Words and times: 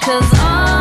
Cause 0.00 0.32
all 0.40 0.79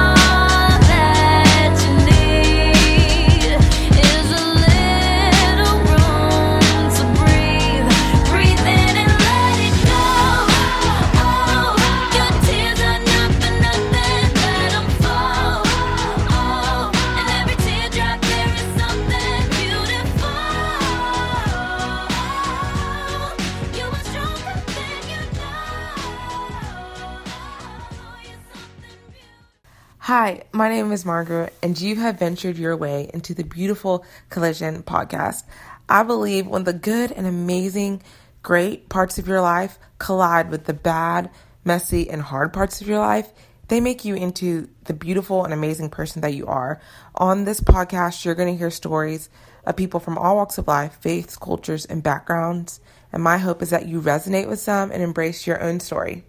Hi, 30.09 30.41
my 30.51 30.69
name 30.69 30.91
is 30.91 31.05
Margaret, 31.05 31.53
and 31.61 31.79
you 31.79 31.95
have 31.97 32.17
ventured 32.17 32.57
your 32.57 32.75
way 32.75 33.11
into 33.13 33.35
the 33.35 33.43
Beautiful 33.43 34.03
Collision 34.31 34.81
podcast. 34.81 35.43
I 35.87 36.01
believe 36.01 36.47
when 36.47 36.63
the 36.63 36.73
good 36.73 37.11
and 37.11 37.27
amazing, 37.27 38.01
great 38.41 38.89
parts 38.89 39.19
of 39.19 39.27
your 39.27 39.39
life 39.39 39.77
collide 39.99 40.49
with 40.49 40.65
the 40.65 40.73
bad, 40.73 41.29
messy, 41.63 42.09
and 42.09 42.23
hard 42.23 42.53
parts 42.53 42.81
of 42.81 42.87
your 42.87 42.97
life, 42.97 43.31
they 43.67 43.79
make 43.79 44.03
you 44.03 44.15
into 44.15 44.67
the 44.85 44.95
beautiful 44.95 45.43
and 45.45 45.53
amazing 45.53 45.91
person 45.91 46.23
that 46.23 46.33
you 46.33 46.47
are. 46.47 46.81
On 47.13 47.45
this 47.45 47.61
podcast, 47.61 48.25
you're 48.25 48.33
going 48.33 48.51
to 48.51 48.57
hear 48.57 48.71
stories 48.71 49.29
of 49.63 49.75
people 49.75 49.99
from 49.99 50.17
all 50.17 50.37
walks 50.37 50.57
of 50.57 50.67
life, 50.67 50.97
faiths, 51.01 51.37
cultures, 51.37 51.85
and 51.85 52.01
backgrounds. 52.01 52.79
And 53.13 53.21
my 53.21 53.37
hope 53.37 53.61
is 53.61 53.69
that 53.69 53.87
you 53.87 54.01
resonate 54.01 54.49
with 54.49 54.59
some 54.59 54.91
and 54.91 55.03
embrace 55.03 55.45
your 55.45 55.61
own 55.61 55.79
story. 55.79 56.23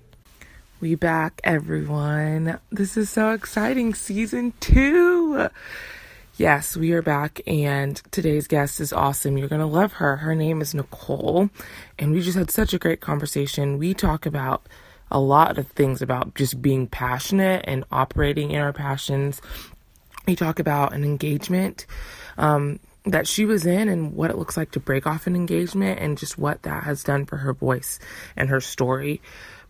We 0.80 0.94
back, 0.94 1.42
everyone. 1.44 2.58
This 2.70 2.96
is 2.96 3.10
so 3.10 3.32
exciting. 3.32 3.92
Season 3.92 4.54
two. 4.60 5.48
Yes, 6.38 6.74
we 6.74 6.92
are 6.92 7.02
back, 7.02 7.42
and 7.46 8.00
today's 8.12 8.46
guest 8.46 8.80
is 8.80 8.90
awesome. 8.90 9.36
You're 9.36 9.48
going 9.48 9.60
to 9.60 9.66
love 9.66 9.92
her. 9.94 10.16
Her 10.16 10.34
name 10.34 10.62
is 10.62 10.74
Nicole, 10.74 11.50
and 11.98 12.12
we 12.12 12.22
just 12.22 12.38
had 12.38 12.50
such 12.50 12.72
a 12.72 12.78
great 12.78 13.02
conversation. 13.02 13.76
We 13.76 13.92
talk 13.92 14.24
about 14.24 14.62
a 15.10 15.20
lot 15.20 15.58
of 15.58 15.66
things 15.72 16.00
about 16.00 16.34
just 16.34 16.62
being 16.62 16.86
passionate 16.86 17.62
and 17.68 17.84
operating 17.92 18.52
in 18.52 18.62
our 18.62 18.72
passions. 18.72 19.42
We 20.26 20.34
talk 20.34 20.58
about 20.58 20.94
an 20.94 21.04
engagement 21.04 21.84
um, 22.38 22.80
that 23.04 23.28
she 23.28 23.44
was 23.44 23.66
in 23.66 23.90
and 23.90 24.14
what 24.14 24.30
it 24.30 24.38
looks 24.38 24.56
like 24.56 24.70
to 24.70 24.80
break 24.80 25.06
off 25.06 25.26
an 25.26 25.36
engagement 25.36 26.00
and 26.00 26.16
just 26.16 26.38
what 26.38 26.62
that 26.62 26.84
has 26.84 27.04
done 27.04 27.26
for 27.26 27.36
her 27.36 27.52
voice 27.52 27.98
and 28.34 28.48
her 28.48 28.62
story. 28.62 29.20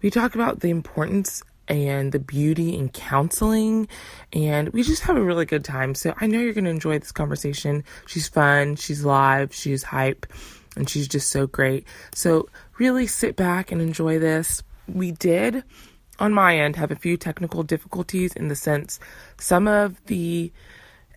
We 0.02 0.10
talk 0.10 0.34
about 0.34 0.60
the 0.60 0.70
importance 0.70 1.42
and 1.68 2.10
the 2.10 2.18
beauty 2.18 2.76
in 2.76 2.88
counseling, 2.88 3.86
and 4.32 4.68
we 4.70 4.82
just 4.82 5.02
have 5.02 5.16
a 5.16 5.22
really 5.22 5.46
good 5.46 5.64
time. 5.64 5.94
So 5.94 6.14
I 6.20 6.26
know 6.26 6.40
you're 6.40 6.52
going 6.52 6.64
to 6.64 6.70
enjoy 6.70 6.98
this 6.98 7.12
conversation. 7.12 7.84
She's 8.06 8.26
fun, 8.26 8.76
she's 8.76 9.04
live, 9.04 9.54
she's 9.54 9.84
hype, 9.84 10.26
and 10.76 10.88
she's 10.88 11.06
just 11.06 11.30
so 11.30 11.46
great. 11.46 11.86
So 12.14 12.48
really 12.78 13.06
sit 13.06 13.36
back 13.36 13.70
and 13.70 13.80
enjoy 13.80 14.18
this. 14.18 14.62
We 14.88 15.12
did 15.12 15.62
on 16.18 16.34
my 16.34 16.58
end 16.58 16.76
have 16.76 16.90
a 16.90 16.96
few 16.96 17.16
technical 17.16 17.62
difficulties 17.62 18.34
in 18.34 18.48
the 18.48 18.56
sense 18.56 19.00
some 19.38 19.66
of 19.66 20.04
the 20.06 20.52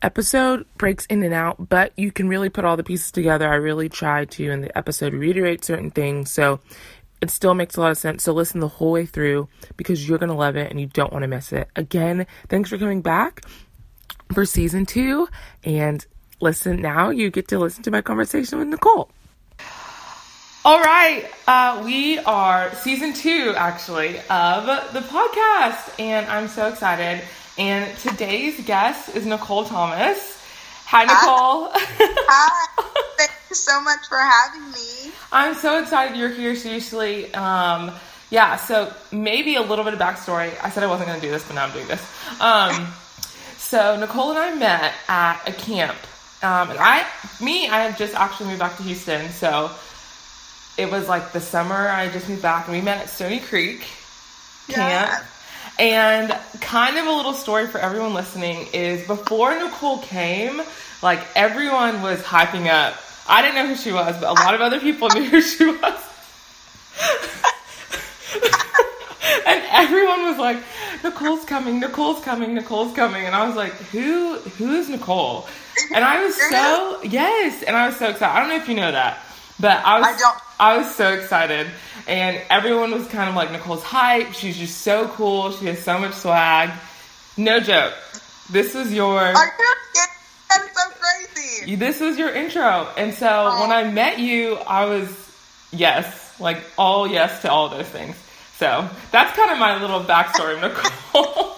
episode 0.03 0.65
breaks 0.77 1.05
in 1.07 1.23
and 1.23 1.33
out, 1.33 1.69
but 1.69 1.93
you 1.95 2.11
can 2.11 2.27
really 2.27 2.49
put 2.49 2.65
all 2.65 2.77
the 2.77 2.83
pieces 2.83 3.11
together. 3.11 3.47
I 3.49 3.55
really 3.55 3.89
try 3.89 4.25
to 4.25 4.51
in 4.51 4.61
the 4.61 4.77
episode 4.77 5.13
reiterate 5.13 5.63
certain 5.63 5.91
things. 5.91 6.29
So 6.29 6.59
it 7.23 7.31
still 7.31 7.53
makes 7.53 7.77
a 7.77 7.81
lot 7.81 7.89
of 7.91 7.97
sense. 7.97 8.23
So 8.23 8.33
listen 8.33 8.59
the 8.59 8.67
whole 8.67 8.91
way 8.91 9.05
through 9.05 9.47
because 9.77 10.07
you're 10.07 10.17
going 10.17 10.29
to 10.29 10.35
love 10.35 10.57
it 10.57 10.69
and 10.69 10.79
you 10.79 10.87
don't 10.87 11.13
want 11.13 11.23
to 11.23 11.27
miss 11.29 11.53
it. 11.53 11.69
Again, 11.73 12.27
thanks 12.49 12.69
for 12.69 12.77
coming 12.77 13.01
back 13.01 13.45
for 14.33 14.45
season 14.45 14.85
two. 14.85 15.29
And 15.63 16.05
listen, 16.41 16.81
now 16.81 17.11
you 17.11 17.31
get 17.31 17.47
to 17.47 17.59
listen 17.59 17.81
to 17.83 17.91
my 17.91 18.01
conversation 18.01 18.59
with 18.59 18.67
Nicole. 18.67 19.09
All 20.65 20.81
right, 20.81 21.25
uh, 21.47 21.81
we 21.83 22.19
are 22.19 22.73
season 22.75 23.13
two 23.13 23.53
actually 23.57 24.17
of 24.29 24.65
the 24.93 25.01
podcast, 25.01 25.99
and 25.99 26.25
I'm 26.27 26.47
so 26.49 26.67
excited. 26.67 27.21
And 27.57 27.97
today's 27.99 28.65
guest 28.65 29.15
is 29.15 29.25
Nicole 29.25 29.63
Thomas. 29.63 30.41
Hi, 30.85 31.03
Nicole. 31.03 31.69
Hi. 31.73 32.83
Thank 33.17 33.31
you 33.53 33.55
so 33.55 33.81
much 33.81 34.07
for 34.09 34.17
having 34.17 34.71
me. 34.71 35.11
I'm 35.31 35.53
so 35.53 35.79
excited 35.79 36.17
you're 36.17 36.29
here. 36.29 36.55
Seriously, 36.55 37.31
um, 37.35 37.91
yeah. 38.31 38.55
So 38.55 38.91
maybe 39.11 39.55
a 39.55 39.61
little 39.61 39.85
bit 39.85 39.93
of 39.93 39.99
backstory. 39.99 40.51
I 40.63 40.69
said 40.71 40.83
I 40.83 40.87
wasn't 40.87 41.09
going 41.09 41.19
to 41.19 41.25
do 41.25 41.31
this, 41.31 41.45
but 41.45 41.53
now 41.53 41.65
I'm 41.65 41.71
doing 41.71 41.87
this. 41.87 42.01
Um, 42.41 42.87
so 43.57 43.99
Nicole 43.99 44.31
and 44.31 44.39
I 44.39 44.55
met 44.55 44.93
at 45.07 45.47
a 45.47 45.51
camp, 45.51 45.97
um, 46.41 46.71
and 46.71 46.79
I, 46.79 47.05
me, 47.41 47.67
I 47.69 47.81
had 47.81 47.97
just 47.97 48.15
actually 48.15 48.47
moved 48.47 48.59
back 48.59 48.75
to 48.77 48.83
Houston, 48.83 49.29
so 49.29 49.69
it 50.77 50.89
was 50.89 51.07
like 51.07 51.31
the 51.31 51.39
summer 51.39 51.75
I 51.75 52.09
just 52.09 52.27
moved 52.27 52.41
back, 52.41 52.67
and 52.67 52.75
we 52.75 52.81
met 52.81 53.01
at 53.01 53.09
Stony 53.09 53.39
Creek 53.39 53.81
camp. 54.67 55.11
Yeah. 55.11 55.23
And 55.79 56.31
kind 56.59 56.97
of 56.97 57.05
a 57.07 57.11
little 57.11 57.33
story 57.33 57.67
for 57.67 57.79
everyone 57.79 58.13
listening 58.13 58.67
is 58.73 59.05
before 59.07 59.57
Nicole 59.57 59.99
came, 59.99 60.61
like 61.01 61.19
everyone 61.35 62.01
was 62.01 62.21
hyping 62.21 62.67
up. 62.67 62.95
I 63.27 63.41
didn't 63.41 63.55
know 63.55 63.67
who 63.67 63.75
she 63.75 63.91
was, 63.91 64.15
but 64.19 64.29
a 64.29 64.43
lot 64.43 64.53
of 64.53 64.61
other 64.61 64.79
people 64.79 65.09
knew 65.13 65.23
who 65.23 65.41
she 65.41 65.65
was. 65.65 65.79
and 69.45 69.63
everyone 69.71 70.23
was 70.23 70.37
like, 70.37 70.57
Nicole's 71.03 71.45
coming, 71.45 71.79
Nicole's 71.79 72.23
coming, 72.23 72.53
Nicole's 72.53 72.95
coming. 72.95 73.25
And 73.25 73.35
I 73.35 73.47
was 73.47 73.55
like, 73.55 73.73
who 73.73 74.37
who 74.37 74.73
is 74.73 74.89
Nicole? 74.89 75.47
And 75.93 76.03
I 76.03 76.23
was 76.23 76.35
so 76.35 77.01
yes, 77.03 77.63
and 77.63 77.75
I 77.75 77.87
was 77.87 77.97
so 77.97 78.09
excited. 78.09 78.31
I 78.31 78.39
don't 78.39 78.49
know 78.49 78.55
if 78.55 78.69
you 78.69 78.75
know 78.75 78.91
that, 78.91 79.19
but 79.59 79.83
I 79.83 79.99
was 79.99 80.07
I 80.07 80.17
don't. 80.17 80.37
I 80.59 80.77
was 80.77 80.95
so 80.95 81.13
excited. 81.13 81.67
And 82.07 82.41
everyone 82.49 82.91
was 82.91 83.07
kind 83.07 83.29
of 83.29 83.35
like 83.35 83.51
Nicole's 83.51 83.83
hype. 83.83 84.33
She's 84.33 84.57
just 84.57 84.81
so 84.81 85.07
cool. 85.09 85.51
She 85.51 85.65
has 85.67 85.83
so 85.83 85.97
much 85.97 86.13
swag. 86.13 86.69
No 87.37 87.59
joke. 87.59 87.93
This 88.49 88.75
was 88.75 88.93
your 88.93 89.19
Are 89.19 89.31
you 89.31 89.51
kidding? 89.93 90.12
That's 90.55 90.83
so 90.83 90.89
crazy. 90.99 91.75
this 91.75 91.99
was 91.99 92.17
your 92.17 92.33
intro. 92.33 92.87
And 92.97 93.13
so 93.13 93.59
when 93.61 93.71
I 93.71 93.83
met 93.89 94.19
you, 94.19 94.55
I 94.55 94.85
was 94.85 95.09
yes, 95.71 96.39
like 96.39 96.63
all 96.77 97.07
yes 97.07 97.41
to 97.43 97.51
all 97.51 97.69
those 97.69 97.87
things. 97.87 98.15
So 98.57 98.87
that's 99.11 99.35
kind 99.35 99.51
of 99.51 99.57
my 99.57 99.81
little 99.81 100.01
backstory, 100.01 100.59
Nicole. 100.61 101.57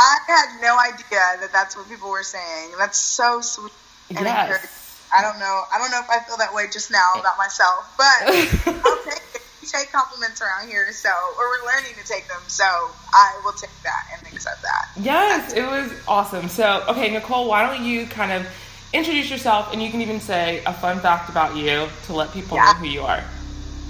I 0.00 0.16
had 0.26 0.60
no 0.62 0.78
idea 0.78 1.40
that 1.40 1.50
that's 1.52 1.76
what 1.76 1.88
people 1.88 2.08
were 2.10 2.22
saying. 2.22 2.72
That's 2.78 2.98
so 2.98 3.40
sweet 3.40 3.72
and 4.10 4.20
Yes. 4.20 4.48
encouraging. 4.48 4.70
I 5.16 5.22
don't 5.22 5.38
know. 5.40 5.62
I 5.72 5.78
don't 5.78 5.90
know 5.90 6.00
if 6.00 6.10
I 6.10 6.20
feel 6.24 6.36
that 6.36 6.54
way 6.54 6.66
just 6.72 6.90
now 6.90 7.18
about 7.18 7.36
myself, 7.38 7.94
but 7.96 8.04
I'll 8.86 9.02
take 9.04 9.22
it. 9.34 9.42
Take 9.70 9.92
compliments 9.92 10.40
around 10.40 10.68
here, 10.68 10.90
so 10.92 11.10
or 11.10 11.44
we're 11.48 11.66
learning 11.66 11.92
to 12.00 12.06
take 12.06 12.26
them. 12.28 12.40
So 12.46 12.64
I 12.64 13.40
will 13.44 13.52
take 13.52 13.70
that 13.84 14.02
and 14.16 14.32
accept 14.32 14.62
that. 14.62 14.88
Yes, 15.00 15.52
it 15.52 15.62
was 15.62 15.92
awesome. 16.08 16.48
So, 16.48 16.84
okay, 16.88 17.10
Nicole, 17.12 17.48
why 17.48 17.66
don't 17.66 17.84
you 17.84 18.06
kind 18.06 18.32
of 18.32 18.46
introduce 18.92 19.30
yourself 19.30 19.72
and 19.72 19.82
you 19.82 19.90
can 19.90 20.00
even 20.00 20.20
say 20.20 20.62
a 20.64 20.72
fun 20.72 21.00
fact 21.00 21.28
about 21.28 21.54
you 21.56 21.86
to 22.04 22.12
let 22.12 22.32
people 22.32 22.56
know 22.56 22.72
who 22.74 22.86
you 22.86 23.02
are. 23.02 23.22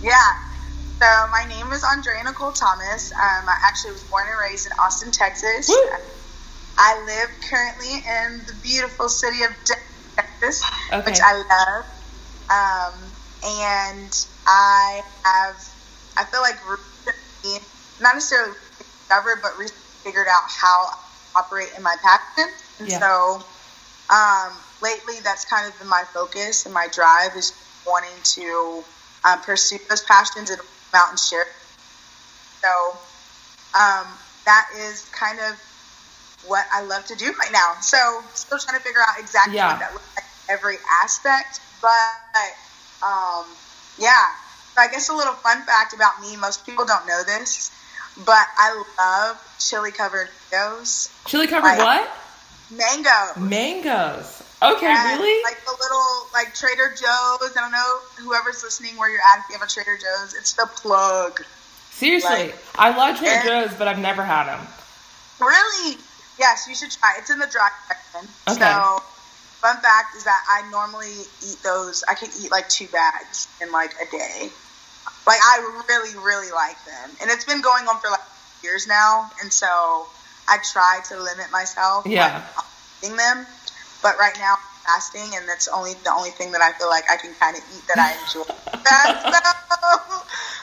Yeah. 0.02 0.14
So 0.98 1.06
my 1.30 1.44
name 1.48 1.70
is 1.72 1.84
Andrea 1.84 2.24
Nicole 2.24 2.50
Thomas. 2.50 3.12
Um, 3.12 3.48
I 3.48 3.56
actually 3.64 3.92
was 3.92 4.02
born 4.04 4.26
and 4.28 4.38
raised 4.40 4.66
in 4.66 4.72
Austin, 4.80 5.12
Texas. 5.12 5.68
Woo. 5.68 5.90
I 6.76 7.04
live 7.04 7.30
currently 7.48 7.94
in 7.94 8.40
the 8.46 8.54
beautiful 8.62 9.08
city 9.08 9.44
of 9.44 9.50
Texas, 10.16 10.62
Okay. 10.92 11.10
which 11.10 11.20
I 11.22 11.34
love. 11.36 11.86
Um, 12.50 13.10
and 13.44 14.26
I 14.48 15.02
have, 15.24 15.56
I 16.16 16.24
feel 16.24 16.40
like 16.40 16.56
recently, 16.66 17.66
not 18.00 18.14
necessarily 18.14 18.54
discovered, 18.78 19.40
but 19.42 19.58
recently 19.58 19.82
figured 20.02 20.26
out 20.26 20.42
how 20.48 20.86
I 21.36 21.40
operate 21.40 21.68
in 21.76 21.82
my 21.82 21.94
passion. 22.02 22.50
And 22.80 22.88
Yeah. 22.88 22.98
so 22.98 23.44
um, 24.10 24.56
lately, 24.82 25.20
that's 25.22 25.44
kind 25.44 25.70
of 25.70 25.78
been 25.78 25.88
my 25.88 26.04
focus 26.14 26.64
and 26.64 26.72
my 26.74 26.88
drive 26.90 27.36
is 27.36 27.52
wanting 27.86 28.16
to 28.24 28.82
um, 29.24 29.40
pursue 29.42 29.78
those 29.90 30.02
passions 30.04 30.50
and 30.50 30.58
come 30.58 30.68
out 31.02 31.10
and 31.10 31.18
share. 31.18 31.46
So 32.62 32.92
um, 33.78 34.06
that 34.46 34.66
is 34.78 35.04
kind 35.12 35.38
of 35.40 35.60
what 36.46 36.64
I 36.72 36.82
love 36.82 37.04
to 37.06 37.16
do 37.16 37.26
right 37.38 37.52
now. 37.52 37.74
So 37.80 37.98
still 38.34 38.58
trying 38.58 38.78
to 38.78 38.84
figure 38.84 39.00
out 39.06 39.20
exactly 39.20 39.56
Yeah. 39.56 39.72
what 39.72 39.80
that 39.80 39.92
looks 39.92 40.16
like 40.16 40.24
every 40.48 40.76
aspect, 41.04 41.60
but 41.82 41.92
um, 43.04 43.44
yeah. 43.98 44.12
So 44.74 44.82
I 44.82 44.88
guess 44.88 45.08
a 45.08 45.14
little 45.14 45.34
fun 45.34 45.62
fact 45.62 45.94
about 45.94 46.20
me: 46.20 46.36
most 46.36 46.64
people 46.66 46.84
don't 46.84 47.06
know 47.06 47.22
this, 47.24 47.70
but 48.24 48.46
I 48.56 48.82
love 48.98 49.56
chili 49.58 49.90
covered 49.92 50.28
mangoes. 50.52 51.10
Chili 51.26 51.46
covered 51.46 51.68
Right. 51.68 51.78
what? 51.78 52.10
Mango. 52.70 53.40
Mangoes. 53.40 54.42
Okay, 54.60 54.86
And, 54.86 55.18
really? 55.20 55.42
Like 55.44 55.64
the 55.64 55.70
little 55.80 56.26
like 56.32 56.54
Trader 56.54 56.90
Joe's. 56.90 57.56
I 57.56 57.60
don't 57.60 57.72
know 57.72 57.98
whoever's 58.18 58.62
listening 58.62 58.96
where 58.96 59.08
you're 59.08 59.20
at. 59.20 59.38
If 59.40 59.44
you 59.50 59.54
have 59.58 59.62
a 59.66 59.70
Trader 59.70 59.96
Joe's, 59.96 60.34
it's 60.34 60.52
the 60.54 60.66
plug. 60.66 61.44
Seriously, 61.92 62.30
Like, 62.30 62.56
I 62.76 62.96
love 62.96 63.18
Trader. 63.18 63.42
Joe's, 63.44 63.74
but 63.74 63.88
I've 63.88 63.98
never 63.98 64.22
had 64.22 64.46
them. 64.46 64.66
Really? 65.40 65.96
Yes, 66.38 66.66
you 66.68 66.74
should 66.74 66.90
try. 66.90 67.14
It's 67.18 67.30
in 67.30 67.38
the 67.38 67.46
dry 67.46 67.68
section. 67.88 68.28
Okay. 68.48 68.58
So, 68.60 69.02
fun 69.60 69.76
fact 69.82 70.16
is 70.16 70.24
that 70.24 70.42
I 70.48 70.70
normally 70.70 71.26
eat 71.42 71.58
those. 71.62 72.04
I 72.08 72.14
can 72.14 72.30
eat 72.42 72.50
like 72.50 72.68
two 72.68 72.86
bags 72.88 73.48
in 73.60 73.72
like 73.72 73.92
a 74.00 74.10
day. 74.10 74.48
Like 75.26 75.40
I 75.44 75.82
really, 75.88 76.16
really 76.24 76.50
like 76.52 76.82
them, 76.86 77.10
and 77.20 77.30
it's 77.30 77.44
been 77.44 77.60
going 77.60 77.84
on 77.86 78.00
for 78.00 78.10
like 78.10 78.20
years 78.62 78.86
now. 78.86 79.30
And 79.42 79.52
so 79.52 80.06
I 80.48 80.58
try 80.72 81.00
to 81.08 81.20
limit 81.20 81.50
myself. 81.52 82.06
Yeah. 82.06 82.44
eating 83.02 83.16
them, 83.16 83.46
but 84.02 84.16
right 84.18 84.34
now 84.38 84.54
I'm 84.54 84.84
fasting, 84.86 85.36
and 85.36 85.48
that's 85.48 85.68
only 85.68 85.94
the 86.04 86.12
only 86.12 86.30
thing 86.30 86.52
that 86.52 86.62
I 86.62 86.72
feel 86.78 86.88
like 86.88 87.04
I 87.10 87.16
can 87.16 87.34
kind 87.34 87.56
of 87.56 87.62
eat 87.76 87.84
that 87.88 87.98
I 87.98 88.16
enjoy. 88.24 88.48
That- 88.84 89.64
so, 89.68 90.22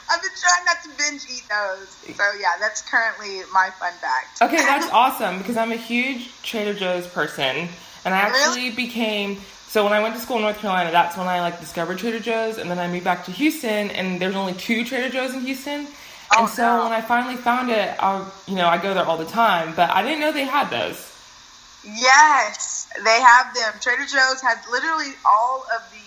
I've 0.09 0.21
been 0.21 0.31
trying 0.39 0.65
not 0.65 0.83
to 0.83 0.89
binge 0.97 1.25
eat 1.29 1.43
those. 1.49 2.15
So 2.15 2.23
yeah, 2.39 2.53
that's 2.59 2.81
currently 2.81 3.41
my 3.53 3.69
fun 3.79 3.93
fact. 4.01 4.41
Okay, 4.41 4.57
that's 4.57 4.89
awesome 4.91 5.37
because 5.39 5.57
I'm 5.57 5.71
a 5.71 5.77
huge 5.77 6.29
Trader 6.43 6.73
Joe's 6.73 7.07
person, 7.07 7.69
and 8.05 8.13
I 8.13 8.19
actually 8.19 8.69
Really? 8.69 8.75
became. 8.75 9.41
So 9.67 9.83
when 9.83 9.91
I 9.91 10.01
went 10.01 10.15
to 10.15 10.21
school 10.21 10.37
in 10.37 10.43
North 10.43 10.59
Carolina, 10.59 10.91
that's 10.91 11.17
when 11.17 11.27
I 11.27 11.41
like 11.41 11.59
discovered 11.59 11.97
Trader 11.97 12.19
Joe's, 12.19 12.57
and 12.57 12.71
then 12.71 12.79
I 12.79 12.87
moved 12.87 13.03
back 13.03 13.25
to 13.25 13.31
Houston, 13.31 13.91
and 13.91 14.21
there's 14.21 14.35
only 14.35 14.53
two 14.53 14.85
Trader 14.85 15.09
Joe's 15.09 15.33
in 15.33 15.41
Houston. 15.41 15.87
Oh, 16.33 16.41
and 16.41 16.49
so 16.49 16.77
no. 16.77 16.83
when 16.83 16.93
I 16.93 17.01
finally 17.01 17.35
found 17.35 17.69
it, 17.69 17.93
I, 17.99 18.25
you 18.47 18.55
know, 18.55 18.67
I 18.67 18.77
go 18.77 18.93
there 18.93 19.05
all 19.05 19.17
the 19.17 19.25
time, 19.25 19.73
but 19.75 19.89
I 19.89 20.01
didn't 20.01 20.21
know 20.21 20.31
they 20.31 20.45
had 20.45 20.69
those. 20.69 21.11
Yes, 21.83 22.87
they 23.03 23.21
have 23.21 23.53
them. 23.53 23.73
Trader 23.81 24.03
Joe's 24.05 24.41
has 24.41 24.57
literally 24.71 25.11
all 25.25 25.63
of 25.75 25.81
the 25.91 25.99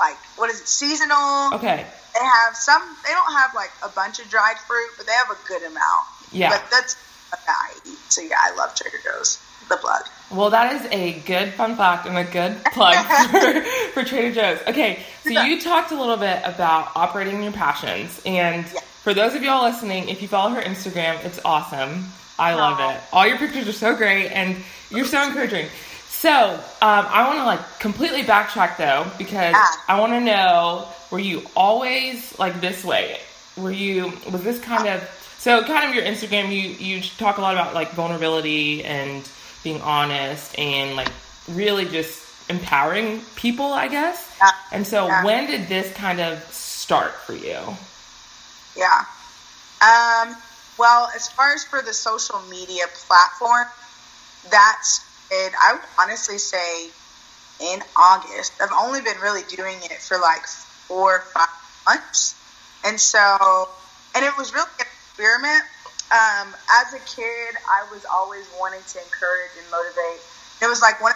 like 0.00 0.16
what 0.36 0.50
is 0.50 0.60
it 0.60 0.68
seasonal? 0.68 1.54
Okay, 1.54 1.86
They 2.14 2.24
have 2.24 2.56
some. 2.56 2.82
They 3.06 3.12
don't 3.12 3.32
have 3.32 3.54
like 3.54 3.70
a 3.84 3.88
bunch 3.90 4.18
of 4.18 4.28
dried 4.28 4.56
fruit, 4.66 4.90
but 4.96 5.06
they 5.06 5.12
have 5.12 5.30
a 5.30 5.36
good 5.46 5.62
amount. 5.62 6.06
Yeah. 6.32 6.50
But 6.50 6.64
that's 6.70 6.96
what 7.30 7.40
I 7.48 7.72
eat. 7.86 7.98
So 8.08 8.22
yeah, 8.22 8.36
I 8.40 8.54
love 8.56 8.74
Trader 8.74 8.98
Joe's. 9.04 9.38
The 9.68 9.76
plug. 9.76 10.02
Well, 10.30 10.50
that 10.50 10.72
is 10.74 10.86
a 10.92 11.18
good 11.20 11.52
fun 11.54 11.76
fact 11.76 12.06
and 12.06 12.16
a 12.18 12.24
good 12.24 12.56
plug 12.72 12.94
for, 13.30 13.62
for 13.92 14.04
Trader 14.04 14.32
Joe's. 14.34 14.58
Okay, 14.68 15.00
so 15.24 15.30
you 15.42 15.60
talked 15.60 15.90
a 15.92 15.98
little 15.98 16.16
bit 16.16 16.40
about 16.44 16.92
operating 16.96 17.42
your 17.42 17.52
passions, 17.52 18.20
and 18.26 18.64
Yeah. 18.64 18.80
for 19.02 19.14
those 19.14 19.34
of 19.34 19.42
y'all 19.42 19.64
listening, 19.64 20.08
if 20.08 20.20
you 20.22 20.28
follow 20.28 20.50
her 20.50 20.60
Instagram, 20.62 21.24
it's 21.24 21.40
awesome. 21.44 22.04
I 22.38 22.54
love 22.54 22.78
it. 22.94 23.00
All 23.12 23.26
your 23.26 23.38
pictures 23.38 23.66
are 23.68 23.72
so 23.72 23.96
great, 23.96 24.28
and 24.28 24.56
you're 24.90 25.04
so 25.06 25.22
encouraging. 25.22 25.66
So, 26.08 26.30
um, 26.54 26.60
I 26.80 27.24
want 27.26 27.38
to 27.38 27.44
like 27.44 27.78
completely 27.80 28.22
backtrack 28.22 28.76
though, 28.76 29.06
because 29.18 29.54
Ah. 29.56 29.84
I 29.88 30.00
want 30.00 30.12
to 30.12 30.20
know: 30.20 30.86
Were 31.10 31.18
you 31.18 31.42
always 31.56 32.38
like 32.38 32.60
this 32.60 32.84
way? 32.84 33.18
Were 33.56 33.70
you 33.72 34.12
was 34.30 34.42
this 34.44 34.58
kind 34.60 34.86
of 34.88 35.02
so 35.38 35.62
kind 35.64 35.88
of 35.88 35.94
your 35.94 36.04
Instagram? 36.04 36.50
You 36.50 36.60
you 36.70 37.02
talk 37.18 37.38
a 37.38 37.40
lot 37.40 37.54
about 37.54 37.74
like 37.74 37.90
vulnerability 37.92 38.84
and 38.84 39.28
being 39.68 39.82
honest 39.82 40.58
and 40.58 40.96
like 40.96 41.10
really 41.52 41.84
just 41.84 42.24
empowering 42.50 43.20
people, 43.36 43.66
I 43.66 43.88
guess. 43.88 44.34
Yeah. 44.40 44.50
And 44.72 44.86
so, 44.86 45.06
Yeah. 45.06 45.24
when 45.24 45.46
did 45.46 45.68
this 45.68 45.92
kind 45.94 46.20
of 46.20 46.42
start 46.52 47.12
for 47.26 47.34
you? 47.34 47.76
Yeah. 48.74 49.04
Um, 49.82 50.36
well, 50.78 51.10
as 51.14 51.28
far 51.28 51.52
as 51.52 51.64
for 51.64 51.82
the 51.82 51.92
social 51.92 52.40
media 52.48 52.86
platform, 53.06 53.66
that's 54.50 55.00
it. 55.30 55.52
I 55.60 55.74
would 55.74 55.82
honestly 55.98 56.38
say 56.38 56.88
in 57.60 57.82
August. 57.94 58.52
I've 58.62 58.72
only 58.72 59.02
been 59.02 59.20
really 59.20 59.42
doing 59.42 59.76
it 59.82 60.00
for 60.00 60.18
like 60.18 60.46
four 60.46 61.16
or 61.16 61.20
five 61.20 61.48
months. 61.86 62.34
And 62.86 62.98
so, 62.98 63.68
and 64.14 64.24
it 64.24 64.32
was 64.38 64.54
really 64.54 64.70
an 64.80 64.86
experiment. 64.86 65.64
Um, 66.10 66.54
as 66.70 66.94
a 66.94 67.00
kid, 67.00 67.54
I 67.68 67.84
was 67.92 68.04
always 68.10 68.48
wanting 68.58 68.80
to 68.80 68.98
encourage 68.98 69.52
and 69.60 69.70
motivate. 69.70 70.20
It 70.62 70.66
was 70.66 70.80
like 70.80 71.02
one 71.02 71.12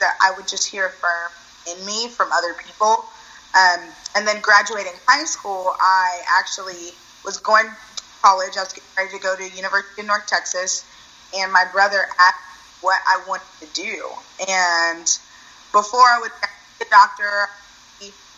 that 0.00 0.14
I 0.20 0.32
would 0.36 0.48
just 0.48 0.68
hear 0.68 0.86
affirm 0.86 1.30
in 1.70 1.86
me 1.86 2.08
from 2.08 2.30
other 2.32 2.54
people. 2.54 3.04
Um, 3.54 3.88
and 4.16 4.26
then 4.26 4.40
graduating 4.40 4.94
high 5.06 5.24
school, 5.24 5.72
I 5.80 6.22
actually 6.40 6.90
was 7.24 7.38
going 7.38 7.66
to 7.66 8.02
college. 8.22 8.56
I 8.56 8.62
was 8.62 8.72
getting 8.72 8.88
ready 8.96 9.16
to 9.16 9.22
go 9.22 9.36
to 9.36 9.44
University 9.44 10.00
of 10.00 10.06
North 10.08 10.26
Texas, 10.26 10.84
and 11.36 11.52
my 11.52 11.64
brother 11.70 12.04
asked 12.18 12.80
what 12.80 12.98
I 13.06 13.22
wanted 13.28 13.46
to 13.60 13.66
do. 13.74 14.10
And 14.48 15.06
before 15.70 16.02
I 16.02 16.18
would 16.20 16.32
be 16.80 16.86
a 16.86 16.90
doctor, 16.90 17.48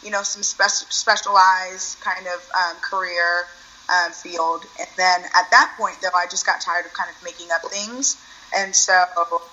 you 0.03 0.11
know, 0.11 0.23
some 0.23 0.43
spec- 0.43 0.93
specialized 0.93 1.99
kind 2.01 2.27
of 2.27 2.47
um, 2.53 2.77
career 2.83 3.47
um, 3.89 4.13
field. 4.13 4.65
And 4.79 4.89
then 4.97 5.23
at 5.25 5.51
that 5.51 5.75
point, 5.77 5.97
though, 6.03 6.15
I 6.15 6.27
just 6.27 6.47
got 6.47 6.61
tired 6.61 6.87
of 6.87 6.93
kind 6.93 7.11
of 7.11 7.17
making 7.25 7.49
up 7.53 7.63
things. 7.71 8.21
And 8.57 8.75
so 8.75 8.93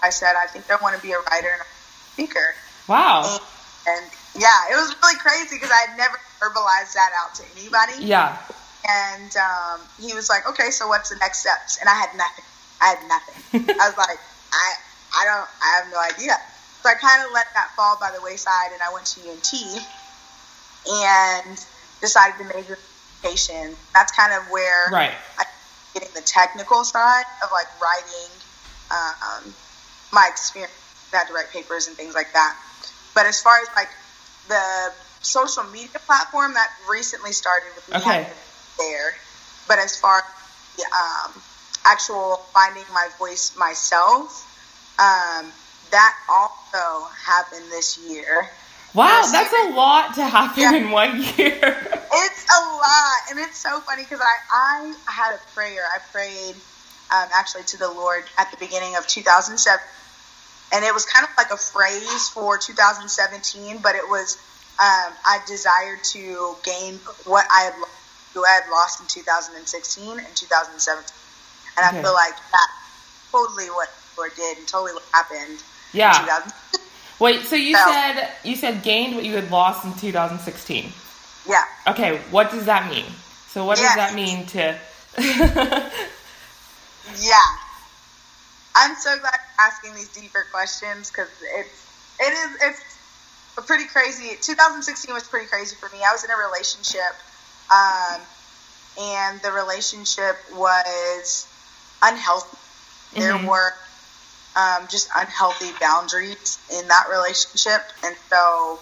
I 0.01 0.09
said, 0.09 0.33
I 0.41 0.47
think 0.47 0.69
I 0.69 0.77
want 0.81 0.95
to 0.95 1.01
be 1.01 1.11
a 1.11 1.19
writer 1.19 1.49
and 1.49 1.61
a 1.61 1.65
speaker. 2.13 2.53
Wow. 2.87 3.23
And, 3.25 3.41
and 3.87 4.11
yeah, 4.37 4.71
it 4.71 4.75
was 4.75 4.95
really 5.01 5.17
crazy 5.17 5.55
because 5.55 5.71
I 5.71 5.89
had 5.89 5.97
never 5.97 6.17
verbalized 6.39 6.93
that 6.93 7.11
out 7.17 7.35
to 7.35 7.43
anybody. 7.57 8.05
Yeah. 8.05 8.37
And 8.87 9.31
um, 9.37 9.81
he 9.99 10.13
was 10.13 10.29
like, 10.29 10.47
okay, 10.49 10.71
so 10.71 10.87
what's 10.87 11.09
the 11.09 11.17
next 11.17 11.39
steps? 11.39 11.79
And 11.79 11.89
I 11.89 11.95
had 11.95 12.15
nothing. 12.17 12.45
I 12.81 12.87
had 12.95 13.07
nothing. 13.07 13.75
I 13.79 13.87
was 13.87 13.97
like, 13.97 14.19
I, 14.53 14.73
I 15.15 15.25
don't, 15.25 15.49
I 15.61 15.81
have 15.81 15.91
no 15.91 15.99
idea. 15.99 16.37
So 16.81 16.89
I 16.89 16.95
kind 16.95 17.25
of 17.25 17.33
let 17.33 17.45
that 17.53 17.69
fall 17.75 17.97
by 17.99 18.11
the 18.11 18.21
wayside 18.23 18.71
and 18.73 18.81
I 18.81 18.91
went 18.93 19.05
to 19.05 19.21
UNT 19.29 19.53
and 20.89 21.65
decided 22.01 22.37
to 22.39 22.55
major 22.55 22.77
That's 23.23 24.11
kind 24.11 24.33
of 24.33 24.49
where 24.51 24.89
Right. 24.91 25.13
I 25.37 25.43
getting 25.93 26.13
the 26.13 26.21
technical 26.21 26.83
side 26.83 27.25
of 27.43 27.49
like 27.51 27.67
writing 27.81 28.31
um, 28.91 29.53
my 30.11 30.27
experience. 30.29 30.73
To 31.11 31.33
write 31.33 31.51
papers 31.51 31.87
and 31.87 31.97
things 31.97 32.15
like 32.15 32.31
that. 32.31 32.57
But 33.13 33.25
as 33.25 33.41
far 33.41 33.59
as 33.59 33.67
like 33.75 33.89
the 34.47 34.93
social 35.21 35.65
media 35.65 35.99
platform, 36.05 36.53
that 36.53 36.69
recently 36.89 37.33
started 37.33 37.75
with 37.75 37.89
me 37.89 37.97
Okay. 37.97 38.27
there. 38.79 39.11
But 39.67 39.79
as 39.79 39.99
far 39.99 40.19
as 40.19 40.77
the 40.77 40.85
um, 40.85 41.41
actual 41.83 42.37
finding 42.53 42.85
my 42.93 43.09
voice 43.19 43.57
myself, 43.57 44.47
um, 44.99 45.51
that 45.91 46.15
also 46.29 47.09
happened 47.25 47.69
this 47.69 47.97
year. 47.97 48.49
Wow, 48.93 49.23
that's 49.31 49.53
a 49.53 49.69
lot 49.73 50.15
to 50.15 50.25
happen 50.25 50.61
Yeah. 50.63 50.73
in 50.75 50.91
one 50.91 51.21
year. 51.37 51.87
It's 52.13 52.45
a 52.49 52.59
lot, 52.75 53.15
and 53.29 53.39
it's 53.39 53.57
so 53.57 53.79
funny 53.81 54.03
because 54.03 54.19
I, 54.19 54.93
I 55.07 55.11
had 55.11 55.33
a 55.33 55.39
prayer. 55.55 55.83
I 55.95 55.99
prayed 56.11 56.55
um, 57.09 57.29
actually 57.33 57.63
to 57.71 57.77
the 57.77 57.87
Lord 57.87 58.25
at 58.37 58.51
the 58.51 58.57
beginning 58.57 58.97
of 58.97 59.07
2007, 59.07 59.79
and 60.73 60.83
it 60.83 60.93
was 60.93 61.05
kind 61.05 61.23
of 61.25 61.31
like 61.37 61.51
a 61.51 61.57
phrase 61.57 62.27
for 62.27 62.57
2017, 62.57 63.77
but 63.81 63.95
it 63.95 64.03
was 64.09 64.35
um, 64.77 65.13
I 65.25 65.39
desired 65.47 66.03
to 66.11 66.55
gain 66.63 66.95
what 67.23 67.45
I 67.49 67.61
had 67.61 67.73
who 68.33 68.43
I 68.45 68.59
had 68.59 68.69
lost 68.69 68.99
in 68.99 69.07
2016 69.07 70.19
and 70.19 70.35
2017, 70.35 71.15
and 71.77 71.87
Okay. 71.87 71.97
I 71.97 72.01
feel 72.03 72.13
like 72.13 72.35
that's 72.51 72.73
totally 73.31 73.69
what 73.69 73.87
the 74.15 74.21
Lord 74.21 74.31
did 74.35 74.57
and 74.57 74.67
totally 74.67 74.93
what 74.93 75.03
happened. 75.13 75.59
in 75.59 75.59
Yeah. 75.93 76.11
2000. 77.21 77.41
Wait, 77.41 77.47
so 77.47 77.55
you 77.55 77.73
No. 77.73 77.85
said 77.85 78.29
you 78.43 78.55
said 78.55 78.83
gained 78.83 79.15
what 79.15 79.23
you 79.25 79.35
had 79.35 79.51
lost 79.51 79.85
in 79.85 79.93
2016. 79.95 80.91
yeah. 81.47 81.63
Okay, 81.87 82.17
what 82.31 82.51
does 82.51 82.65
that 82.65 82.89
mean? 82.91 83.05
So 83.49 83.65
what 83.65 83.77
does 83.77 83.95
that 83.95 84.13
mean 84.15 84.45
to 84.47 84.77
Yeah. 87.19 87.37
I'm 88.73 88.95
so 88.95 89.17
glad 89.19 89.33
you're 89.33 89.65
asking 89.67 89.95
these 89.95 90.07
deeper 90.09 90.45
questions 90.51 91.11
because 91.11 91.27
it's 91.57 91.87
it 92.19 92.31
is 92.31 92.57
it's 92.61 92.81
a 93.57 93.61
pretty 93.61 93.85
crazy. 93.85 94.37
2016 94.41 95.13
was 95.13 95.23
pretty 95.23 95.47
crazy 95.47 95.75
for 95.75 95.89
me. 95.89 96.01
I 96.07 96.11
was 96.13 96.23
in 96.23 96.29
a 96.31 96.37
relationship, 96.37 97.13
um, 97.69 98.21
and 98.97 99.41
the 99.41 99.51
relationship 99.51 100.37
was 100.53 101.45
unhealthy. 102.01 102.57
There 103.13 103.33
Mhm. 103.33 103.45
were 103.45 103.73
um, 104.55 104.87
just 104.89 105.09
unhealthy 105.15 105.71
boundaries 105.79 106.59
in 106.71 106.87
that 106.87 107.05
relationship, 107.09 107.81
and 108.03 108.15
so 108.29 108.79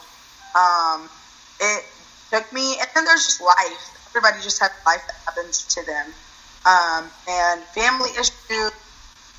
um, 0.57 1.09
it 1.59 1.85
took 2.31 2.51
me. 2.53 2.77
And 2.79 2.87
then 2.95 3.05
there's 3.05 3.25
just 3.25 3.41
life. 3.41 4.11
Everybody 4.15 4.41
just 4.41 4.59
has 4.61 4.71
life 4.85 5.01
that 5.05 5.15
happens 5.25 5.65
to 5.75 5.85
them, 5.85 6.07
um, 6.65 7.09
and 7.29 7.61
family 7.75 8.09
issues. 8.19 8.71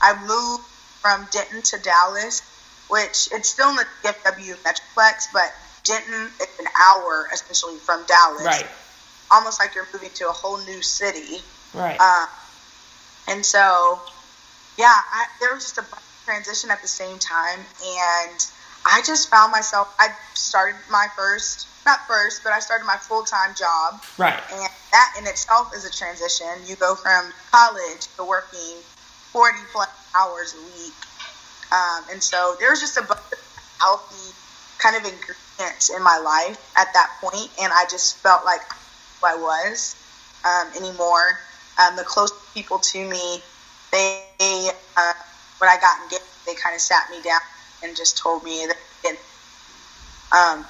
I 0.00 0.14
moved 0.26 0.64
from 1.02 1.26
Denton 1.32 1.62
to 1.62 1.78
Dallas, 1.78 2.42
which 2.88 3.28
it's 3.32 3.48
still 3.48 3.70
in 3.70 3.76
the 3.76 3.86
DFW 4.04 4.54
Metroplex, 4.62 5.26
but 5.32 5.50
Denton 5.84 6.28
is 6.40 6.58
an 6.60 6.66
hour 6.80 7.26
essentially 7.32 7.76
from 7.78 8.04
Dallas. 8.06 8.44
right, 8.44 8.66
Almost 9.32 9.60
like 9.60 9.74
you're 9.74 9.86
moving 9.92 10.10
to 10.14 10.28
a 10.28 10.32
whole 10.32 10.58
new 10.64 10.82
city. 10.82 11.42
right? 11.74 11.96
Uh, 11.98 12.26
and 13.28 13.44
so, 13.44 14.00
yeah, 14.78 14.86
I, 14.94 15.26
there 15.40 15.54
was 15.54 15.64
just 15.64 15.78
a 15.78 15.82
bunch 15.82 16.02
transition 16.30 16.70
at 16.70 16.80
the 16.80 16.88
same 16.88 17.18
time, 17.18 17.58
and 17.58 18.38
I 18.86 19.02
just 19.04 19.28
found 19.30 19.50
myself. 19.50 19.92
I 19.98 20.08
started 20.34 20.78
my 20.90 21.06
first, 21.16 21.66
not 21.84 21.98
first, 22.06 22.42
but 22.44 22.52
I 22.52 22.60
started 22.60 22.84
my 22.86 22.96
full 22.96 23.24
time 23.24 23.54
job, 23.58 24.00
Right. 24.16 24.38
and 24.52 24.70
that 24.92 25.14
in 25.18 25.26
itself 25.26 25.74
is 25.74 25.84
a 25.84 25.90
transition. 25.90 26.46
You 26.66 26.76
go 26.76 26.94
from 26.94 27.32
college 27.50 28.06
to 28.16 28.24
working 28.24 28.76
forty 29.32 29.58
plus 29.72 29.88
hours 30.14 30.54
a 30.54 30.62
week, 30.78 30.94
um, 31.72 32.04
and 32.12 32.22
so 32.22 32.54
there 32.60 32.70
was 32.70 32.80
just 32.80 32.96
a 32.96 33.02
bunch 33.02 33.20
of 33.32 33.38
healthy 33.80 34.34
kind 34.78 34.96
of 34.96 35.02
ingredients 35.02 35.90
in 35.90 36.02
my 36.02 36.18
life 36.18 36.58
at 36.78 36.88
that 36.94 37.10
point, 37.20 37.50
and 37.60 37.72
I 37.72 37.84
just 37.90 38.16
felt 38.18 38.44
like 38.44 38.62
who 39.20 39.26
I 39.26 39.34
was 39.34 39.96
um, 40.44 40.70
anymore. 40.76 41.40
Um, 41.80 41.96
the 41.96 42.04
closest 42.04 42.38
people 42.54 42.78
to 42.78 43.08
me, 43.08 43.42
they 43.92 44.70
uh, 44.96 45.12
when 45.60 45.68
I 45.70 45.76
got 45.76 46.02
engaged, 46.02 46.24
they 46.46 46.54
kind 46.54 46.74
of 46.74 46.80
sat 46.80 47.08
me 47.10 47.20
down 47.22 47.40
and 47.82 47.94
just 47.94 48.18
told 48.18 48.42
me 48.42 48.66
that 48.66 48.76
um, 50.32 50.64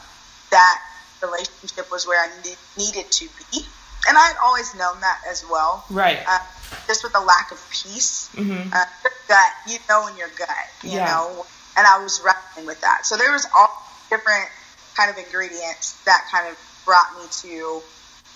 that 0.51 0.79
relationship 1.23 1.91
was 1.91 2.07
where 2.07 2.21
I 2.23 2.35
needed, 2.43 2.59
needed 2.77 3.11
to 3.13 3.29
be, 3.53 3.65
and 4.09 4.17
I 4.17 4.27
had 4.29 4.37
always 4.43 4.75
known 4.75 5.01
that 5.01 5.19
as 5.31 5.45
well. 5.51 5.85
Right. 5.91 6.19
Uh, 6.27 6.39
just 6.87 7.05
with 7.05 7.13
the 7.13 7.21
lack 7.21 7.53
of 7.53 7.61
peace, 7.71 8.29
Mhm. 8.35 8.75
uh, 8.75 8.85
gut, 9.29 9.53
you 9.69 9.79
know, 9.89 10.07
in 10.09 10.17
your 10.17 10.31
gut, 10.31 10.49
you 10.83 10.97
Yeah. 10.97 11.07
know, 11.07 11.47
and 11.77 11.87
I 11.87 11.99
was 11.99 12.21
wrestling 12.25 12.67
with 12.67 12.81
that. 12.81 13.07
So 13.07 13.17
there 13.17 13.31
was 13.31 13.47
all 13.57 13.69
different 14.09 14.49
kind 14.97 15.11
of 15.11 15.19
ingredients 15.19 15.95
that 16.05 16.27
kind 16.33 16.49
of 16.49 16.57
brought 16.85 17.15
me 17.17 17.29
to 17.43 17.83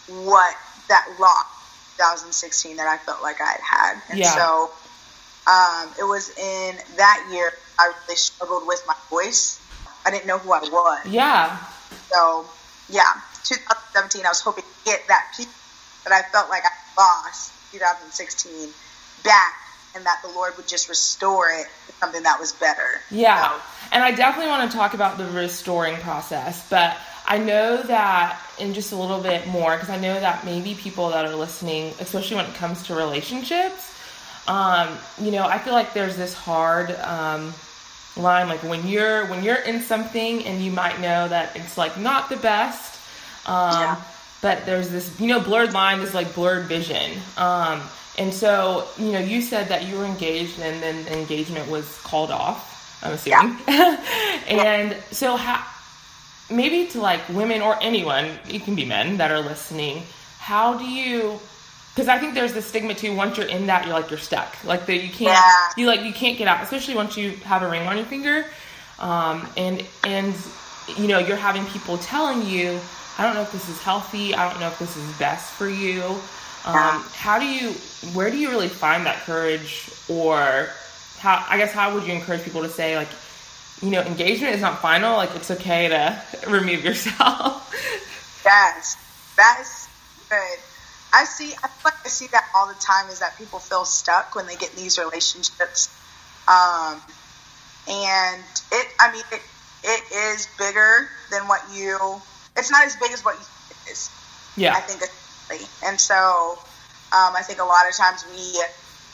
what 0.06 0.54
that 0.88 1.06
lock 1.18 1.50
2016 1.96 2.76
that 2.76 2.86
I 2.86 2.98
felt 2.98 3.22
like 3.22 3.40
I 3.40 3.46
had 3.46 3.60
had. 3.62 4.02
And 4.10 4.18
Yeah. 4.18 4.34
so 4.34 4.70
um, 5.46 5.90
it 5.98 6.04
was 6.04 6.30
in 6.36 6.76
that 6.96 7.28
year 7.30 7.52
I 7.78 7.92
really 8.02 8.16
struggled 8.16 8.66
with 8.66 8.82
my 8.86 8.94
voice. 9.10 9.60
I 10.06 10.10
didn't 10.10 10.26
know 10.26 10.38
who 10.38 10.52
I 10.52 10.60
was. 10.60 11.06
Yeah. 11.06 11.58
So 12.10 12.46
yeah, 12.88 13.20
2017 13.44 14.24
I 14.24 14.28
was 14.28 14.40
hoping 14.40 14.64
to 14.64 14.84
get 14.84 15.06
that 15.08 15.32
peace 15.36 15.48
that 16.04 16.12
I 16.12 16.22
felt 16.30 16.48
like 16.50 16.62
I 16.64 17.00
lost 17.00 17.52
2016 17.72 18.68
back 19.24 19.54
and 19.94 20.04
that 20.04 20.20
the 20.22 20.28
Lord 20.28 20.56
would 20.56 20.66
just 20.66 20.88
restore 20.88 21.50
it 21.50 21.66
to 21.86 21.92
something 21.94 22.22
that 22.24 22.38
was 22.40 22.52
better. 22.52 23.00
Yeah. 23.10 23.50
So, 23.50 23.60
And 23.92 24.02
I 24.02 24.10
definitely 24.10 24.50
want 24.50 24.70
to 24.70 24.76
talk 24.76 24.94
about 24.94 25.18
the 25.18 25.26
restoring 25.26 25.96
process, 25.96 26.68
but 26.68 26.96
I 27.26 27.38
know 27.38 27.80
that 27.82 28.40
in 28.58 28.74
just 28.74 28.92
a 28.92 28.96
little 28.96 29.20
bit 29.20 29.46
more 29.46 29.76
because 29.76 29.90
I 29.90 29.98
know 29.98 30.18
that 30.18 30.44
maybe 30.44 30.74
people 30.74 31.10
that 31.10 31.24
are 31.24 31.34
listening, 31.34 31.94
especially 32.00 32.36
when 32.36 32.46
it 32.46 32.54
comes 32.54 32.82
to 32.88 32.94
relationships, 32.94 33.93
um, 34.46 34.96
you 35.20 35.30
know, 35.30 35.44
I 35.46 35.58
feel 35.58 35.72
like 35.72 35.94
there's 35.94 36.16
this 36.16 36.34
hard 36.34 36.90
um, 37.00 37.52
line, 38.16 38.48
like 38.48 38.62
when 38.62 38.86
you're 38.86 39.26
when 39.26 39.42
you're 39.42 39.56
in 39.56 39.80
something 39.80 40.44
and 40.44 40.62
you 40.62 40.70
might 40.70 41.00
know 41.00 41.28
that 41.28 41.56
it's 41.56 41.76
like 41.78 41.98
not 41.98 42.28
the 42.28 42.36
best, 42.36 43.00
um, 43.46 43.80
Yeah. 43.80 44.02
but 44.42 44.66
there's 44.66 44.90
this 44.90 45.18
you 45.20 45.26
know 45.28 45.40
blurred 45.40 45.72
line, 45.72 46.00
this 46.00 46.14
like 46.14 46.34
blurred 46.34 46.66
vision. 46.66 47.12
Um, 47.36 47.80
and 48.18 48.32
so 48.32 48.86
you 48.98 49.12
know, 49.12 49.18
you 49.18 49.40
said 49.40 49.68
that 49.68 49.86
you 49.88 49.96
were 49.98 50.04
engaged 50.04 50.60
and 50.60 50.82
then 50.82 51.04
the 51.04 51.18
engagement 51.18 51.68
was 51.70 52.00
called 52.02 52.30
off. 52.30 53.00
I'm 53.02 53.12
assuming. 53.12 53.58
and 54.48 54.96
so 55.10 55.36
how 55.36 55.64
maybe 56.50 56.86
to 56.90 57.00
like 57.00 57.26
women 57.30 57.62
or 57.62 57.76
anyone, 57.82 58.26
it 58.48 58.62
can 58.64 58.74
be 58.74 58.84
men 58.84 59.16
that 59.18 59.30
are 59.30 59.40
listening, 59.40 60.02
how 60.38 60.76
do 60.78 60.84
you 60.84 61.38
because 61.94 62.08
I 62.08 62.18
think 62.18 62.34
there's 62.34 62.52
the 62.52 62.62
stigma 62.62 62.94
too. 62.94 63.14
Once 63.14 63.36
you're 63.36 63.46
in 63.46 63.66
that, 63.66 63.86
you're 63.86 63.94
like 63.94 64.10
you're 64.10 64.18
stuck. 64.18 64.56
Like 64.64 64.86
that 64.86 64.96
you 64.96 65.08
can't 65.10 65.30
Yeah. 65.32 65.68
you 65.76 65.86
like 65.86 66.02
you 66.02 66.12
can't 66.12 66.36
get 66.36 66.48
out, 66.48 66.62
especially 66.62 66.94
once 66.96 67.16
you 67.16 67.30
have 67.44 67.62
a 67.62 67.68
ring 67.70 67.86
on 67.86 67.96
your 67.96 68.06
finger. 68.06 68.46
Um, 68.98 69.46
and 69.56 69.84
and 70.04 70.34
you 70.96 71.06
know 71.08 71.18
you're 71.18 71.36
having 71.36 71.64
people 71.66 71.98
telling 71.98 72.46
you, 72.46 72.78
I 73.18 73.22
don't 73.24 73.34
know 73.34 73.42
if 73.42 73.52
this 73.52 73.68
is 73.68 73.80
healthy. 73.80 74.34
I 74.34 74.50
don't 74.50 74.60
know 74.60 74.68
if 74.68 74.78
this 74.78 74.96
is 74.96 75.18
best 75.18 75.52
for 75.54 75.68
you. 75.68 76.02
Um, 76.66 76.74
Yeah. 76.74 77.02
How 77.14 77.38
do 77.38 77.46
you? 77.46 77.70
Where 78.14 78.30
do 78.30 78.38
you 78.38 78.50
really 78.50 78.68
find 78.68 79.06
that 79.06 79.18
courage, 79.24 79.90
or 80.08 80.68
how? 81.18 81.44
I 81.48 81.58
guess 81.58 81.72
how 81.72 81.94
would 81.94 82.04
you 82.06 82.12
encourage 82.12 82.42
people 82.42 82.62
to 82.62 82.68
say 82.68 82.96
like, 82.96 83.08
you 83.82 83.90
know, 83.90 84.00
engagement 84.02 84.54
is 84.54 84.60
not 84.62 84.80
final. 84.80 85.16
Like 85.16 85.34
it's 85.36 85.50
okay 85.50 85.88
to 85.88 86.20
remove 86.48 86.84
yourself. 86.84 87.70
Yes, 88.44 88.96
that 89.36 89.58
is 89.60 89.88
good. 90.28 90.58
I 91.14 91.24
see. 91.24 91.52
I 91.62 91.68
like 91.84 91.94
I 92.04 92.08
see 92.08 92.26
that 92.32 92.44
all 92.56 92.66
the 92.66 92.74
time. 92.74 93.08
Is 93.08 93.20
that 93.20 93.38
people 93.38 93.60
feel 93.60 93.84
stuck 93.84 94.34
when 94.34 94.46
they 94.46 94.56
get 94.56 94.70
in 94.70 94.76
these 94.76 94.98
relationships, 94.98 95.88
um, 96.48 97.00
and 97.88 98.42
it. 98.72 98.86
I 98.98 99.12
mean, 99.12 99.22
it, 99.30 99.40
it 99.84 100.02
is 100.12 100.48
bigger 100.58 101.08
than 101.30 101.46
what 101.46 101.60
you. 101.72 102.20
It's 102.56 102.70
not 102.70 102.84
as 102.84 102.96
big 102.96 103.12
as 103.12 103.24
what 103.24 103.36
you 103.36 103.44
think 103.44 103.80
it 103.86 103.90
is. 103.92 104.10
yeah. 104.56 104.74
I 104.74 104.80
think, 104.80 105.02
and 105.84 106.00
so 106.00 106.58
um, 107.14 107.34
I 107.36 107.42
think 107.42 107.60
a 107.60 107.64
lot 107.64 107.86
of 107.88 107.96
times 107.96 108.24
we 108.34 108.60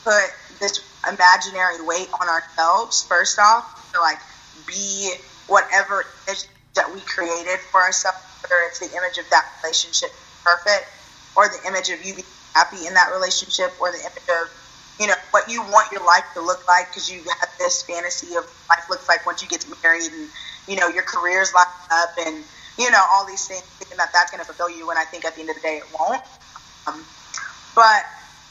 put 0.03 0.25
this 0.59 0.81
imaginary 1.07 1.85
weight 1.85 2.09
on 2.19 2.27
ourselves. 2.27 3.03
First 3.03 3.37
off, 3.37 3.93
to 3.93 3.99
like 4.01 4.19
be 4.65 5.13
whatever 5.47 6.01
it 6.01 6.31
is 6.31 6.47
that 6.75 6.91
we 6.93 6.99
created 7.01 7.59
for 7.71 7.81
ourselves, 7.81 8.17
whether 8.41 8.55
it's 8.67 8.79
the 8.79 8.89
image 8.89 9.17
of 9.19 9.29
that 9.29 9.45
relationship 9.61 10.09
perfect, 10.43 10.87
or 11.35 11.47
the 11.47 11.59
image 11.67 11.89
of 11.89 12.05
you 12.05 12.13
being 12.15 12.27
happy 12.55 12.85
in 12.87 12.93
that 12.93 13.09
relationship, 13.13 13.71
or 13.79 13.91
the 13.91 13.99
image 13.99 14.29
of 14.29 14.47
you 14.99 15.07
know 15.07 15.15
what 15.31 15.49
you 15.49 15.61
want 15.61 15.91
your 15.91 16.05
life 16.05 16.23
to 16.35 16.41
look 16.41 16.67
like 16.67 16.89
because 16.91 17.09
you 17.09 17.23
have 17.39 17.49
this 17.59 17.83
fantasy 17.83 18.35
of 18.35 18.43
life 18.69 18.83
looks 18.89 19.07
like 19.07 19.25
once 19.25 19.41
you 19.41 19.47
get 19.47 19.65
married 19.83 20.11
and 20.11 20.29
you 20.67 20.75
know 20.75 20.87
your 20.89 21.03
career's 21.03 21.53
lined 21.53 21.67
up 21.91 22.09
and 22.27 22.43
you 22.77 22.91
know 22.91 23.01
all 23.13 23.25
these 23.25 23.47
things 23.47 23.63
thinking 23.79 23.97
that 23.97 24.09
that's 24.13 24.31
going 24.31 24.39
to 24.39 24.45
fulfill 24.45 24.69
you 24.69 24.87
when 24.87 24.97
I 24.97 25.05
think 25.05 25.25
at 25.25 25.35
the 25.35 25.41
end 25.41 25.49
of 25.49 25.55
the 25.55 25.61
day 25.61 25.77
it 25.77 25.83
won't. 25.97 26.21
Um, 26.87 27.05
but 27.75 28.03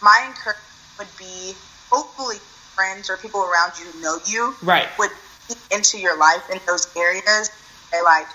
my 0.03 0.25
encouragement 0.27 0.65
would 0.99 1.17
be 1.19 1.55
hopefully 1.91 2.37
friends 2.75 3.11
or 3.11 3.17
people 3.17 3.43
around 3.43 3.73
you 3.79 3.91
who 3.93 4.01
know 4.01 4.19
you 4.27 4.57
Right. 4.63 4.89
would 4.99 5.11
into 5.71 5.99
your 5.99 6.19
life 6.19 6.43
in 6.51 6.61
those 6.67 6.87
areas. 6.97 7.51
They're 7.93 8.05
like, 8.05 8.27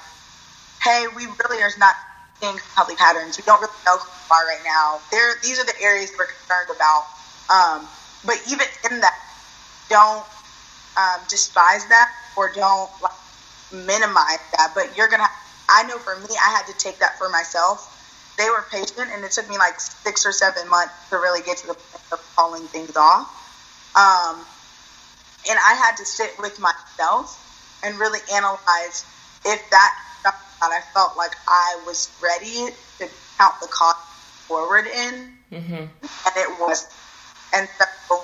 hey, 0.83 1.05
we 1.15 1.25
really 1.25 1.61
are 1.63 1.71
not 1.77 1.95
seeing 2.41 2.57
healthy 2.75 2.95
patterns. 2.95 3.37
We 3.37 3.43
don't 3.43 3.59
really 3.61 3.73
know 3.85 3.97
who 3.97 4.07
you 4.07 4.31
are 4.31 4.47
right 4.47 4.63
now. 4.65 4.99
There, 5.11 5.35
these 5.43 5.59
are 5.59 5.65
the 5.65 5.79
areas 5.81 6.11
we're 6.17 6.27
concerned 6.27 6.69
about. 6.75 7.03
Um, 7.49 7.87
but 8.25 8.37
even 8.49 8.65
in 8.91 9.01
that, 9.01 9.15
don't 9.89 10.25
um, 10.97 11.21
despise 11.29 11.87
that 11.87 12.09
or 12.35 12.51
don't 12.53 12.89
like, 13.01 13.11
minimize 13.71 14.39
that. 14.57 14.71
But 14.75 14.97
you're 14.97 15.09
gonna. 15.09 15.27
I 15.69 15.83
know 15.83 15.97
for 15.97 16.15
me, 16.19 16.29
I 16.29 16.51
had 16.51 16.67
to 16.67 16.77
take 16.77 16.99
that 16.99 17.17
for 17.17 17.29
myself. 17.29 17.91
They 18.37 18.49
were 18.49 18.65
patient, 18.69 19.09
and 19.13 19.23
it 19.23 19.31
took 19.31 19.49
me 19.49 19.57
like 19.57 19.79
six 19.79 20.25
or 20.25 20.31
seven 20.31 20.69
months 20.69 20.93
to 21.09 21.15
really 21.17 21.41
get 21.41 21.57
to 21.57 21.67
the 21.67 21.73
point 21.73 22.03
of 22.11 22.33
calling 22.35 22.63
things 22.67 22.95
off. 22.97 23.27
Um, 23.95 24.45
and 25.49 25.57
I 25.57 25.73
had 25.75 25.97
to 25.97 26.05
sit 26.05 26.31
with 26.39 26.59
myself 26.59 27.41
and 27.83 27.97
really 27.99 28.19
analyze 28.33 29.05
if 29.45 29.69
that 29.69 29.91
that 30.31 30.71
I 30.71 30.81
felt 30.93 31.17
like 31.17 31.35
I 31.47 31.81
was 31.85 32.11
ready 32.21 32.71
to 32.99 33.07
count 33.37 33.55
the 33.61 33.67
cost 33.67 33.97
forward 34.47 34.87
in, 34.87 35.31
Mm-hmm. 35.51 35.73
and 35.73 36.35
it 36.35 36.59
was. 36.59 36.85
And 37.53 37.69
so 38.09 38.19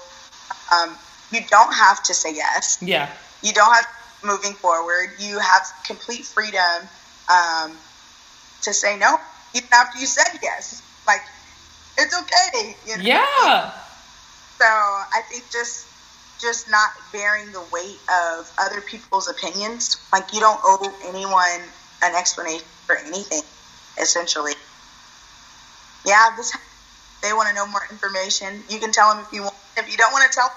um, 0.75 0.97
you 1.31 1.39
don't 1.49 1.73
have 1.73 2.01
to 2.03 2.13
say 2.13 2.33
yes. 2.33 2.79
Yeah. 2.81 3.09
You 3.41 3.53
don't 3.53 3.73
have 3.73 3.87
moving 4.23 4.53
forward. 4.53 5.11
You 5.19 5.39
have 5.39 5.61
complete 5.85 6.25
freedom 6.25 6.89
um, 7.29 7.77
to 8.63 8.73
say 8.73 8.97
no, 8.97 9.17
even 9.55 9.69
after 9.73 9.99
you 9.99 10.05
said 10.07 10.39
yes. 10.43 10.81
Like 11.07 11.21
it's 11.97 12.13
okay. 12.19 12.75
You 12.87 12.97
know? 12.97 13.03
Yeah. 13.03 13.71
So 14.57 14.65
I 14.65 15.21
think 15.29 15.49
just 15.51 15.87
just 16.41 16.69
not 16.69 16.89
bearing 17.13 17.51
the 17.51 17.63
weight 17.71 17.99
of 18.11 18.51
other 18.59 18.81
people's 18.81 19.29
opinions. 19.29 19.95
Like 20.11 20.33
you 20.33 20.39
don't 20.39 20.59
owe 20.63 20.93
anyone 21.05 21.61
an 22.03 22.15
explanation 22.15 22.65
for 22.85 22.97
anything, 22.97 23.41
essentially. 24.01 24.53
Yeah, 26.05 26.29
this 26.35 26.55
they 27.21 27.33
want 27.33 27.49
to 27.49 27.55
know 27.55 27.67
more 27.67 27.83
information. 27.91 28.63
You 28.69 28.79
can 28.79 28.91
tell 28.91 29.13
them 29.13 29.23
if 29.23 29.31
you 29.31 29.43
want. 29.43 29.55
If 29.77 29.89
you 29.91 29.97
don't 29.97 30.11
want 30.11 30.29
to 30.29 30.35
tell, 30.35 30.51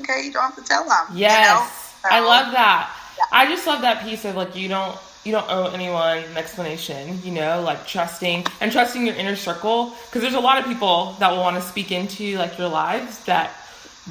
okay, 0.00 0.24
you 0.24 0.32
don't 0.32 0.42
have 0.44 0.56
to 0.56 0.62
tell 0.62 0.88
them. 0.88 1.06
you 1.12 1.20
Yes. 1.20 1.94
know? 2.04 2.10
I 2.10 2.20
love 2.20 2.52
that. 2.52 2.94
Yeah. 3.18 3.24
I 3.32 3.46
just 3.46 3.66
love 3.66 3.82
that 3.82 4.04
piece 4.04 4.24
of 4.24 4.36
like 4.36 4.54
you 4.54 4.68
don't 4.68 4.96
you 5.24 5.32
don't 5.32 5.46
owe 5.50 5.66
anyone 5.72 6.18
an 6.18 6.36
explanation, 6.36 7.20
you 7.24 7.32
know, 7.32 7.60
like 7.62 7.86
trusting 7.86 8.46
and 8.60 8.70
trusting 8.70 9.04
your 9.04 9.16
inner 9.16 9.34
circle 9.34 9.92
because 10.06 10.22
there's 10.22 10.34
a 10.34 10.40
lot 10.40 10.58
of 10.58 10.64
people 10.66 11.16
that 11.18 11.30
will 11.32 11.40
want 11.40 11.56
to 11.56 11.62
speak 11.62 11.90
into 11.90 12.38
like 12.38 12.56
your 12.58 12.68
lives 12.68 13.24
that. 13.24 13.50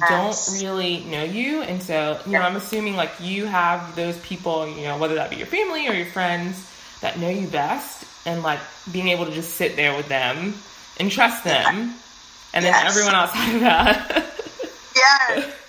Don't 0.08 0.36
really 0.60 1.00
know 1.04 1.22
you 1.24 1.62
and 1.62 1.82
so, 1.82 2.20
you 2.26 2.32
know, 2.32 2.40
I'm 2.42 2.56
assuming 2.56 2.96
like 2.96 3.12
you 3.20 3.46
have 3.46 3.96
those 3.96 4.18
people, 4.18 4.66
you 4.68 4.82
know, 4.84 4.98
whether 4.98 5.14
that 5.14 5.30
be 5.30 5.36
your 5.36 5.46
family 5.46 5.88
or 5.88 5.94
your 5.94 6.06
friends 6.06 6.70
that 7.00 7.18
know 7.18 7.28
you 7.30 7.46
best 7.46 8.04
and 8.26 8.42
like 8.42 8.60
being 8.92 9.08
able 9.08 9.24
to 9.26 9.32
just 9.32 9.54
sit 9.54 9.76
there 9.76 9.96
with 9.96 10.08
them 10.08 10.54
and 10.98 11.10
trust 11.10 11.44
them 11.44 11.94
and 12.54 12.64
then 12.64 12.72
Yes. 12.72 12.90
everyone 12.90 13.14
outside 13.14 13.54
of 13.54 13.60
that. 13.60 14.26
Yes. 14.94 15.52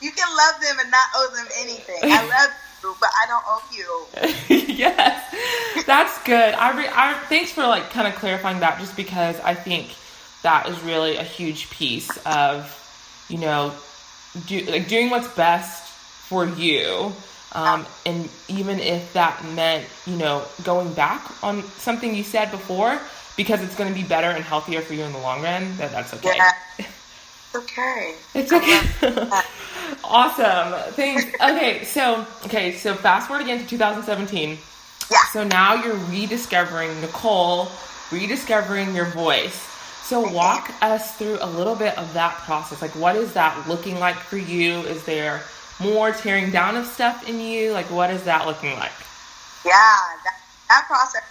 You 0.00 0.10
can 0.12 0.28
love 0.36 0.60
them 0.60 0.76
and 0.80 0.90
not 0.90 1.06
owe 1.16 1.34
them 1.34 1.46
anything. 1.60 1.96
I 2.02 2.22
love 2.28 2.50
you, 2.82 2.94
but 3.00 3.08
I 3.22 3.26
don't 3.26 3.42
owe 3.46 3.62
you. 3.72 4.66
yes, 4.74 5.84
that's 5.86 6.22
good. 6.24 6.52
I, 6.52 6.76
re- 6.76 6.90
I 6.92 7.14
thanks 7.30 7.52
for 7.52 7.62
like 7.62 7.88
kind 7.88 8.06
of 8.06 8.14
clarifying 8.16 8.60
that, 8.60 8.78
just 8.78 8.96
because 8.96 9.40
I 9.40 9.54
think 9.54 9.94
that 10.42 10.68
is 10.68 10.78
really 10.82 11.16
a 11.16 11.22
huge 11.22 11.70
piece 11.70 12.10
of 12.26 12.66
you 13.28 13.38
know 13.38 13.72
do 14.46 14.60
like 14.62 14.88
doing 14.88 15.10
what's 15.10 15.28
best 15.28 15.88
for 15.88 16.46
you. 16.46 17.12
Um, 17.52 17.86
and 18.04 18.28
even 18.48 18.80
if 18.80 19.12
that 19.12 19.44
meant, 19.54 19.86
you 20.06 20.16
know, 20.16 20.44
going 20.64 20.92
back 20.92 21.22
on 21.44 21.62
something 21.62 22.12
you 22.12 22.24
said 22.24 22.50
before, 22.50 22.98
because 23.36 23.62
it's 23.62 23.76
going 23.76 23.92
to 23.92 23.94
be 23.94 24.06
better 24.06 24.26
and 24.26 24.42
healthier 24.42 24.80
for 24.80 24.94
you 24.94 25.04
in 25.04 25.12
the 25.12 25.20
long 25.20 25.40
run, 25.40 25.76
that 25.76 25.92
that's 25.92 26.14
okay. 26.14 26.34
Yeah. 26.36 26.86
Okay. 27.56 28.16
It's 28.34 28.52
okay. 28.52 28.80
awesome. 30.02 30.92
Thanks. 30.94 31.24
Okay, 31.40 31.84
so 31.84 32.26
okay, 32.46 32.72
so 32.72 32.96
fast 32.96 33.28
forward 33.28 33.44
again 33.44 33.60
to 33.60 33.66
2017. 33.66 34.58
Yeah. 35.08 35.18
So 35.32 35.44
now 35.44 35.74
you're 35.74 35.94
rediscovering 35.94 37.00
Nicole, 37.00 37.68
rediscovering 38.10 38.92
your 38.92 39.04
voice. 39.04 39.73
So 40.04 40.20
walk 40.20 40.70
us 40.82 41.16
through 41.16 41.38
a 41.40 41.48
little 41.48 41.74
bit 41.74 41.96
of 41.96 42.12
that 42.12 42.34
process. 42.44 42.82
Like 42.82 42.94
what 42.94 43.16
is 43.16 43.32
that 43.32 43.66
looking 43.66 43.98
like 43.98 44.16
for 44.16 44.36
you? 44.36 44.80
Is 44.80 45.02
there 45.04 45.40
more 45.80 46.12
tearing 46.12 46.50
down 46.50 46.76
of 46.76 46.84
stuff 46.84 47.26
in 47.26 47.40
you? 47.40 47.72
Like 47.72 47.86
what 47.86 48.10
is 48.10 48.22
that 48.24 48.46
looking 48.46 48.74
like? 48.74 48.92
Yeah, 49.64 49.72
that, 49.72 50.36
that 50.68 50.84
process 50.86 51.22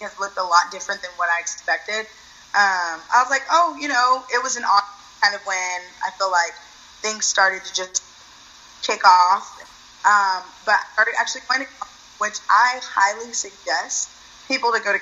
has 0.00 0.18
looked 0.20 0.38
a 0.38 0.44
lot 0.44 0.70
different 0.70 1.02
than 1.02 1.10
what 1.16 1.28
I 1.28 1.40
expected. 1.40 2.06
Um, 2.54 3.02
I 3.10 3.18
was 3.20 3.30
like, 3.30 3.42
oh, 3.50 3.76
you 3.80 3.88
know, 3.88 4.22
it 4.32 4.40
was 4.42 4.56
an 4.56 4.62
odd 4.64 4.84
kind 5.20 5.34
of 5.34 5.44
when 5.44 5.80
I 6.06 6.10
feel 6.16 6.30
like 6.30 6.54
things 7.02 7.26
started 7.26 7.64
to 7.64 7.74
just 7.74 8.02
kick 8.82 9.04
off. 9.04 9.58
Um, 10.06 10.42
but 10.64 10.74
I 10.74 10.86
started 10.92 11.14
actually 11.18 11.42
going 11.48 11.66
which 12.18 12.38
I 12.48 12.80
highly 12.82 13.32
suggest 13.32 14.10
people 14.46 14.70
to 14.72 14.78
go 14.78 14.92
to. 14.92 15.00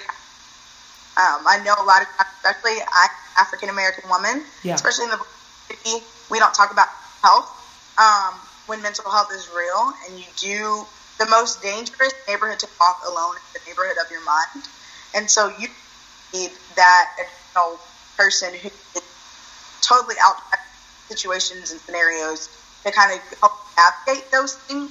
Um, 1.19 1.43
I 1.49 1.61
know 1.65 1.75
a 1.77 1.83
lot 1.83 2.03
of, 2.03 2.09
especially 2.21 2.79
I, 2.87 3.09
African 3.37 3.69
American 3.71 4.09
women, 4.09 4.45
Yeah. 4.63 4.77
especially 4.77 5.05
in 5.05 5.11
the 5.11 5.19
community, 5.69 6.07
we 6.31 6.39
don't 6.39 6.55
talk 6.55 6.71
about 6.71 6.87
health 7.23 7.51
um, 7.99 8.39
when 8.67 8.81
mental 8.83 9.11
health 9.11 9.29
is 9.33 9.49
real, 9.55 9.93
and 10.07 10.19
you 10.19 10.27
do 10.37 10.87
the 11.19 11.27
most 11.27 11.61
dangerous 11.61 12.13
neighborhood 12.29 12.61
to 12.61 12.69
walk 12.81 13.03
alone 13.05 13.35
is 13.37 13.61
the 13.61 13.69
neighborhood 13.69 13.97
of 14.05 14.09
your 14.13 14.25
mind, 14.25 14.65
and 15.15 15.29
so 15.29 15.49
you 15.59 15.67
need 16.33 16.53
that 16.77 17.07
additional 17.19 17.81
person 18.17 18.55
who 18.55 18.69
is 18.95 19.03
totally 19.83 20.15
outside 20.23 20.61
situations 21.09 21.73
and 21.73 21.81
scenarios 21.81 22.49
to 22.85 22.93
kind 22.93 23.11
of 23.13 23.39
help 23.41 23.53
navigate 23.77 24.31
those 24.31 24.55
things. 24.55 24.91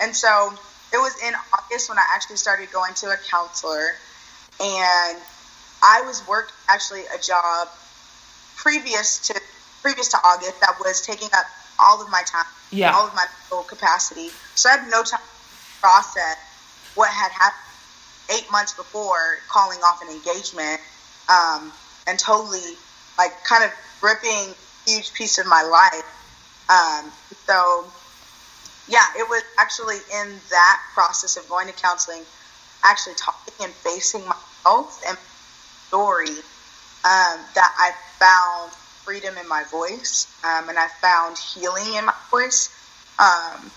And 0.00 0.14
so 0.16 0.54
it 0.92 0.96
was 0.96 1.12
in 1.22 1.34
August 1.52 1.88
when 1.90 1.98
I 1.98 2.04
actually 2.14 2.36
started 2.36 2.70
going 2.72 2.94
to 2.94 3.08
a 3.08 3.16
counselor, 3.30 3.96
and 4.60 5.18
I 5.82 6.02
was 6.02 6.26
working 6.26 6.54
actually 6.68 7.02
a 7.14 7.18
job 7.18 7.68
previous 8.56 9.26
to 9.28 9.40
previous 9.82 10.08
to 10.08 10.18
August 10.24 10.60
that 10.60 10.76
was 10.80 11.00
taking 11.06 11.28
up 11.36 11.46
all 11.78 12.02
of 12.02 12.10
my 12.10 12.22
time, 12.22 12.46
Yeah. 12.70 12.92
all 12.92 13.06
of 13.06 13.14
my 13.14 13.24
mental 13.50 13.62
capacity. 13.62 14.30
So 14.54 14.68
I 14.68 14.78
had 14.78 14.88
no 14.90 15.02
time 15.04 15.20
to 15.20 15.80
process 15.80 16.36
what 16.94 17.10
had 17.10 17.30
happened 17.30 17.62
eight 18.30 18.50
months 18.50 18.72
before 18.72 19.38
calling 19.48 19.78
off 19.80 20.02
an 20.02 20.08
engagement, 20.08 20.80
um, 21.28 21.72
and 22.08 22.18
totally 22.18 22.76
like 23.18 23.44
kind 23.44 23.62
of 23.62 23.70
ripping 24.02 24.54
a 24.86 24.90
huge 24.90 25.12
piece 25.14 25.38
of 25.38 25.46
my 25.46 25.62
life. 25.62 26.04
Um, 26.68 27.12
so 27.46 27.86
yeah, 28.88 29.04
it 29.18 29.28
was 29.28 29.42
actually 29.58 29.96
in 30.20 30.40
that 30.50 30.82
process 30.94 31.36
of 31.36 31.48
going 31.48 31.66
to 31.68 31.72
counseling, 31.74 32.22
actually 32.84 33.14
talking 33.14 33.54
and 33.62 33.72
facing 33.72 34.22
myself 34.26 35.00
and 35.06 35.16
story, 35.88 36.28
um, 36.28 37.38
that 37.54 37.72
I 37.78 37.92
found 38.18 38.72
freedom 39.04 39.36
in 39.38 39.48
my 39.48 39.62
voice, 39.70 40.26
um, 40.44 40.68
and 40.68 40.78
I 40.78 40.88
found 41.00 41.38
healing 41.38 41.94
in 41.94 42.04
my 42.06 42.14
voice. 42.30 42.74
Um, 43.18 43.70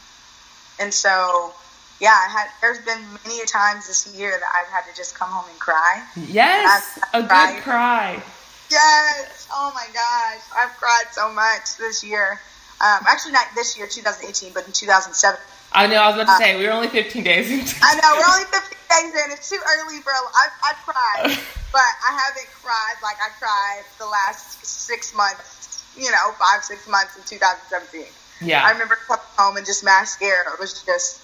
and 0.79 0.93
so, 0.93 1.53
yeah, 1.99 2.09
I 2.09 2.29
had. 2.31 2.47
There's 2.61 2.79
been 2.79 3.01
many 3.25 3.45
times 3.45 3.87
this 3.87 4.13
year 4.15 4.31
that 4.31 4.51
I've 4.55 4.71
had 4.71 4.89
to 4.89 4.97
just 4.97 5.15
come 5.15 5.29
home 5.29 5.49
and 5.49 5.59
cry. 5.59 6.03
Yes, 6.15 6.99
a 7.13 7.21
good 7.21 7.61
cry. 7.61 8.23
Yes. 8.71 9.47
Oh 9.51 9.71
my 9.73 9.85
gosh, 9.93 10.41
I've 10.55 10.75
cried 10.77 11.05
so 11.11 11.31
much 11.31 11.77
this 11.77 12.03
year. 12.03 12.39
Um, 12.81 12.99
actually, 13.07 13.33
not 13.33 13.47
this 13.55 13.77
year, 13.77 13.87
2018, 13.87 14.53
but 14.53 14.65
in 14.65 14.71
2007. 14.71 15.39
I 15.71 15.87
know. 15.87 16.01
I 16.01 16.07
was 16.07 16.15
about 16.15 16.25
to 16.25 16.31
uh, 16.33 16.37
say 16.37 16.57
we 16.57 16.65
were 16.65 16.73
only 16.73 16.87
15 16.87 17.23
days 17.23 17.51
into. 17.51 17.75
I 17.83 17.95
know 17.95 18.09
we're 18.17 18.33
only 18.33 18.45
15 18.49 18.77
days 18.89 19.25
in. 19.25 19.31
It's 19.31 19.49
too 19.49 19.59
early 19.77 19.99
for. 20.01 20.11
I, 20.11 20.47
I 20.63 20.73
cried, 20.85 21.37
but 21.71 21.91
I 22.05 22.11
haven't 22.17 22.49
cried 22.61 22.95
like 23.03 23.17
I 23.21 23.29
cried 23.37 23.83
the 23.99 24.07
last 24.07 24.65
six 24.65 25.15
months. 25.15 25.83
You 25.97 26.11
know, 26.11 26.31
five 26.39 26.63
six 26.63 26.87
months 26.87 27.17
in 27.17 27.23
2017. 27.23 28.05
Yeah. 28.41 28.63
I 28.63 28.71
remember 28.71 28.95
coming 29.07 29.21
home 29.37 29.57
and 29.57 29.65
just 29.65 29.83
mascara 29.83 30.55
was 30.59 30.83
just 30.85 31.21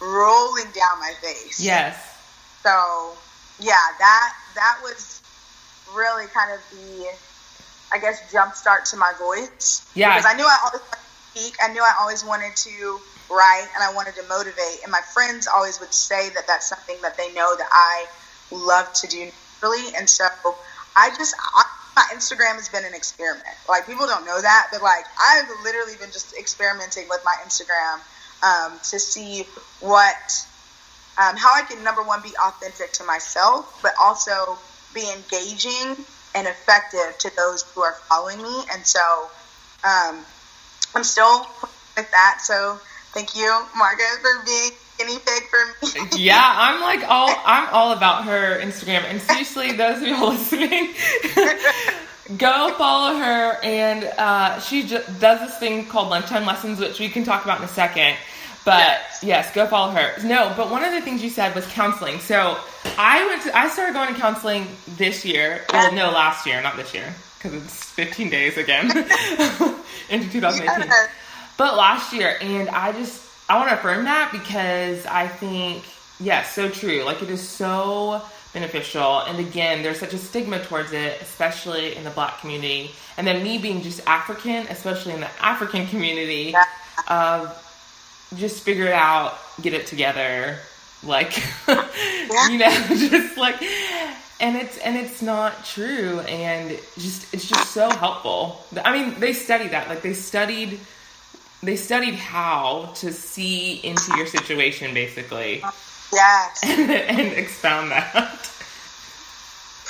rolling 0.00 0.66
down 0.72 0.98
my 0.98 1.12
face. 1.22 1.60
yes. 1.60 1.96
So 2.62 3.16
yeah, 3.58 3.74
that 3.98 4.34
that 4.54 4.78
was 4.82 5.22
really 5.94 6.26
kind 6.26 6.52
of 6.52 6.60
the, 6.70 7.06
I 7.92 7.98
guess, 7.98 8.30
jump 8.32 8.54
start 8.54 8.86
to 8.86 8.96
my 8.96 9.12
voice. 9.18 9.86
Yeah. 9.94 10.16
Because 10.16 10.26
I 10.26 10.36
knew 10.36 10.44
I 10.44 10.58
always 10.62 10.82
wanted 10.82 10.96
to 10.96 11.40
speak. 11.40 11.56
I 11.62 11.72
knew 11.72 11.82
I 11.82 11.94
always 12.00 12.24
wanted 12.24 12.56
to 12.56 13.00
write, 13.30 13.68
and 13.74 13.82
I 13.82 13.94
wanted 13.94 14.14
to 14.16 14.22
motivate. 14.28 14.82
And 14.82 14.92
my 14.92 15.00
friends 15.14 15.46
always 15.46 15.80
would 15.80 15.94
say 15.94 16.30
that 16.30 16.46
that's 16.46 16.68
something 16.68 16.96
that 17.02 17.16
they 17.16 17.32
know 17.32 17.54
that 17.56 17.68
I 17.70 18.06
love 18.50 18.92
to 18.94 19.06
do 19.06 19.30
naturally. 19.62 19.94
And 19.96 20.08
so 20.08 20.26
I 20.96 21.10
just. 21.16 21.34
I, 21.38 21.64
my 21.96 22.04
Instagram 22.14 22.54
has 22.54 22.68
been 22.68 22.84
an 22.84 22.94
experiment. 22.94 23.44
Like 23.68 23.84
people 23.84 24.06
don't 24.06 24.24
know 24.24 24.40
that, 24.40 24.68
but 24.72 24.80
like 24.80 25.04
I've 25.20 25.48
literally 25.64 25.96
been 25.98 26.12
just 26.12 26.34
experimenting 26.38 27.08
with 27.08 27.20
my 27.24 27.34
Instagram 27.44 28.00
um, 28.42 28.78
to 28.90 28.98
see 28.98 29.44
what 29.80 30.46
um, 31.18 31.36
how 31.36 31.54
I 31.54 31.62
can 31.68 31.82
number 31.84 32.02
one 32.02 32.22
be 32.22 32.32
authentic 32.42 32.92
to 32.94 33.04
myself, 33.04 33.78
but 33.82 33.92
also 34.00 34.58
be 34.94 35.04
engaging 35.12 35.96
and 36.34 36.46
effective 36.46 37.18
to 37.18 37.36
those 37.36 37.62
who 37.74 37.82
are 37.82 37.94
following 38.08 38.40
me. 38.40 38.62
And 38.72 38.86
so 38.86 39.00
um, 39.84 40.24
I'm 40.94 41.04
still 41.04 41.46
with 41.96 42.10
that. 42.10 42.38
So 42.42 42.80
thank 43.12 43.36
you, 43.36 43.64
Margaret, 43.76 44.06
for 44.20 44.44
being 44.44 44.70
guinea 44.98 45.18
pig 45.18 45.42
for 45.48 45.86
me. 46.00 46.06
Yeah, 46.24 46.42
I'm 46.56 46.80
like 46.80 47.08
all 47.08 47.34
I'm 47.44 47.68
all 47.72 47.92
about 47.92 48.24
her 48.24 48.58
Instagram. 48.60 49.04
And 49.04 49.20
seriously, 49.20 49.72
those 49.72 50.02
of 50.02 50.08
y'all 50.08 50.28
listening, 50.30 50.94
go 52.36 52.74
follow 52.76 53.16
her. 53.18 53.58
And 53.62 54.04
uh, 54.18 54.60
she 54.60 54.82
ju- 54.86 55.02
does 55.18 55.40
this 55.40 55.58
thing 55.58 55.86
called 55.86 56.08
lunchtime 56.10 56.44
lessons, 56.46 56.78
which 56.80 56.98
we 57.00 57.08
can 57.08 57.24
talk 57.24 57.44
about 57.44 57.58
in 57.58 57.64
a 57.64 57.68
second. 57.68 58.16
But 58.64 58.78
Yes. 58.78 59.20
yes, 59.22 59.54
go 59.54 59.66
follow 59.66 59.92
her. 59.92 60.12
No, 60.22 60.52
but 60.54 60.70
one 60.70 60.84
of 60.84 60.92
the 60.92 61.00
things 61.00 61.22
you 61.22 61.30
said 61.30 61.54
was 61.54 61.66
counseling. 61.68 62.18
So 62.20 62.58
I 62.98 63.26
went 63.26 63.42
to 63.44 63.56
I 63.56 63.68
started 63.70 63.94
going 63.94 64.14
to 64.14 64.20
counseling 64.20 64.66
this 64.98 65.24
year. 65.24 65.64
Well, 65.72 65.92
no, 65.92 66.10
last 66.10 66.46
year, 66.46 66.60
not 66.60 66.76
this 66.76 66.92
year, 66.92 67.14
because 67.38 67.54
it's 67.54 67.84
15 67.84 68.28
days 68.28 68.58
again 68.58 68.90
into 70.10 70.28
2018 70.30 70.66
Yes. 70.66 71.08
But 71.60 71.76
last 71.76 72.14
year 72.14 72.38
and 72.40 72.70
i 72.70 72.90
just 72.90 73.22
i 73.50 73.56
want 73.58 73.68
to 73.68 73.74
affirm 73.74 74.04
that 74.06 74.32
because 74.32 75.04
i 75.04 75.28
think 75.28 75.84
yes 76.18 76.54
so 76.54 76.68
true. 76.68 77.02
Like 77.04 77.22
it 77.22 77.30
is 77.30 77.46
so 77.46 78.22
beneficial. 78.52 79.20
And 79.20 79.38
again 79.38 79.82
there's 79.82 79.98
such 79.98 80.14
a 80.14 80.18
stigma 80.18 80.58
towards 80.64 80.92
it 80.92 81.20
especially 81.20 81.96
in 81.96 82.04
the 82.04 82.10
black 82.10 82.40
community. 82.40 82.90
And 83.16 83.26
then 83.26 83.42
me 83.42 83.58
being 83.58 83.82
just 83.82 84.00
african 84.06 84.66
especially 84.68 85.12
in 85.14 85.20
the 85.20 85.30
african 85.42 85.86
community 85.86 86.54
Yeah. 86.54 86.64
of 87.08 87.66
just 88.36 88.62
figure 88.62 88.86
it 88.86 88.92
out 88.92 89.38
get 89.60 89.72
it 89.74 89.86
together. 89.86 90.56
Like 91.02 91.36
you 92.48 92.58
know 92.58 92.70
just 92.88 93.36
like 93.38 93.62
and 94.40 94.56
it's 94.56 94.78
and 94.78 94.96
it's 94.96 95.22
not 95.22 95.64
true. 95.64 96.20
And 96.20 96.78
just 96.98 97.32
it's 97.34 97.48
just 97.48 97.70
so 97.72 97.88
helpful. 97.90 98.64
I 98.84 98.92
mean 98.92 99.20
they 99.20 99.32
study 99.32 99.68
that. 99.68 99.88
Like 99.88 100.02
they 100.02 100.14
studied 100.14 100.80
they 101.62 101.76
studied 101.76 102.14
how 102.14 102.92
to 102.96 103.12
see 103.12 103.74
into 103.84 104.16
your 104.16 104.26
situation 104.26 104.94
basically 104.94 105.62
Yes. 106.12 106.60
and 106.64 107.32
expound 107.34 107.90
that 107.92 108.50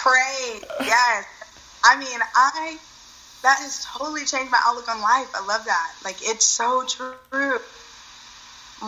Pray. 0.01 0.61
Yes. 0.81 1.27
I 1.85 1.99
mean, 1.99 2.21
I 2.35 2.79
that 3.43 3.59
has 3.61 3.85
totally 3.85 4.25
changed 4.25 4.51
my 4.51 4.61
outlook 4.65 4.89
on 4.89 5.01
life. 5.03 5.29
I 5.35 5.45
love 5.47 5.65
that. 5.67 5.93
Like 6.05 6.17
it's 6.23 6.47
so 6.47 6.85
true. 6.87 7.13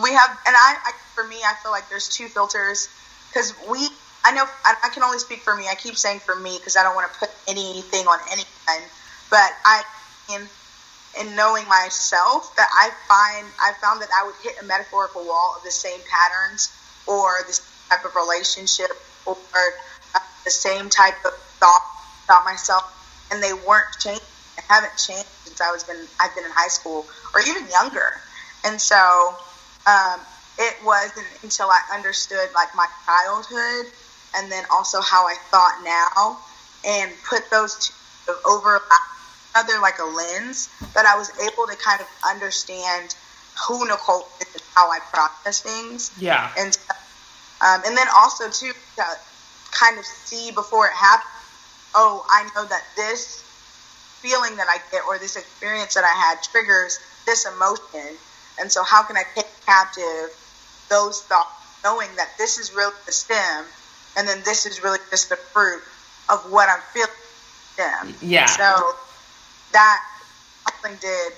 We 0.01 0.11
have, 0.11 0.29
and 0.47 0.55
I, 0.57 0.75
I 0.85 0.91
for 1.13 1.23
me, 1.27 1.37
I 1.45 1.53
feel 1.61 1.71
like 1.71 1.87
there's 1.89 2.09
two 2.09 2.27
filters 2.27 2.89
because 3.29 3.53
we. 3.69 3.87
I 4.25 4.31
know 4.31 4.45
I, 4.65 4.75
I 4.85 4.89
can 4.89 5.03
only 5.03 5.19
speak 5.19 5.39
for 5.39 5.55
me. 5.55 5.67
I 5.69 5.75
keep 5.75 5.97
saying 5.97 6.19
for 6.19 6.35
me 6.35 6.57
because 6.57 6.77
I 6.77 6.83
don't 6.83 6.95
want 6.95 7.11
to 7.11 7.19
put 7.19 7.29
anything 7.47 8.07
on 8.07 8.19
anyone. 8.31 8.89
But 9.29 9.51
I 9.65 9.83
mean, 10.29 10.47
in 11.19 11.35
knowing 11.35 11.67
myself 11.67 12.55
that 12.55 12.67
I 12.73 12.89
find 13.07 13.47
I 13.59 13.73
found 13.81 14.01
that 14.01 14.09
I 14.17 14.25
would 14.25 14.35
hit 14.41 14.55
a 14.61 14.65
metaphorical 14.65 15.23
wall 15.25 15.55
of 15.57 15.63
the 15.63 15.71
same 15.71 15.99
patterns 16.09 16.73
or 17.07 17.43
this 17.45 17.61
type 17.89 18.05
of 18.05 18.15
relationship 18.15 18.89
or 19.25 19.37
uh, 20.15 20.19
the 20.43 20.49
same 20.49 20.89
type 20.89 21.15
of 21.25 21.33
thought 21.59 21.83
about 22.25 22.45
myself, 22.45 22.83
and 23.31 23.41
they 23.41 23.53
weren't 23.53 23.87
changed. 23.99 24.23
They 24.55 24.63
haven't 24.67 24.97
changed 24.97 25.29
since 25.45 25.61
I 25.61 25.71
was 25.71 25.83
been 25.83 26.07
I've 26.19 26.33
been 26.35 26.45
in 26.45 26.51
high 26.51 26.69
school 26.69 27.05
or 27.33 27.41
even 27.41 27.67
younger, 27.69 28.21
and 28.65 28.79
so 28.79 29.35
um, 29.85 30.19
it 30.57 30.75
wasn't 30.83 31.27
until 31.43 31.69
I 31.69 31.79
understood 31.93 32.49
like 32.53 32.69
my 32.75 32.87
childhood 33.05 33.91
and 34.35 34.51
then 34.51 34.63
also 34.71 35.01
how 35.01 35.27
I 35.27 35.35
thought 35.51 35.81
now 35.83 36.37
and 36.85 37.11
put 37.27 37.49
those 37.49 37.91
two 38.27 38.33
over 38.45 38.81
each 39.53 39.63
other 39.63 39.79
like 39.81 39.99
a 39.99 40.05
lens 40.05 40.69
that 40.93 41.05
I 41.05 41.17
was 41.17 41.31
able 41.39 41.67
to 41.67 41.75
kind 41.77 42.01
of 42.01 42.07
understand 42.27 43.15
who 43.67 43.87
Nicole 43.87 44.27
is 44.41 44.53
and 44.53 44.63
how 44.75 44.89
I 44.89 44.99
process 45.11 45.61
things. 45.61 46.11
Yeah. 46.19 46.51
And 46.57 46.77
um, 47.61 47.81
and 47.85 47.95
then 47.95 48.07
also 48.15 48.49
too 48.49 48.71
to 48.95 49.03
kind 49.71 49.97
of 49.97 50.05
see 50.05 50.51
before 50.51 50.87
it 50.87 50.93
happens. 50.93 51.29
Oh, 51.95 52.25
I 52.27 52.49
know 52.55 52.65
that 52.65 52.83
this 52.95 53.41
feeling 54.21 54.57
that 54.57 54.67
I 54.69 54.77
get 54.91 55.03
or 55.07 55.19
this 55.19 55.35
experience 55.35 55.93
that 55.93 56.03
I 56.03 56.13
had 56.13 56.41
triggers 56.41 56.99
this 57.25 57.45
emotion, 57.45 58.17
and 58.59 58.71
so 58.71 58.83
how 58.83 59.03
can 59.03 59.15
I 59.15 59.23
take 59.35 59.47
captive 59.65 60.35
those 60.89 61.21
thoughts, 61.21 61.49
knowing 61.83 62.09
that 62.17 62.29
this 62.37 62.57
is 62.57 62.73
really 62.73 62.95
the 63.05 63.11
stem, 63.11 63.65
and 64.17 64.27
then 64.27 64.41
this 64.43 64.65
is 64.65 64.83
really 64.83 64.99
just 65.11 65.29
the 65.29 65.35
fruit 65.35 65.81
of 66.29 66.51
what 66.51 66.69
I'm 66.69 66.81
feeling. 66.93 67.09
Stem. 67.73 68.13
Yeah. 68.21 68.45
So 68.45 68.95
that 69.73 70.01
something 70.69 70.97
did. 71.01 71.33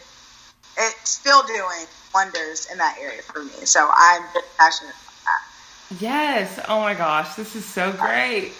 It's 0.78 1.10
still 1.10 1.44
doing 1.44 1.86
wonders 2.14 2.68
in 2.72 2.78
that 2.78 2.98
area 3.02 3.22
for 3.22 3.44
me. 3.44 3.52
So 3.66 3.90
I'm 3.94 4.24
passionate 4.58 4.94
about 4.94 5.14
that. 5.26 5.42
Yes. 6.00 6.60
Oh 6.68 6.82
my 6.82 6.94
gosh, 6.94 7.36
this 7.36 7.56
is 7.56 7.66
so 7.66 7.92
great. 7.94 8.54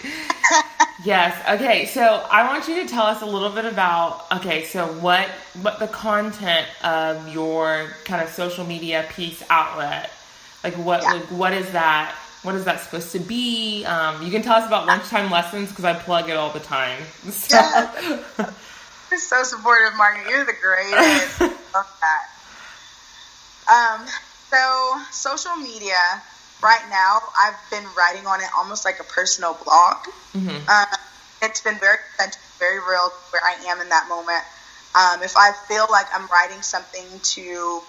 yes. 1.04 1.36
Okay, 1.60 1.86
so 1.86 2.26
I 2.30 2.46
want 2.46 2.68
you 2.68 2.82
to 2.82 2.88
tell 2.88 3.04
us 3.04 3.22
a 3.22 3.26
little 3.26 3.50
bit 3.50 3.64
about 3.64 4.24
okay, 4.32 4.64
so 4.64 4.86
what 5.00 5.28
what 5.60 5.78
the 5.78 5.88
content 5.88 6.66
of 6.84 7.28
your 7.32 7.88
kind 8.04 8.22
of 8.22 8.28
social 8.30 8.64
media 8.64 9.06
piece 9.10 9.42
outlet. 9.50 10.10
Like 10.64 10.74
what 10.74 11.02
Yeah. 11.02 11.14
like 11.14 11.24
what 11.30 11.52
is 11.52 11.70
that? 11.72 12.14
What 12.42 12.54
is 12.54 12.64
that 12.64 12.80
supposed 12.80 13.10
to 13.12 13.18
be? 13.18 13.84
Um, 13.84 14.22
you 14.22 14.30
can 14.30 14.42
tell 14.42 14.54
us 14.54 14.66
about 14.66 14.86
lunchtime 14.86 15.30
lessons 15.30 15.70
because 15.70 15.84
I 15.84 15.94
plug 15.94 16.30
it 16.30 16.36
all 16.36 16.52
the 16.52 16.60
time. 16.60 17.02
So, 17.30 17.58
You're 19.10 19.20
so 19.20 19.42
supportive, 19.44 19.96
Margaret. 19.96 20.28
You're 20.28 20.44
the 20.44 20.52
greatest. 20.52 21.40
Love 21.74 21.86
that. 22.00 22.26
Um, 23.68 24.06
so 24.50 25.00
social 25.10 25.56
media. 25.56 25.98
Right 26.62 26.88
now, 26.88 27.20
I've 27.38 27.58
been 27.70 27.84
writing 27.96 28.26
on 28.26 28.40
it 28.40 28.48
almost 28.56 28.86
like 28.86 28.98
a 28.98 29.04
personal 29.04 29.58
blog. 29.62 29.96
Mhm. 30.34 30.66
Um, 30.68 30.98
it's 31.42 31.60
been 31.60 31.78
very 31.78 31.98
authentic, 32.14 32.40
very 32.58 32.78
real 32.78 33.12
where 33.30 33.42
I 33.44 33.62
am 33.68 33.80
in 33.82 33.90
that 33.90 34.08
moment. 34.08 34.42
Um, 34.94 35.22
if 35.22 35.36
I 35.36 35.52
feel 35.68 35.86
like 35.90 36.06
I'm 36.14 36.26
writing 36.28 36.62
something 36.62 37.20
to 37.20 37.82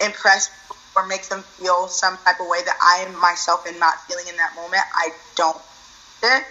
impress 0.00 0.50
or 0.94 1.06
make 1.06 1.26
them 1.28 1.42
feel 1.42 1.88
some 1.88 2.18
type 2.18 2.38
of 2.38 2.46
way 2.48 2.62
that 2.62 2.76
I 2.82 3.06
am 3.08 3.18
myself 3.18 3.66
am 3.66 3.78
not 3.78 3.94
feeling 4.06 4.26
in 4.28 4.36
that 4.36 4.54
moment, 4.54 4.82
I 4.94 5.10
don't 5.34 5.60
it. 6.22 6.44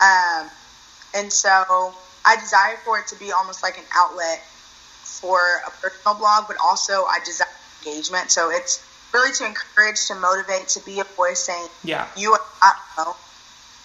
Um, 0.00 0.50
and 1.14 1.32
so 1.32 1.94
I 2.24 2.36
desire 2.36 2.76
for 2.84 2.98
it 2.98 3.06
to 3.08 3.16
be 3.16 3.32
almost 3.32 3.62
like 3.62 3.78
an 3.78 3.84
outlet 3.94 4.42
for 5.02 5.40
a 5.66 5.70
personal 5.70 6.16
blog, 6.18 6.44
but 6.48 6.56
also 6.62 7.04
I 7.04 7.18
desire 7.24 7.48
engagement. 7.84 8.30
So 8.30 8.50
it's 8.50 8.84
really 9.12 9.32
to 9.34 9.46
encourage, 9.46 10.06
to 10.08 10.14
motivate, 10.14 10.68
to 10.68 10.80
be 10.84 11.00
a 11.00 11.04
voice 11.04 11.40
saying, 11.40 11.68
yeah. 11.84 12.08
you 12.16 12.32
are 12.32 12.40
not 12.62 12.76
alone. 12.98 13.14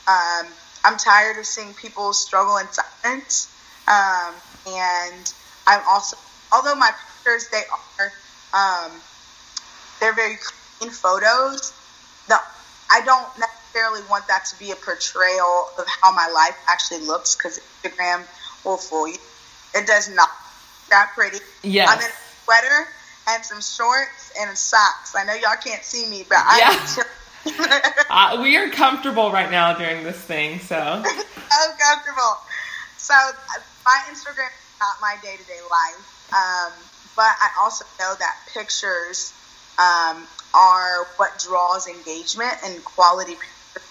Um, 0.08 0.52
I'm 0.84 0.98
tired 0.98 1.38
of 1.38 1.46
seeing 1.46 1.74
people 1.74 2.14
struggle 2.14 2.58
in 2.58 2.68
silence. 2.72 3.54
Um, 3.88 4.34
and 4.68 5.34
I'm 5.68 5.82
also, 5.88 6.18
although 6.52 6.76
my 6.76 6.92
pictures, 6.92 7.48
they 7.50 7.64
are, 8.00 8.12
um, 8.54 8.92
they're 10.00 10.16
very 10.16 10.38
clean 10.78 10.92
photos. 10.92 11.74
The, 12.28 12.40
I 12.90 13.02
don't 13.06 13.28
necessarily 13.74 14.02
want 14.10 14.28
that 14.28 14.46
to 14.46 14.60
be 14.60 14.72
a 14.72 14.76
portrayal 14.76 15.70
of 15.78 15.86
how 16.02 16.12
my 16.12 16.28
life 16.34 16.58
actually 16.68 17.06
looks 17.06 17.36
because 17.36 17.60
Instagram 17.84 18.26
will 18.66 18.78
fool 18.78 19.08
you. 19.08 19.18
It 19.76 19.88
does 19.88 20.14
not. 20.14 20.30
That 20.90 21.12
pretty. 21.14 21.38
Yes. 21.64 21.88
I'm 21.90 22.00
in 22.00 22.06
a 22.06 22.44
sweater 22.44 22.88
and 23.30 23.46
some 23.46 23.62
shorts 23.62 24.32
and 24.40 24.58
socks. 24.58 25.16
I 25.16 25.24
know 25.24 25.34
y'all 25.34 25.56
can't 25.64 25.84
see 25.84 26.10
me, 26.10 26.26
but 26.28 26.40
I 26.40 26.60
Yeah. 26.60 26.86
chilling. 26.96 27.82
Uh, 28.12 28.40
we 28.42 28.58
are 28.58 28.70
comfortable 28.70 29.32
right 29.32 29.52
now 29.52 29.72
during 29.78 30.04
this 30.04 30.18
thing, 30.18 30.60
so 30.60 31.04
so 31.06 31.72
comfortable. 31.80 32.38
So 32.98 33.14
my 33.86 34.02
Instagram 34.10 34.50
is 34.50 34.80
not 34.82 34.98
my 35.00 35.16
day 35.22 35.38
to 35.38 35.44
day 35.44 35.60
life, 35.70 36.34
um, 36.34 36.74
but 37.16 37.26
I 37.40 37.50
also 37.62 37.86
know 38.00 38.16
that 38.18 38.36
pictures 38.52 39.32
um, 39.78 40.28
are 40.56 41.06
what 41.18 41.38
draws 41.40 41.88
engagement, 41.88 42.54
and 42.66 42.84
quality 42.84 43.36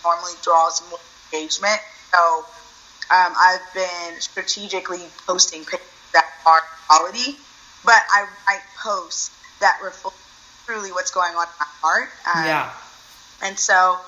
normally 0.05 0.33
draws 0.43 0.83
more 0.91 1.01
engagement. 1.33 1.81
So 2.13 2.45
um, 3.11 3.33
I've 3.37 3.75
been 3.75 4.21
strategically 4.21 5.03
posting 5.27 5.65
pictures 5.65 6.11
that 6.13 6.27
are 6.47 6.63
quality, 6.87 7.37
but 7.85 8.03
I 8.11 8.27
write 8.47 8.63
posts 8.83 9.35
that 9.61 9.81
reflect 9.83 10.17
truly 10.67 10.93
what's 10.93 11.11
going 11.11 11.35
on 11.35 11.47
in 11.47 11.59
my 11.59 11.67
heart. 11.81 12.09
Um, 12.27 12.45
yeah. 12.45 12.71
and 13.43 13.59
so, 13.59 13.99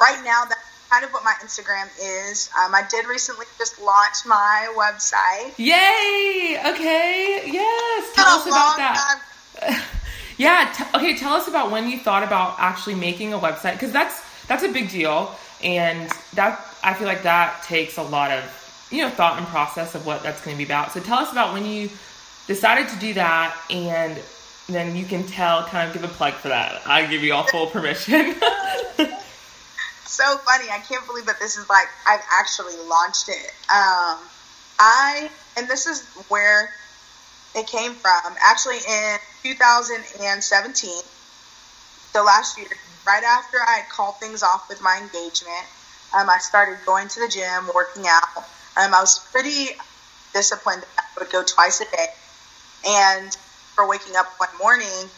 right 0.00 0.22
now, 0.24 0.44
that's 0.44 0.60
kind 0.90 1.04
of 1.04 1.10
what 1.12 1.24
my 1.24 1.32
Instagram 1.42 1.88
is. 1.98 2.50
Um, 2.62 2.74
I 2.74 2.86
did 2.90 3.06
recently 3.06 3.46
just 3.58 3.80
launch 3.80 4.26
my 4.26 4.70
website. 4.76 5.56
Yay! 5.56 6.58
Okay. 6.66 7.42
Yes. 7.46 8.12
Tell 8.14 8.26
us 8.28 8.46
about 8.46 8.76
that. 8.76 9.84
Yeah. 10.38 10.72
T- 10.74 10.84
okay. 10.96 11.14
Tell 11.16 11.34
us 11.34 11.46
about 11.46 11.70
when 11.70 11.88
you 11.88 11.98
thought 11.98 12.24
about 12.24 12.56
actually 12.58 12.94
making 12.94 13.32
a 13.32 13.38
website 13.38 13.74
because 13.74 13.92
that's 13.92 14.18
that's 14.48 14.62
a 14.62 14.68
big 14.68 14.90
deal, 14.90 15.34
and 15.62 16.10
that 16.34 16.64
I 16.82 16.94
feel 16.94 17.06
like 17.06 17.22
that 17.22 17.62
takes 17.62 17.98
a 17.98 18.02
lot 18.02 18.30
of 18.30 18.88
you 18.90 19.02
know 19.02 19.10
thought 19.10 19.38
and 19.38 19.46
process 19.46 19.94
of 19.94 20.06
what 20.06 20.22
that's 20.22 20.44
going 20.44 20.56
to 20.56 20.58
be 20.58 20.64
about. 20.64 20.92
So 20.92 21.00
tell 21.00 21.18
us 21.18 21.32
about 21.32 21.52
when 21.52 21.64
you 21.64 21.90
decided 22.46 22.88
to 22.88 22.98
do 22.98 23.14
that, 23.14 23.56
and 23.70 24.20
then 24.68 24.96
you 24.96 25.04
can 25.04 25.24
tell, 25.24 25.64
kind 25.64 25.88
of 25.88 25.94
give 25.94 26.04
a 26.04 26.12
plug 26.12 26.34
for 26.34 26.48
that. 26.48 26.86
I 26.86 27.06
give 27.06 27.22
you 27.22 27.34
all 27.34 27.44
full 27.44 27.66
permission. 27.66 28.34
so 30.04 30.36
funny. 30.38 30.70
I 30.70 30.82
can't 30.88 31.06
believe 31.06 31.26
that 31.26 31.38
this 31.40 31.56
is 31.56 31.68
like 31.68 31.88
I've 32.06 32.24
actually 32.38 32.76
launched 32.88 33.28
it. 33.28 33.50
Um, 33.70 34.18
I 34.78 35.30
and 35.56 35.68
this 35.68 35.86
is 35.86 36.02
where 36.28 36.70
it 37.54 37.66
came 37.66 37.92
from. 37.92 38.34
Actually, 38.42 38.78
in 38.88 39.18
2017, 39.42 40.90
so 42.12 42.24
last 42.24 42.58
year, 42.58 42.68
right 43.06 43.22
after 43.24 43.58
I 43.60 43.80
had 43.80 43.88
called 43.88 44.18
things 44.18 44.42
off 44.42 44.68
with 44.68 44.80
my 44.82 44.98
engagement, 45.00 45.66
um, 46.14 46.28
I 46.28 46.38
started 46.38 46.84
going 46.84 47.08
to 47.08 47.20
the 47.20 47.28
gym, 47.28 47.70
working 47.74 48.04
out. 48.06 48.36
Um, 48.76 48.94
I 48.94 49.00
was 49.00 49.18
pretty 49.32 49.68
disciplined. 50.32 50.84
I 50.98 51.02
would 51.20 51.30
go 51.30 51.42
twice 51.42 51.80
a 51.80 51.84
day, 51.84 52.06
and 52.86 53.34
for 53.74 53.88
waking 53.88 54.16
up 54.16 54.26
one 54.38 54.50
morning, 54.60 55.08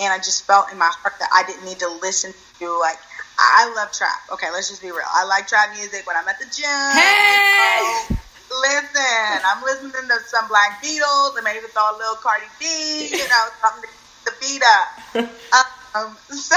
and 0.00 0.12
I 0.12 0.18
just 0.18 0.46
felt 0.46 0.70
in 0.72 0.78
my 0.78 0.90
heart 0.90 1.14
that 1.18 1.28
I 1.32 1.44
didn't 1.46 1.64
need 1.64 1.80
to 1.80 1.88
listen 2.02 2.32
to 2.58 2.78
like 2.80 2.98
I 3.38 3.72
love 3.74 3.92
trap. 3.92 4.14
Okay, 4.32 4.50
let's 4.52 4.68
just 4.68 4.82
be 4.82 4.90
real. 4.90 5.06
I 5.10 5.24
like 5.26 5.48
trap 5.48 5.70
music 5.74 6.06
when 6.06 6.16
I'm 6.16 6.28
at 6.28 6.38
the 6.38 6.46
gym. 6.46 6.70
Hey! 6.94 8.06
So, 8.06 8.14
listen, 8.62 9.38
I'm 9.46 9.62
listening 9.62 10.08
to 10.08 10.18
some 10.26 10.46
Black 10.48 10.82
Beatles 10.82 11.36
and 11.36 11.44
maybe 11.44 11.66
throw 11.66 11.82
a 11.82 11.98
little 11.98 12.14
Cardi 12.16 12.46
B, 12.60 12.64
you 13.10 13.18
know, 13.18 13.44
something 13.60 13.90
to, 13.90 14.30
to 14.30 14.32
beat 14.40 14.62
up. 14.62 15.30
Um, 15.54 15.62
Um, 15.94 16.16
so 16.30 16.56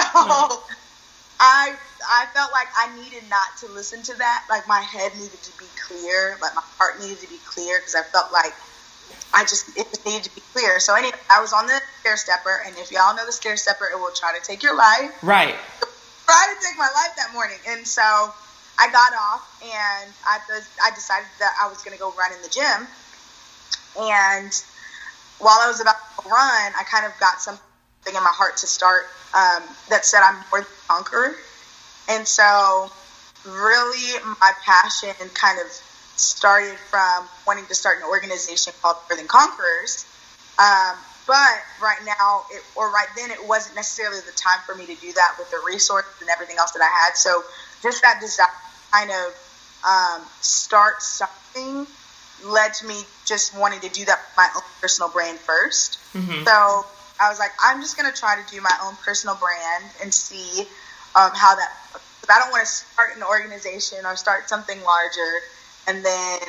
I 1.40 1.76
I 2.10 2.26
felt 2.34 2.52
like 2.52 2.68
I 2.76 2.96
needed 2.96 3.30
not 3.30 3.48
to 3.62 3.68
listen 3.72 4.02
to 4.04 4.14
that. 4.16 4.46
Like 4.50 4.68
my 4.68 4.82
head 4.82 5.14
needed 5.16 5.42
to 5.42 5.58
be 5.60 5.68
clear, 5.88 6.38
like 6.42 6.56
my 6.56 6.64
heart 6.78 7.00
needed 7.00 7.20
to 7.20 7.30
be 7.30 7.40
clear 7.46 7.80
because 7.80 7.96
I 7.96 8.04
felt 8.12 8.32
like 8.32 8.54
I 9.34 9.44
just 9.44 9.70
it 9.78 9.88
just 9.90 10.06
needed 10.06 10.24
to 10.24 10.36
be 10.36 10.42
clear. 10.54 10.80
So 10.80 10.96
anyway, 10.96 11.18
I 11.30 11.42
was 11.42 11.54
on 11.54 11.68
the 11.68 11.82
stair 12.02 12.18
stepper, 12.18 12.62
and 12.66 12.78
if 12.78 12.92
y'all 12.92 13.16
know 13.16 13.26
the 13.26 13.32
stair 13.32 13.58
stepper, 13.58 13.90
it 13.94 14.00
will 14.00 14.14
try 14.16 14.38
to 14.38 14.44
take 14.46 14.64
your 14.64 14.76
life. 14.76 15.12
right. 15.24 15.56
Try 16.26 16.54
to 16.54 16.66
take 16.66 16.78
my 16.78 16.90
life 16.94 17.16
that 17.16 17.32
morning, 17.34 17.58
and 17.70 17.88
so 17.88 18.02
I 18.02 18.92
got 18.92 19.14
off, 19.14 19.44
and 19.64 20.14
I 20.26 20.40
I 20.84 20.92
decided 20.92 21.30
that 21.40 21.54
I 21.64 21.70
was 21.70 21.82
going 21.84 21.96
to 21.96 22.00
go 22.02 22.12
run 22.18 22.34
in 22.34 22.42
the 22.42 22.50
gym. 22.50 22.88
And 24.00 24.52
while 25.40 25.60
I 25.62 25.68
was 25.68 25.82
about 25.82 25.96
to 26.22 26.30
run, 26.30 26.74
I 26.78 26.84
kind 26.90 27.06
of 27.06 27.14
got 27.20 27.42
something 27.42 27.67
in 28.16 28.24
my 28.24 28.34
heart 28.34 28.58
to 28.58 28.68
start 28.68 29.06
um, 29.34 29.64
that 29.90 30.06
said 30.06 30.22
I'm 30.24 30.36
more 30.52 30.62
than 30.62 30.68
a 30.68 30.94
conqueror. 30.94 31.36
And 32.10 32.28
so, 32.28 32.90
really, 33.46 34.20
my 34.40 34.52
passion 34.64 35.14
kind 35.34 35.60
of 35.60 35.68
started 36.16 36.78
from 36.90 37.28
wanting 37.46 37.66
to 37.68 37.76
start 37.76 37.98
an 38.00 38.06
organization 38.06 38.74
called 38.82 38.98
More 39.10 39.18
Than 39.18 39.28
Conquerors. 39.28 40.06
Um, 40.58 40.96
but 41.28 41.60
right 41.82 42.00
now, 42.06 42.46
it, 42.52 42.64
or 42.76 42.90
right 42.90 43.08
then, 43.18 43.32
it 43.32 43.46
wasn't 43.46 43.76
necessarily 43.76 44.22
the 44.22 44.32
time 44.32 44.60
for 44.66 44.74
me 44.74 44.86
to 44.86 44.96
do 44.96 45.12
that 45.14 45.36
with 45.38 45.52
the 45.52 45.60
resources 45.68 46.10
and 46.22 46.30
everything 46.30 46.58
else 46.58 46.72
that 46.72 46.82
I 46.82 47.06
had. 47.06 47.16
So 47.16 47.44
just 47.84 48.02
that 48.02 48.22
desire 48.22 48.48
to 48.48 48.98
kind 48.98 49.12
of 49.12 49.36
um, 49.86 50.26
start 50.42 51.02
something 51.02 51.86
led 52.46 52.74
to 52.76 52.88
me 52.88 53.02
just 53.26 53.56
wanting 53.58 53.82
to 53.82 53.90
do 53.90 54.06
that 54.06 54.20
with 54.20 54.38
my 54.38 54.50
own 54.56 54.62
personal 54.80 55.10
brand 55.10 55.40
1st 55.40 55.98
Mhm. 56.14 56.46
So 56.46 56.86
I 57.20 57.30
was 57.30 57.40
like, 57.40 57.52
I'm 57.64 57.82
just 57.82 57.98
going 57.98 58.12
to 58.12 58.18
try 58.18 58.36
to 58.42 58.46
do 58.54 58.62
my 58.62 58.74
own 58.84 58.96
personal 59.04 59.36
brand 59.36 59.92
and 60.02 60.14
see 60.14 60.62
um, 61.16 61.32
how 61.34 61.56
that. 61.56 61.72
But 62.22 62.32
I 62.32 62.40
don't 62.40 62.52
want 62.52 62.66
to 62.66 62.72
start 62.72 63.16
an 63.16 63.24
organization 63.24 64.06
or 64.06 64.16
start 64.16 64.50
something 64.50 64.82
larger 64.84 65.32
and 65.88 66.04
then 66.06 66.40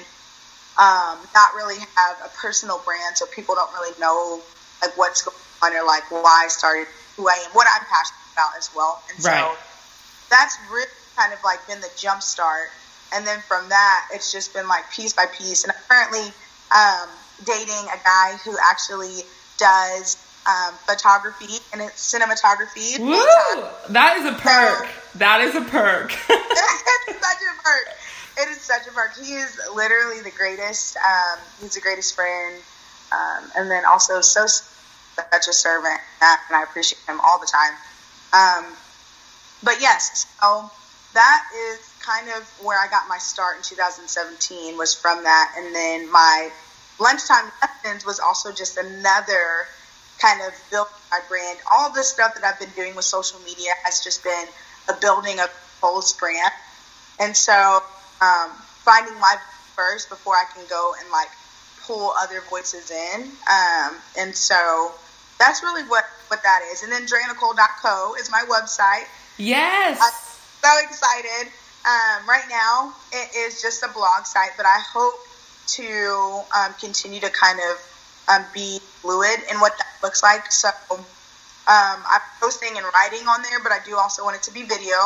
um, 0.79 1.19
not 1.35 1.55
really 1.57 1.77
have 1.79 2.17
a 2.25 2.29
personal 2.37 2.81
brand, 2.85 3.17
so 3.17 3.27
people 3.27 3.55
don't 3.55 3.73
really 3.75 3.99
know 4.01 4.41
like 4.83 4.97
what's 4.97 5.23
going 5.23 5.37
on 5.63 5.73
or 5.75 5.87
like 5.87 6.09
why 6.11 6.45
I 6.45 6.49
started, 6.49 6.87
who 7.17 7.29
I 7.29 7.33
am, 7.47 7.51
what 7.53 7.67
I'm 7.67 7.85
passionate 7.87 8.33
about 8.35 8.51
as 8.59 8.71
well. 8.75 9.01
And 9.11 9.21
so 9.21 9.31
Right. 9.31 9.57
that's 10.31 10.57
really 10.71 10.87
kind 11.17 11.33
of 11.33 11.43
like 11.45 11.67
been 11.67 11.81
the 11.81 11.91
jump 11.97 12.23
start. 12.23 12.71
And 13.15 13.27
then 13.27 13.41
from 13.49 13.69
that, 13.71 14.07
it's 14.13 14.31
just 14.31 14.55
been 14.55 14.69
like 14.69 14.91
piece 14.93 15.13
by 15.15 15.27
piece. 15.27 15.65
And 15.65 15.73
I'm 15.73 15.83
currently 15.89 16.33
um, 16.71 17.09
dating 17.45 17.89
a 17.91 17.99
guy 18.05 18.37
who 18.45 18.57
actually 18.71 19.23
does 19.57 20.17
um, 20.47 20.75
photography 20.87 21.59
and 21.73 21.83
it's 21.83 22.15
cinematography. 22.15 22.99
Woo! 22.99 23.15
That 23.91 24.17
is 24.19 24.27
a 24.27 24.33
perk. 24.33 24.89
That 25.17 25.41
is 25.43 25.55
a 25.55 25.63
perk. 25.63 26.13
it's 26.29 27.27
such 27.27 27.43
a 27.43 27.63
perk. 27.63 27.97
It 28.41 28.49
is 28.51 28.61
such 28.61 28.87
a 28.87 28.93
perk. 28.93 29.17
He 29.23 29.33
is 29.35 29.59
literally 29.75 30.21
the 30.23 30.31
greatest. 30.31 30.97
Um, 30.97 31.39
he's 31.61 31.75
the 31.75 31.81
greatest 31.81 32.15
friend, 32.15 32.55
um, 33.13 33.51
and 33.57 33.71
then 33.71 33.85
also 33.85 34.21
so 34.21 34.47
such 34.47 35.49
a 35.49 35.53
servant, 35.53 36.01
and 36.23 36.57
I 36.57 36.63
appreciate 36.63 37.01
him 37.09 37.21
all 37.21 37.41
the 37.41 37.47
time. 37.51 37.73
Um, 38.33 38.73
but 39.63 39.81
yes, 39.81 40.27
so 40.41 40.71
that 41.15 41.45
is 41.73 41.81
kind 42.01 42.29
of 42.29 42.49
where 42.65 42.79
I 42.79 42.89
got 42.89 43.09
my 43.09 43.19
start 43.19 43.57
in 43.57 43.63
2017 43.63 44.79
was 44.79 44.95
from 44.95 45.25
that, 45.25 45.55
and 45.57 45.75
then 45.75 46.11
my 46.13 46.51
lunchtime 47.01 47.51
lessons 47.63 48.07
was 48.07 48.21
also 48.21 48.53
just 48.53 48.77
another 48.77 49.67
kind 50.19 50.41
of 50.43 50.53
build 50.71 50.89
my 51.11 51.21
brand. 51.29 51.59
All 51.71 51.93
the 51.93 52.03
stuff 52.03 52.35
that 52.35 52.45
I've 52.45 52.59
been 52.59 52.75
doing 52.77 52.95
with 52.95 53.05
social 53.05 53.41
media 53.41 53.71
has 53.85 54.03
just 54.03 54.23
been 54.23 54.47
a 54.89 54.95
building 55.01 55.41
of 55.41 55.49
Cole's 55.81 56.13
brand, 56.15 56.53
and 57.21 57.37
so 57.37 57.83
um, 58.21 58.51
finding 58.85 59.19
my 59.21 59.37
first 59.77 60.09
before 60.09 60.35
I 60.35 60.45
can 60.55 60.65
go 60.69 60.95
and 61.01 61.11
like 61.11 61.29
pull 61.87 62.13
other 62.21 62.43
voices 62.51 62.91
in, 62.91 63.23
um, 63.23 63.97
and 64.19 64.35
so 64.35 64.93
that's 65.39 65.63
really 65.63 65.83
what 65.85 66.05
what 66.29 66.43
that 66.43 66.61
is. 66.73 66.83
And 66.83 66.93
then 66.93 67.07
DreaNicole.co 67.07 68.15
is 68.21 68.31
my 68.31 68.45
website. 68.49 69.07
yes. 69.39 69.99
I'm 70.03 70.13
so 70.63 70.87
excited. 70.87 71.53
Um, 71.87 72.29
right 72.29 72.45
now, 72.51 72.93
it 73.13 73.35
is 73.37 73.63
just 73.63 73.83
a 73.83 73.89
blog 73.89 74.25
site, 74.27 74.51
but 74.57 74.67
I 74.67 74.79
hope 74.93 75.15
to 75.69 76.43
um, 76.57 76.75
continue 76.81 77.21
to 77.21 77.31
kind 77.31 77.59
of 77.71 77.98
um, 78.29 78.45
be 78.53 78.79
fluid 79.01 79.41
in 79.51 79.61
what 79.61 79.77
that 79.79 79.87
looks 80.03 80.23
like. 80.23 80.51
So 80.53 80.69
um, 80.91 81.07
I'm 81.67 82.21
posting 82.41 82.77
and 82.77 82.87
writing 82.95 83.27
on 83.29 83.43
there, 83.43 83.61
but 83.63 83.73
I 83.73 83.79
do 83.85 83.97
also 83.97 84.25
want 84.25 84.37
it 84.37 84.43
to 84.45 84.53
be 84.53 84.63
video. 84.63 84.97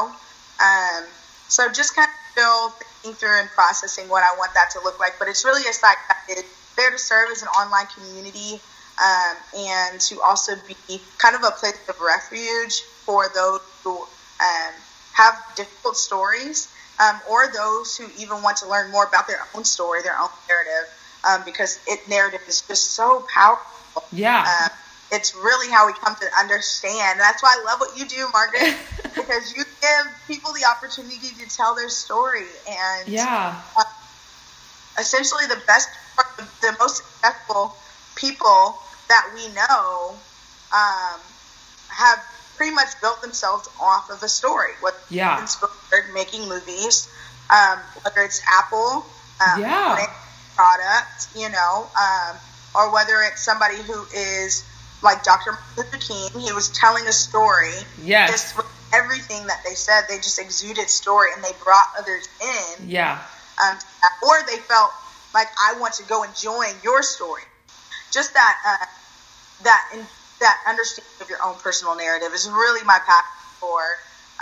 Um, 0.60 1.04
so 1.48 1.70
just 1.70 1.94
kind 1.96 2.08
of 2.08 2.32
still 2.32 2.68
thinking 2.70 3.14
through 3.18 3.40
and 3.40 3.48
processing 3.50 4.08
what 4.08 4.22
I 4.22 4.36
want 4.38 4.54
that 4.54 4.70
to 4.72 4.80
look 4.84 4.98
like. 5.00 5.14
But 5.18 5.28
it's 5.28 5.44
really 5.44 5.68
a 5.68 5.72
site 5.72 5.96
that 6.08 6.38
is 6.38 6.44
there 6.76 6.90
to 6.90 6.98
serve 6.98 7.30
as 7.30 7.42
an 7.42 7.48
online 7.48 7.86
community 7.86 8.60
um, 9.02 9.36
and 9.58 10.00
to 10.00 10.20
also 10.22 10.52
be 10.66 11.00
kind 11.18 11.34
of 11.36 11.42
a 11.44 11.50
place 11.50 11.78
of 11.88 12.00
refuge 12.00 12.80
for 13.04 13.26
those 13.34 13.60
who 13.84 13.96
um, 13.96 14.72
have 15.12 15.34
difficult 15.56 15.96
stories 15.96 16.72
um, 17.00 17.20
or 17.28 17.50
those 17.52 17.96
who 17.96 18.06
even 18.18 18.42
want 18.42 18.58
to 18.58 18.68
learn 18.68 18.90
more 18.90 19.04
about 19.04 19.26
their 19.26 19.40
own 19.54 19.64
story, 19.64 20.02
their 20.02 20.18
own 20.18 20.28
narrative, 20.48 20.88
um, 21.24 21.42
because 21.44 21.78
it 21.86 22.08
narrative 22.08 22.40
is 22.48 22.62
just 22.62 22.92
so 22.92 23.24
powerful. 23.32 24.04
Yeah. 24.12 24.40
Um, 24.42 24.70
it's 25.12 25.34
really 25.34 25.70
how 25.70 25.86
we 25.86 25.92
come 25.92 26.16
to 26.16 26.26
understand. 26.38 27.12
And 27.12 27.20
that's 27.20 27.42
why 27.42 27.56
I 27.60 27.64
love 27.64 27.80
what 27.80 27.96
you 27.98 28.06
do, 28.06 28.26
Margaret, 28.32 28.74
because 29.14 29.54
you 29.54 29.64
give 29.80 30.06
people 30.26 30.52
the 30.52 30.64
opportunity 30.64 31.28
to 31.38 31.48
tell 31.54 31.74
their 31.74 31.90
story. 31.90 32.46
And 32.68 33.08
yeah. 33.08 33.60
essentially, 34.98 35.46
the 35.46 35.60
best, 35.66 35.88
the 36.62 36.74
most 36.80 36.96
successful 36.96 37.76
people 38.16 38.78
that 39.08 39.30
we 39.34 39.48
know 39.48 40.16
um, 40.72 41.20
have 41.88 42.18
pretty 42.56 42.72
much 42.74 42.88
built 43.00 43.20
themselves 43.20 43.68
off 43.80 44.10
of 44.10 44.22
a 44.22 44.28
story. 44.28 44.72
What 44.80 44.98
Yeah. 45.10 45.46
making 46.14 46.48
movies, 46.48 47.08
um, 47.50 47.78
whether 48.02 48.22
it's 48.22 48.40
Apple, 48.48 49.04
um, 49.40 49.60
Yeah. 49.60 50.06
Product, 50.56 51.28
you 51.36 51.48
know, 51.48 51.88
um, 51.98 52.36
or 52.74 52.92
whether 52.92 53.22
it's 53.22 53.42
somebody 53.44 53.76
who 53.76 54.04
is 54.14 54.64
like 55.02 55.22
Dr. 55.24 55.52
Martin 55.52 55.66
Luther 55.76 55.98
King. 55.98 56.40
He 56.40 56.52
was 56.52 56.68
telling 56.70 57.06
a 57.06 57.12
story. 57.12 57.72
Yes. 58.02 58.30
Just 58.30 58.56
with 58.56 58.66
everything 58.94 59.46
that 59.46 59.60
they 59.66 59.74
said, 59.74 60.02
they 60.08 60.16
just 60.16 60.38
exuded 60.38 60.88
story, 60.88 61.28
and 61.34 61.42
they 61.42 61.52
brought 61.64 61.86
others 61.98 62.28
in 62.40 62.88
Yeah. 62.88 63.18
um, 63.62 63.78
or 64.22 64.34
they 64.46 64.58
felt 64.58 64.90
like 65.34 65.48
I 65.60 65.78
want 65.80 65.94
to 65.94 66.04
go 66.04 66.22
and 66.22 66.34
join 66.36 66.68
your 66.84 67.02
story. 67.02 67.42
Just 68.12 68.34
that 68.34 68.56
uh, 68.66 68.86
that 69.64 69.88
in, 69.94 70.06
that 70.40 70.58
understanding 70.68 71.12
of 71.20 71.28
your 71.30 71.42
own 71.44 71.54
personal 71.56 71.96
narrative 71.96 72.32
is 72.34 72.48
really 72.48 72.84
my 72.84 72.98
path 73.06 73.24
for 73.60 73.80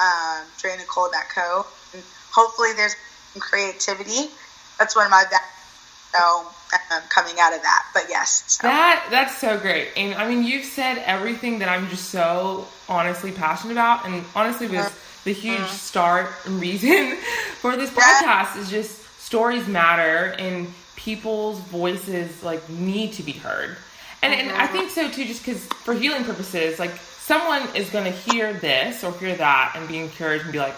um, 0.00 0.46
DreaNicole.co. 0.58 1.66
And 1.94 2.02
hopefully, 2.32 2.72
there's 2.74 2.96
some 3.32 3.40
creativity. 3.40 4.30
That's 4.78 4.96
one 4.96 5.04
of 5.06 5.10
my. 5.10 5.24
So 6.12 6.46
um, 6.90 7.02
coming 7.08 7.34
out 7.40 7.54
of 7.54 7.62
that, 7.62 7.86
but 7.94 8.04
yes, 8.08 8.44
so, 8.46 8.66
That 8.66 9.06
that's 9.10 9.36
so 9.38 9.58
great. 9.58 9.88
And 9.96 10.14
I 10.14 10.28
mean, 10.28 10.44
you've 10.44 10.64
said 10.64 10.98
everything 11.04 11.60
that 11.60 11.68
I'm 11.68 11.88
just 11.88 12.10
so 12.10 12.66
honestly 12.88 13.32
passionate 13.32 13.72
about, 13.72 14.06
and 14.06 14.24
honestly 14.34 14.66
was 14.66 14.86
mm-hmm. 14.86 15.24
the 15.24 15.32
huge 15.32 15.58
mm-hmm. 15.58 15.76
start 15.76 16.30
and 16.46 16.60
reason 16.60 17.16
for 17.60 17.76
this 17.76 17.92
Yeah. 17.96 18.02
podcast 18.02 18.58
is 18.58 18.70
just 18.70 19.20
stories 19.20 19.68
matter 19.68 20.34
and 20.38 20.72
people's 20.96 21.60
voices 21.60 22.42
like 22.42 22.68
need 22.68 23.12
to 23.14 23.22
be 23.22 23.32
heard. 23.32 23.76
And 24.22 24.34
and 24.34 24.50
I 24.50 24.66
mm-hmm. 24.66 24.72
think 24.72 24.90
so 24.90 25.08
too, 25.10 25.24
just 25.24 25.44
because 25.44 25.64
for 25.66 25.94
healing 25.94 26.24
purposes, 26.24 26.78
like 26.78 26.92
someone 26.96 27.62
is 27.76 27.88
going 27.90 28.04
to 28.04 28.10
hear 28.10 28.52
this 28.52 29.04
or 29.04 29.12
hear 29.12 29.36
that 29.36 29.74
and 29.76 29.86
be 29.86 29.98
encouraged 29.98 30.44
and 30.44 30.52
be 30.52 30.58
like, 30.58 30.74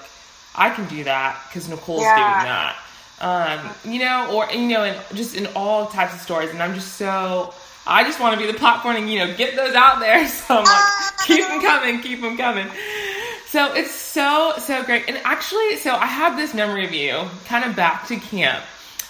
I 0.54 0.68
can 0.70 0.86
do 0.86 1.04
that 1.04 1.40
because 1.48 1.68
Nicole's 1.68 2.02
Yeah. 2.02 2.14
doing 2.16 2.44
that. 2.52 2.76
Um, 3.22 3.70
you 3.84 4.00
know, 4.00 4.34
or 4.34 4.50
you 4.52 4.68
know, 4.68 4.82
and 4.82 5.16
just 5.16 5.36
in 5.36 5.46
all 5.54 5.86
types 5.86 6.12
of 6.12 6.20
stories. 6.20 6.50
And 6.50 6.62
I'm 6.62 6.74
just 6.74 6.94
so 6.94 7.54
I 7.86 8.04
just 8.04 8.20
want 8.20 8.38
to 8.38 8.44
be 8.44 8.50
the 8.50 8.58
platform 8.58 8.96
and 8.96 9.10
you 9.10 9.20
know 9.20 9.34
get 9.36 9.56
those 9.56 9.74
out 9.74 10.00
there. 10.00 10.28
So 10.28 10.56
I'm 10.56 10.64
like, 10.64 11.18
keep 11.26 11.46
them 11.46 11.60
coming, 11.60 12.00
keep 12.00 12.20
them 12.20 12.36
coming. 12.36 12.66
So 13.46 13.74
it's 13.74 13.92
so 13.92 14.54
so 14.58 14.82
great. 14.82 15.04
And 15.08 15.18
actually, 15.24 15.76
so 15.76 15.94
I 15.94 16.06
have 16.06 16.36
this 16.36 16.54
memory 16.54 16.84
of 16.84 16.92
you 16.92 17.24
kind 17.44 17.64
of 17.64 17.76
back 17.76 18.08
to 18.08 18.16
camp, 18.16 18.64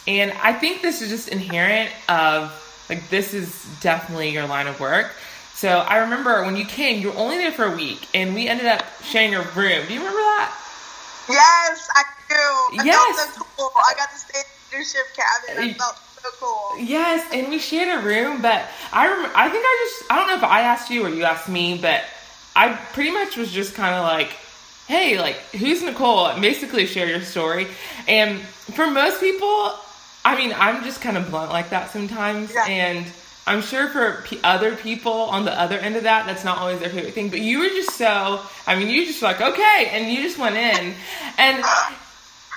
and 0.06 0.32
I 0.42 0.52
think 0.52 0.82
this 0.82 1.00
is 1.00 1.10
just 1.10 1.28
inherent 1.28 1.90
of 2.08 2.50
like 2.88 3.08
this 3.08 3.34
is 3.34 3.66
definitely 3.80 4.30
your 4.30 4.46
line 4.46 4.66
of 4.66 4.78
work. 4.80 5.12
So 5.54 5.68
I 5.68 5.98
remember 5.98 6.44
when 6.44 6.56
you 6.56 6.64
came, 6.64 7.00
you 7.00 7.12
were 7.12 7.16
only 7.18 7.38
there 7.38 7.52
for 7.52 7.64
a 7.64 7.76
week, 7.76 8.08
and 8.14 8.34
we 8.34 8.48
ended 8.48 8.66
up 8.66 8.84
sharing 9.04 9.34
a 9.34 9.42
room. 9.42 9.86
Do 9.86 9.94
you 9.94 10.00
remember 10.00 10.18
that? 10.18 10.58
yes, 11.28 11.88
I. 11.94 12.02
I 12.36 12.82
Yes. 12.84 13.16
felt 13.16 13.34
so 13.34 13.46
cool. 13.56 13.70
I 13.76 13.94
got 13.94 14.10
to 14.10 14.16
stay 14.18 14.38
in 14.38 14.44
the 14.44 14.76
leadership 14.76 15.06
cabin. 15.16 15.64
I 15.64 15.70
eh. 15.70 15.74
felt 15.74 15.96
so 16.22 16.28
cool. 16.40 16.78
Yes, 16.78 17.26
and 17.32 17.48
we 17.48 17.58
shared 17.58 18.00
a 18.00 18.06
room, 18.06 18.40
but 18.42 18.62
I 18.92 19.08
rem- 19.08 19.30
I 19.34 19.48
think 19.48 19.64
I 19.66 19.88
just 19.88 20.10
I 20.12 20.16
don't 20.16 20.28
know 20.28 20.36
if 20.36 20.44
I 20.44 20.62
asked 20.62 20.90
you 20.90 21.04
or 21.04 21.08
you 21.08 21.24
asked 21.24 21.48
me, 21.48 21.78
but 21.78 22.02
I 22.56 22.70
pretty 22.92 23.10
much 23.10 23.36
was 23.36 23.50
just 23.50 23.74
kind 23.74 23.94
of 23.94 24.02
like, 24.04 24.28
hey, 24.86 25.18
like 25.18 25.36
who's 25.56 25.82
Nicole? 25.82 26.38
Basically, 26.40 26.86
share 26.86 27.08
your 27.08 27.22
story. 27.22 27.66
And 28.08 28.40
for 28.40 28.86
most 28.90 29.20
people, 29.20 29.72
I 30.24 30.36
mean, 30.36 30.54
I'm 30.56 30.84
just 30.84 31.00
kind 31.00 31.16
of 31.16 31.30
blunt 31.30 31.50
like 31.50 31.70
that 31.70 31.90
sometimes, 31.90 32.52
Yeah. 32.54 32.66
and 32.66 33.06
I'm 33.44 33.60
sure 33.60 33.88
for 33.88 34.22
p- 34.24 34.38
other 34.44 34.76
people 34.76 35.12
on 35.12 35.44
the 35.44 35.58
other 35.60 35.76
end 35.76 35.96
of 35.96 36.04
that, 36.04 36.26
that's 36.26 36.44
not 36.44 36.58
always 36.58 36.78
their 36.78 36.90
favorite 36.90 37.12
thing. 37.14 37.28
But 37.28 37.40
you 37.40 37.58
were 37.58 37.68
just 37.70 37.96
so, 37.98 38.40
I 38.68 38.76
mean, 38.76 38.88
you 38.88 39.04
just 39.04 39.20
like 39.22 39.40
okay, 39.40 39.88
and 39.90 40.12
you 40.12 40.22
just 40.22 40.38
went 40.38 40.54
in, 40.56 40.94
and 41.38 41.64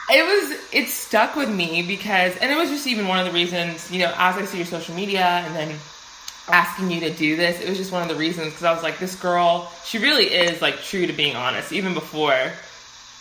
it 0.09 0.23
was 0.23 0.59
it 0.71 0.87
stuck 0.87 1.35
with 1.35 1.49
me 1.49 1.81
because 1.81 2.35
and 2.37 2.51
it 2.51 2.57
was 2.57 2.69
just 2.69 2.85
even 2.87 3.07
one 3.07 3.19
of 3.19 3.25
the 3.25 3.31
reasons 3.31 3.91
you 3.91 3.99
know 3.99 4.13
as 4.17 4.35
i 4.35 4.45
see 4.45 4.57
your 4.57 4.65
social 4.65 4.93
media 4.95 5.23
and 5.45 5.55
then 5.55 5.75
asking 6.47 6.91
you 6.91 6.99
to 6.99 7.09
do 7.11 7.35
this 7.35 7.59
it 7.59 7.67
was 7.67 7.77
just 7.77 7.91
one 7.91 8.03
of 8.03 8.07
the 8.07 8.15
reasons 8.15 8.47
because 8.47 8.63
i 8.63 8.71
was 8.71 8.83
like 8.83 8.99
this 8.99 9.15
girl 9.15 9.71
she 9.83 9.97
really 9.97 10.25
is 10.25 10.61
like 10.61 10.79
true 10.81 11.07
to 11.07 11.13
being 11.13 11.35
honest 11.35 11.71
even 11.71 11.93
before 11.93 12.51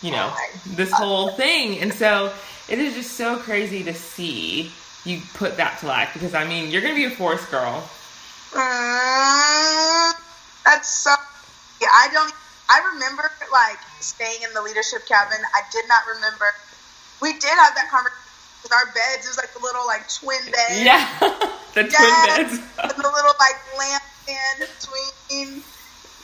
you 0.01 0.11
know 0.11 0.31
this 0.75 0.91
whole 0.91 1.29
thing 1.31 1.79
and 1.79 1.91
so 1.93 2.31
it 2.69 2.77
is 2.77 2.93
just 2.93 3.13
so 3.13 3.37
crazy 3.37 3.83
to 3.83 3.93
see 3.93 4.71
you 5.05 5.19
put 5.33 5.57
that 5.57 5.79
to 5.79 5.87
life 5.87 6.11
because 6.13 6.35
i 6.35 6.45
mean 6.47 6.69
you're 6.69 6.81
gonna 6.81 6.93
be 6.93 7.05
a 7.05 7.09
force 7.09 7.45
girl 7.47 7.83
Mm, 8.55 10.13
That's 10.63 10.87
so. 10.87 11.13
Yeah, 11.81 11.87
I 11.91 12.07
don't. 12.11 12.33
I 12.69 12.79
remember 12.93 13.29
like 13.51 13.79
staying 13.99 14.41
in 14.47 14.53
the 14.53 14.61
leadership 14.61 15.05
cabin. 15.07 15.37
I 15.53 15.61
did 15.71 15.85
not 15.89 16.03
remember. 16.15 16.53
We 17.21 17.33
did 17.33 17.43
have 17.49 17.73
that 17.75 17.87
conversation 17.89 18.63
with 18.63 18.73
our 18.73 18.85
beds. 18.93 19.25
It 19.25 19.29
was 19.29 19.37
like 19.37 19.53
the 19.53 19.61
little 19.61 19.85
like 19.85 20.03
twin 20.09 20.43
bed. 20.51 20.85
Yeah, 20.85 21.05
the 21.73 21.83
twin 21.83 21.91
Yes, 21.91 22.37
beds. 22.37 22.59
and 22.89 22.97
the 23.03 23.09
little 23.09 23.35
like 23.39 23.57
lamp 23.77 24.03
in 24.27 24.67
between. 24.67 25.63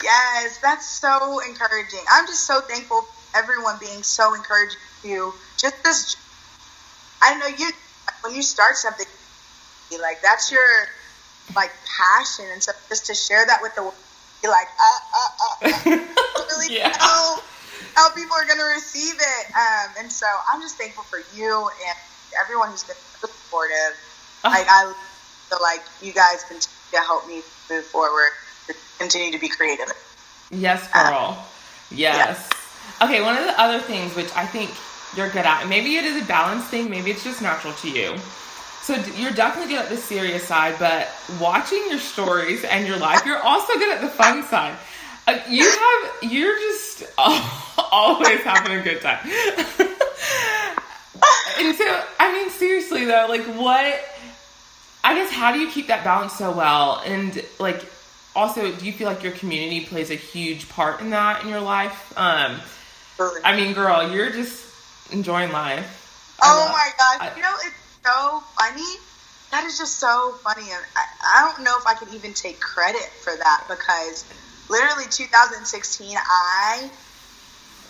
Yes, 0.02 0.58
that's 0.62 0.88
so 0.98 1.40
encouraging. 1.46 2.02
I'm 2.10 2.26
just 2.26 2.46
so 2.46 2.60
thankful 2.60 3.02
for 3.02 3.38
everyone 3.38 3.76
being 3.80 4.02
so 4.02 4.34
encouraging 4.34 4.78
to 5.02 5.08
you. 5.08 5.34
just 5.58 5.82
this. 5.84 6.16
I 7.22 7.38
know 7.38 7.46
you 7.46 7.70
when 8.22 8.34
you 8.34 8.42
start 8.42 8.76
something 8.76 9.06
like 10.00 10.22
that's 10.22 10.50
your 10.50 10.66
like 11.54 11.70
passion, 11.98 12.46
and 12.52 12.62
so 12.62 12.72
just 12.88 13.06
to 13.06 13.14
share 13.14 13.44
that 13.46 13.60
with 13.62 13.74
the 13.74 13.82
world, 13.82 13.94
be 14.42 14.48
like, 14.48 14.66
uh, 14.66 14.98
uh, 15.14 15.68
uh, 15.68 15.76
uh, 15.76 15.98
really 16.48 16.74
Yeah. 16.74 16.92
How 17.94 18.10
people 18.10 18.34
are 18.36 18.46
going 18.46 18.58
to 18.58 18.70
receive 18.74 19.14
it. 19.14 19.46
Um, 19.54 19.90
and 20.00 20.12
so 20.12 20.26
I'm 20.52 20.60
just 20.60 20.76
thankful 20.76 21.04
for 21.04 21.20
you 21.36 21.68
and 21.86 21.96
everyone 22.40 22.70
who's 22.70 22.84
been 22.84 22.96
so 23.20 23.28
supportive. 23.28 23.96
Like 24.44 24.66
I 24.68 24.92
feel 25.48 25.58
like 25.62 25.82
you 26.00 26.12
guys 26.12 26.42
continue 26.44 26.68
to 26.92 26.98
help 26.98 27.28
me 27.28 27.42
move 27.70 27.84
forward, 27.84 28.30
continue 28.98 29.32
to 29.32 29.38
be 29.38 29.48
creative. 29.48 29.92
Yes, 30.50 30.88
girl. 30.92 31.46
Yes. 31.90 32.50
Okay, 33.00 33.22
one 33.22 33.36
of 33.36 33.44
the 33.44 33.60
other 33.60 33.78
things 33.78 34.14
which 34.16 34.34
I 34.34 34.46
think 34.46 34.70
you're 35.16 35.30
good 35.30 35.46
at, 35.46 35.60
and 35.60 35.70
maybe 35.70 35.96
it 35.96 36.04
is 36.04 36.22
a 36.22 36.26
balance 36.26 36.64
thing, 36.64 36.90
maybe 36.90 37.10
it's 37.10 37.24
just 37.24 37.42
natural 37.42 37.72
to 37.74 37.90
you. 37.90 38.16
So 38.82 38.94
you're 39.16 39.32
definitely 39.32 39.74
good 39.74 39.84
at 39.84 39.88
the 39.90 39.96
serious 39.96 40.42
side, 40.42 40.74
but 40.78 41.08
watching 41.40 41.84
your 41.88 42.00
stories 42.00 42.64
and 42.64 42.86
your 42.86 42.96
life, 42.96 43.24
you're 43.24 43.40
also 43.42 43.74
good 43.74 43.94
at 43.94 44.00
the 44.00 44.08
fun 44.08 44.42
side. 44.44 44.76
Uh, 45.28 45.38
you 45.48 45.62
have, 45.62 46.32
you're 46.32 46.58
just 46.58 47.04
always 47.92 48.40
having 48.42 48.78
a 48.78 48.82
good 48.82 49.00
time. 49.00 49.18
and 51.58 51.74
so, 51.76 52.04
I 52.18 52.32
mean, 52.32 52.50
seriously 52.50 53.04
though, 53.04 53.26
like 53.28 53.42
what? 53.42 54.08
I 55.04 55.14
guess 55.14 55.32
how 55.32 55.52
do 55.52 55.58
you 55.58 55.68
keep 55.68 55.88
that 55.88 56.04
balance 56.04 56.34
so 56.34 56.52
well? 56.52 57.02
And 57.04 57.44
like, 57.58 57.84
also, 58.36 58.72
do 58.72 58.86
you 58.86 58.92
feel 58.92 59.08
like 59.08 59.22
your 59.22 59.32
community 59.32 59.84
plays 59.84 60.10
a 60.10 60.14
huge 60.14 60.68
part 60.68 61.00
in 61.00 61.10
that 61.10 61.42
in 61.42 61.48
your 61.48 61.60
life? 61.60 62.16
Um, 62.16 62.60
I 63.44 63.56
mean, 63.56 63.74
girl, 63.74 64.10
you're 64.12 64.30
just 64.30 64.64
enjoying 65.12 65.52
life. 65.52 66.38
Oh 66.42 66.64
love- 66.64 66.72
my 66.72 66.90
gosh! 66.98 67.32
I- 67.32 67.36
you 67.36 67.42
know, 67.42 67.54
it's 67.64 67.76
so 68.04 68.42
funny. 68.58 68.96
That 69.50 69.64
is 69.64 69.76
just 69.76 69.98
so 69.98 70.32
funny, 70.42 70.62
and 70.62 70.82
I, 70.96 71.04
I 71.44 71.52
don't 71.52 71.62
know 71.64 71.76
if 71.78 71.86
I 71.86 71.94
can 71.94 72.14
even 72.14 72.32
take 72.32 72.58
credit 72.58 73.02
for 73.02 73.36
that 73.36 73.64
because 73.68 74.24
literally 74.70 75.04
2016, 75.10 76.16
I 76.16 76.90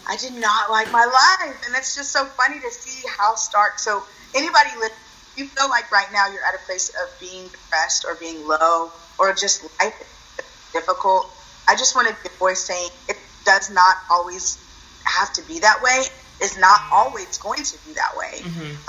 I 0.06 0.16
did 0.16 0.32
not 0.34 0.70
like 0.70 0.92
my 0.92 1.04
life, 1.04 1.56
and 1.66 1.76
it's 1.76 1.94
just 1.94 2.12
so 2.12 2.26
funny 2.36 2.60
to 2.60 2.70
see 2.70 3.02
how 3.18 3.34
stark. 3.34 3.78
So 3.78 4.02
anybody, 4.34 4.70
li- 4.80 4.88
you 5.36 5.48
feel 5.48 5.68
like 5.68 5.90
right 5.92 6.08
now 6.12 6.26
you're 6.28 6.44
at 6.44 6.54
a 6.54 6.66
place 6.66 6.88
of 6.90 7.20
being 7.20 7.48
depressed 7.48 8.04
or 8.06 8.16
being 8.16 8.46
low 8.46 8.90
or 9.18 9.32
just 9.32 9.62
life 9.80 9.94
is 10.38 10.44
difficult. 10.74 11.30
I 11.68 11.76
just 11.76 11.94
want 11.94 12.08
to 12.08 12.16
give 12.22 12.38
voice 12.38 12.66
saying 12.66 12.88
it 13.08 13.16
does 13.44 13.70
not 13.70 13.96
always 14.10 14.58
have 15.04 15.32
to 15.34 15.42
be 15.46 15.60
that 15.60 15.82
way. 15.82 16.02
It's 16.40 16.58
not 16.58 16.78
always 16.92 17.38
going 17.38 17.62
to 17.62 17.78
be 17.86 17.94
that 17.94 18.12
way. 18.16 18.42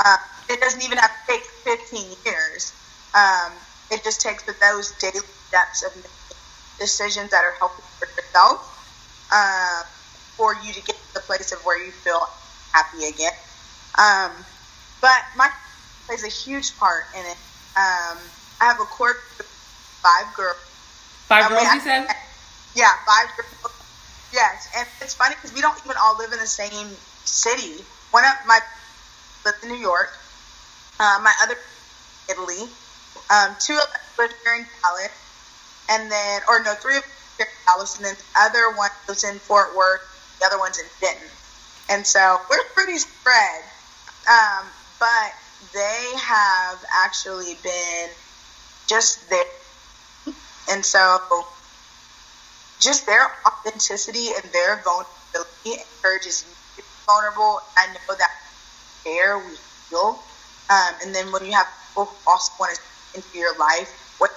Uh, 0.03 0.17
it 0.49 0.59
doesn't 0.59 0.83
even 0.83 0.97
have 0.97 1.11
to 1.11 1.31
take 1.31 1.43
15 1.65 2.15
years. 2.25 2.73
Um, 3.15 3.53
it 3.91 4.03
just 4.03 4.21
takes 4.21 4.43
those 4.43 4.91
daily 4.99 5.19
steps 5.47 5.83
of 5.85 5.95
making 5.95 6.11
decisions 6.79 7.29
that 7.29 7.43
are 7.43 7.53
healthy 7.59 7.83
for 7.99 8.07
yourself 8.07 8.59
uh, 9.31 9.81
for 10.37 10.55
you 10.63 10.73
to 10.73 10.81
get 10.81 10.95
to 10.95 11.13
the 11.13 11.19
place 11.21 11.51
of 11.51 11.59
where 11.65 11.83
you 11.83 11.91
feel 11.91 12.27
happy 12.73 13.05
again. 13.05 13.33
Um, 13.97 14.31
but 15.01 15.21
my 15.37 15.49
plays 16.07 16.23
a 16.23 16.29
huge 16.29 16.77
part 16.77 17.05
in 17.13 17.25
it. 17.25 17.37
Um, 17.75 18.17
I 18.61 18.65
have 18.65 18.79
a 18.79 18.85
core 18.85 19.15
five 20.01 20.33
girls. 20.35 20.57
Five 21.27 21.49
girls, 21.49 21.63
you 21.73 21.79
said? 21.81 22.07
Yeah, 22.75 22.91
five 23.05 23.29
girls. 23.37 23.73
Yes, 24.33 24.67
and 24.75 24.87
it's 25.01 25.13
funny 25.13 25.35
because 25.35 25.53
we 25.53 25.61
don't 25.61 25.77
even 25.85 25.95
all 26.01 26.17
live 26.17 26.31
in 26.33 26.39
the 26.39 26.47
same 26.47 26.89
city. 27.23 27.83
One 28.11 28.23
of 28.25 28.33
my 28.47 28.59
lives 29.45 29.63
in 29.63 29.69
New 29.69 29.77
York. 29.77 30.09
Uh, 30.99 31.19
my 31.23 31.33
other 31.43 31.55
Italy. 32.29 32.69
Um, 33.29 33.55
two 33.59 33.73
of 33.73 33.79
us 33.79 34.17
live 34.17 34.33
here 34.43 34.55
in 34.55 34.65
Dallas, 34.81 35.11
and 35.89 36.11
then 36.11 36.41
or 36.47 36.63
no, 36.63 36.73
three 36.73 36.97
of 36.97 37.03
us 37.03 37.39
live 37.39 37.47
here 37.47 37.47
in 37.47 37.65
Dallas, 37.65 37.95
and 37.97 38.05
then 38.05 38.15
the 38.15 38.41
other 38.41 38.75
one 38.75 38.89
lives 39.07 39.23
in 39.23 39.39
Fort 39.39 39.75
Worth. 39.75 40.01
The 40.39 40.45
other 40.47 40.59
one's 40.59 40.79
in 40.79 40.85
Denton, 41.01 41.27
and 41.89 42.05
so 42.05 42.37
we're 42.49 42.63
pretty 42.73 42.97
spread. 42.97 43.61
Um, 44.29 44.65
but 44.99 45.33
they 45.73 46.11
have 46.17 46.83
actually 47.03 47.57
been 47.63 48.09
just 48.87 49.29
there, 49.29 49.45
and 50.69 50.85
so 50.85 51.19
just 52.79 53.05
their 53.05 53.31
authenticity 53.47 54.27
and 54.35 54.51
their 54.51 54.81
vulnerability 54.83 55.81
encourages 55.81 56.45
me 56.45 56.53
to 56.75 56.81
be 56.81 56.87
vulnerable. 57.05 57.61
I 57.77 57.87
know 57.87 58.15
that 58.17 58.31
there 59.05 59.39
we 59.39 59.55
feel. 59.89 60.19
Um, 60.69 60.93
and 61.03 61.15
then 61.15 61.31
when 61.31 61.45
you 61.45 61.53
have 61.53 61.67
people 61.89 62.05
who 62.05 62.29
also 62.29 62.51
want 62.59 62.75
to 62.75 62.81
into 63.15 63.37
your 63.37 63.57
life, 63.57 64.15
what 64.17 64.31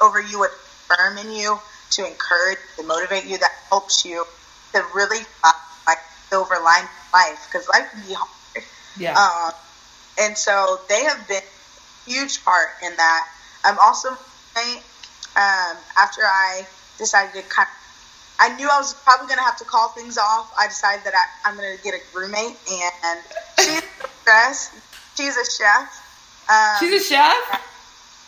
over 0.00 0.20
you, 0.20 0.38
what 0.38 0.52
firm 0.88 1.18
in 1.18 1.32
you 1.32 1.58
to 1.90 2.06
encourage, 2.06 2.58
to 2.76 2.84
motivate 2.84 3.24
you, 3.24 3.38
that 3.38 3.52
helps 3.68 4.04
you 4.04 4.24
to 4.72 4.84
really 4.94 5.22
find 5.40 5.54
like 5.86 5.98
silver 6.28 6.56
line 6.62 6.84
in 6.84 7.12
life 7.12 7.48
because 7.50 7.68
life 7.68 7.90
can 7.92 8.02
be 8.06 8.14
hard. 8.14 8.30
Yeah. 8.98 9.18
Um, 9.18 9.52
and 10.20 10.36
so 10.36 10.80
they 10.88 11.04
have 11.04 11.26
been 11.28 11.42
a 11.42 12.10
huge 12.10 12.44
part 12.44 12.68
in 12.84 12.94
that. 12.96 13.28
I'm 13.64 13.78
also 13.78 14.10
um, 14.10 15.76
after 15.96 16.22
I 16.22 16.66
decided 16.98 17.32
to 17.34 17.48
kind 17.48 17.66
of, 17.66 17.74
I 18.38 18.56
knew 18.56 18.68
I 18.70 18.78
was 18.78 18.92
probably 18.94 19.28
going 19.28 19.38
to 19.38 19.44
have 19.44 19.56
to 19.58 19.64
call 19.64 19.88
things 19.88 20.18
off. 20.18 20.52
I 20.58 20.66
decided 20.66 21.04
that 21.04 21.14
I, 21.14 21.48
I'm 21.48 21.56
going 21.56 21.76
to 21.76 21.82
get 21.82 21.94
a 21.94 22.00
roommate, 22.16 22.56
and 23.04 23.20
she's. 23.60 23.82
She's 25.16 25.36
a 25.36 25.44
chef. 25.44 25.88
Um, 26.48 26.76
She's 26.80 27.02
a 27.02 27.04
chef? 27.04 27.34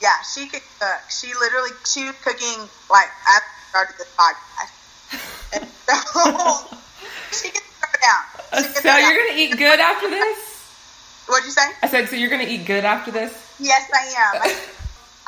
yeah, 0.02 0.20
she 0.34 0.46
could 0.48 0.62
cook. 0.78 1.00
She 1.10 1.28
literally 1.34 1.70
she 1.84 2.04
was 2.04 2.14
cooking 2.22 2.68
like 2.90 3.08
after 3.26 3.48
I 3.48 3.68
started 3.70 3.94
this 3.98 4.12
podcast, 4.16 4.70
and 5.52 5.64
so 5.88 6.66
she 7.32 7.50
can 7.50 7.62
throw 7.62 7.90
it 7.92 8.00
down. 8.00 8.22
Can 8.52 8.64
So 8.64 8.80
throw 8.80 8.92
it 8.96 9.00
you're 9.00 9.14
down. 9.16 9.26
gonna 9.28 9.38
eat 9.40 9.56
good 9.58 9.80
after 9.80 10.10
this? 10.10 10.38
What'd 11.26 11.44
you 11.46 11.52
say? 11.52 11.68
I 11.82 11.88
said, 11.88 12.08
so 12.08 12.16
you're 12.16 12.30
gonna 12.30 12.44
eat 12.44 12.66
good 12.66 12.84
after 12.84 13.10
this? 13.10 13.32
Yes, 13.58 13.88
I 13.94 14.34
am. 14.36 14.42
I, 14.42 14.54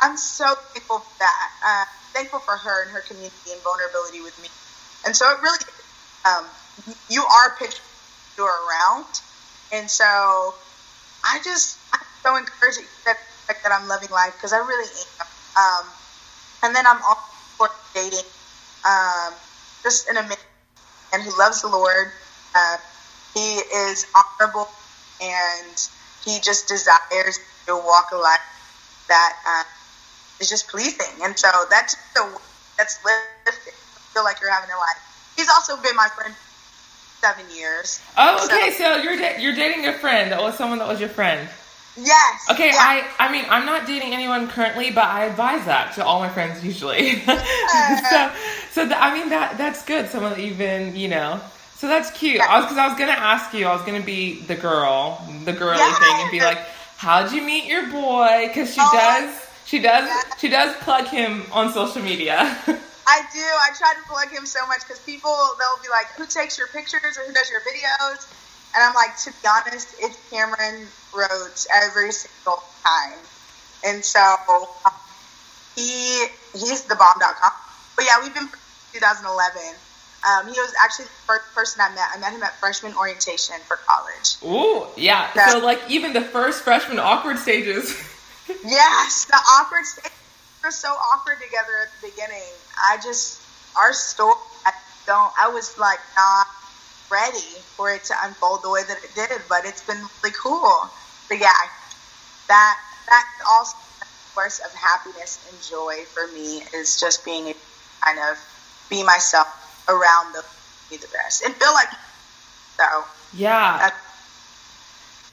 I'm 0.01 0.17
so 0.17 0.45
thankful 0.75 0.99
for 1.01 1.19
that. 1.21 1.51
Uh, 1.67 1.85
thankful 2.13 2.41
for 2.41 2.57
her 2.57 2.83
and 2.85 2.93
her 2.93 3.01
community 3.03 3.53
and 3.53 3.61
vulnerability 3.63 4.21
with 4.21 4.37
me. 4.43 4.49
And 5.07 5.15
so 5.17 5.31
it 5.31 5.39
really, 5.43 5.59
um, 6.27 6.45
you 7.09 7.23
are 7.25 7.57
pictured 7.59 7.81
you're 8.37 8.47
around. 8.69 9.07
And 9.73 9.91
so 9.91 10.05
I 11.25 11.41
just, 11.43 11.79
I'm 11.93 12.01
so 12.23 12.37
encouraged 12.37 12.81
that, 13.07 13.17
that 13.49 13.73
I'm 13.73 13.89
loving 13.89 14.11
life 14.11 14.35
because 14.35 14.53
I 14.53 14.59
really 14.59 14.89
am. 15.21 15.27
Um, 15.57 15.87
and 16.65 16.77
then 16.77 16.87
I'm 16.87 17.01
also 17.03 17.73
dating, 17.95 18.27
um, 18.85 19.33
just 19.87 20.09
an 20.09 20.17
amazing 20.17 20.43
man 21.13 21.21
who 21.21 21.39
loves 21.39 21.63
the 21.63 21.69
Lord. 21.69 22.11
Uh, 22.57 22.77
he 23.35 23.59
is 23.87 24.05
honorable 24.19 24.69
and 25.23 25.89
he 26.25 26.41
just 26.41 26.67
desires 26.67 27.39
to 27.67 27.77
walk 27.77 28.11
a 28.13 28.17
life 28.17 28.41
that 29.07 29.37
uh, 29.47 29.63
is 30.41 30.49
just 30.49 30.67
pleasing. 30.67 31.23
And 31.23 31.39
so 31.39 31.49
that's 31.71 31.95
the 32.15 32.27
that's 32.77 32.99
lifting. 33.05 33.75
Feel 34.13 34.25
like 34.25 34.41
you're 34.41 34.53
having 34.53 34.71
a 34.71 34.77
life. 34.77 35.33
He's 35.37 35.49
also 35.49 35.81
been 35.81 35.95
my 35.95 36.09
friend 36.09 36.35
for 36.35 37.27
seven 37.27 37.45
years. 37.55 38.01
Oh, 38.19 38.45
okay. 38.47 38.73
So 38.73 38.97
you're 38.97 39.17
da- 39.17 39.39
you're 39.39 39.55
dating 39.55 39.87
a 39.87 39.93
friend 39.93 40.33
that 40.33 40.43
was 40.43 40.57
someone 40.57 40.81
that 40.81 40.89
was 40.89 40.99
your 40.99 41.11
friend. 41.11 41.49
Yes. 41.97 42.47
Okay, 42.51 42.69
yeah. 42.69 42.77
I 42.79 43.07
I 43.19 43.33
mean 43.33 43.45
I'm 43.49 43.65
not 43.65 43.87
dating 43.87 44.13
anyone 44.13 44.49
currently, 44.49 44.91
but 44.91 45.05
I 45.05 45.25
advise 45.25 45.65
that 45.65 45.95
to 45.95 46.05
all 46.05 46.21
my 46.21 46.29
friends 46.29 46.63
usually. 46.65 47.21
so 47.21 48.33
so 48.73 48.85
th- 48.85 48.97
I 49.01 49.15
mean 49.15 49.31
that 49.31 49.55
that's 49.57 49.85
good. 49.85 50.09
Someone 50.09 50.33
that 50.33 50.41
you've 50.43 50.59
been 50.59 50.95
you 50.97 51.09
know. 51.09 51.41
So 51.77 51.89
that's 51.89 52.11
cute. 52.11 52.41
I 52.41 52.57
was 52.59 52.67
because 52.67 52.79
I 52.79 52.89
was 52.89 52.99
gonna 52.99 53.13
ask 53.13 53.53
you. 53.55 53.67
I 53.67 53.73
was 53.75 53.83
gonna 53.83 54.03
be 54.05 54.41
the 54.43 54.55
girl, 54.57 55.23
the 55.45 55.53
girly 55.53 55.79
Yeah. 55.79 55.95
thing, 55.99 56.15
and 56.21 56.31
be 56.31 56.41
like, 56.41 56.59
"How'd 56.97 57.33
you 57.33 57.43
meet 57.43 57.65
your 57.67 57.87
boy?" 57.91 58.45
Because 58.49 58.73
she 58.75 58.81
Oh, 58.83 58.91
does. 58.93 59.47
She 59.67 59.79
does. 59.81 60.07
yeah. 60.09 60.35
She 60.39 60.49
does 60.49 60.75
plug 60.77 61.07
him 61.07 61.45
on 61.53 61.73
social 61.73 62.01
media. 62.03 62.37
I 63.09 63.23
do. 63.33 63.41
I 63.41 63.71
try 63.79 63.95
to 63.95 64.09
plug 64.09 64.29
him 64.31 64.47
so 64.47 64.67
much 64.67 64.81
because 64.81 64.99
people 65.01 65.31
they'll 65.59 65.83
be 65.83 65.89
like, 65.89 66.07
"Who 66.17 66.27
takes 66.27 66.57
your 66.59 66.69
pictures 66.69 67.17
or 67.19 67.25
who 67.27 67.33
does 67.33 67.51
your 67.51 67.61
videos?" 67.61 68.27
And 68.77 68.85
I'm 68.85 68.95
like, 68.95 69.17
to 69.25 69.31
be 69.31 69.49
honest, 69.49 69.89
it's 70.01 70.19
Cameron 70.31 70.87
Rhodes 71.17 71.67
every 71.83 72.13
single 72.13 72.63
time. 72.85 73.19
And 73.87 74.05
so 74.05 74.21
um, 74.85 74.93
he 75.75 76.27
he's 76.53 76.83
the 76.85 76.95
bomb.com. 76.95 77.53
But 77.97 78.05
yeah, 78.05 78.23
we've 78.23 78.35
been 78.35 78.49
2011. 78.93 79.75
Um, 80.29 80.53
he 80.53 80.61
was 80.61 80.75
actually 80.83 81.07
the 81.07 81.11
first 81.25 81.55
person 81.55 81.81
I 81.81 81.95
met. 81.95 82.09
I 82.15 82.19
met 82.19 82.33
him 82.33 82.43
at 82.43 82.53
freshman 82.59 82.95
orientation 82.97 83.57
for 83.67 83.79
college. 83.87 84.37
Ooh, 84.45 84.87
yeah. 85.01 85.31
Yeah. 85.35 85.53
So 85.53 85.59
like 85.61 85.81
even 85.89 86.13
the 86.13 86.21
first 86.21 86.63
freshman 86.63 86.99
awkward 86.99 87.39
stages. 87.39 87.97
Yes, 88.65 89.25
the 89.25 89.35
awkward 89.59 89.85
stages 89.85 90.13
were 90.63 90.71
so 90.71 90.87
awkward 90.87 91.39
together 91.43 91.73
at 91.83 91.89
the 92.01 92.11
beginning. 92.11 92.47
I 92.79 92.97
just, 93.03 93.43
our 93.77 93.93
story, 93.93 94.37
I 94.65 94.71
don't, 95.05 95.33
I 95.37 95.49
was 95.49 95.77
like 95.79 95.99
not 96.15 96.47
ready 97.11 97.61
for 97.77 97.91
it 97.91 98.05
to 98.05 98.15
unfold 98.23 98.63
the 98.63 98.71
way 98.71 98.83
that 98.87 98.99
it 99.03 99.15
did, 99.15 99.43
but 99.49 99.65
it's 99.65 99.83
been 99.83 100.01
really 100.23 100.35
cool. 100.41 100.91
But 101.29 101.39
yeah, 101.39 101.53
that, 102.49 102.79
that 103.09 103.25
also 103.51 103.77
source 104.35 104.61
of 104.61 104.73
happiness 104.75 105.45
and 105.51 105.63
joy 105.63 106.05
for 106.13 106.27
me 106.33 106.63
is 106.75 107.01
just 107.01 107.25
being 107.25 107.47
able 107.47 107.59
to 107.59 108.05
kind 108.05 108.19
of 108.31 108.39
be 108.91 109.03
myself 109.03 109.49
around 109.89 110.35
the, 110.35 110.45
be 110.91 110.97
the 110.97 111.09
best 111.09 111.43
and 111.43 111.55
feel 111.55 111.73
like, 111.73 111.89
so 112.77 113.05
yeah. 113.35 113.79
that's, 113.79 113.97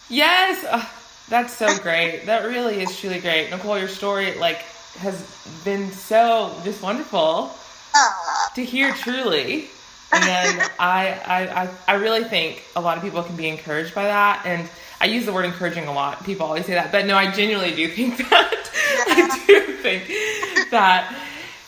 Yes, 0.09 0.65
Ugh, 0.69 0.87
that's 1.29 1.55
so 1.57 1.77
great. 1.79 2.25
That 2.25 2.45
really 2.45 2.81
is 2.81 2.97
truly 2.99 3.19
great, 3.19 3.49
Nicole. 3.49 3.79
Your 3.79 3.87
story 3.87 4.35
like 4.35 4.59
has 4.99 5.25
been 5.63 5.91
so 5.91 6.55
just 6.63 6.81
wonderful 6.81 7.51
uh, 7.95 8.09
to 8.55 8.63
hear, 8.63 8.93
truly. 8.93 9.69
And 10.13 10.61
I, 10.79 11.19
I, 11.25 11.63
I, 11.63 11.69
I 11.87 11.93
really 11.95 12.23
think 12.23 12.63
a 12.75 12.81
lot 12.81 12.97
of 12.97 13.03
people 13.03 13.23
can 13.23 13.35
be 13.35 13.47
encouraged 13.47 13.95
by 13.95 14.03
that. 14.03 14.43
And 14.45 14.69
I 15.01 15.05
use 15.05 15.25
the 15.25 15.33
word 15.33 15.45
encouraging 15.45 15.87
a 15.87 15.93
lot. 15.93 16.23
People 16.23 16.45
always 16.45 16.65
say 16.65 16.73
that, 16.75 16.91
but 16.91 17.05
no, 17.05 17.15
I 17.17 17.31
genuinely 17.31 17.75
do 17.75 17.87
think 17.87 18.17
that. 18.29 18.69
I 19.07 19.43
do 19.47 19.61
think 19.77 20.69
that 20.71 21.15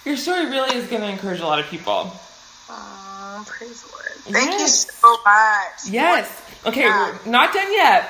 your 0.06 0.16
story 0.18 0.46
really 0.46 0.76
is 0.78 0.88
going 0.88 1.02
to 1.02 1.10
encourage 1.10 1.39
a 1.39 1.46
lot 1.46 1.60
of 1.60 1.66
people. 1.68 2.12
oh, 2.70 3.43
praise 3.48 3.82
the 3.84 3.91
Lord. 3.91 4.06
Thank 4.26 4.52
you 4.54 4.60
Yes. 4.60 4.91
so 5.00 5.12
much. 5.26 5.91
Yes. 5.91 6.41
Okay, 6.66 6.82
Yeah. 6.82 7.18
we're 7.26 7.32
not 7.32 7.54
done 7.54 7.72
yet. 7.74 8.10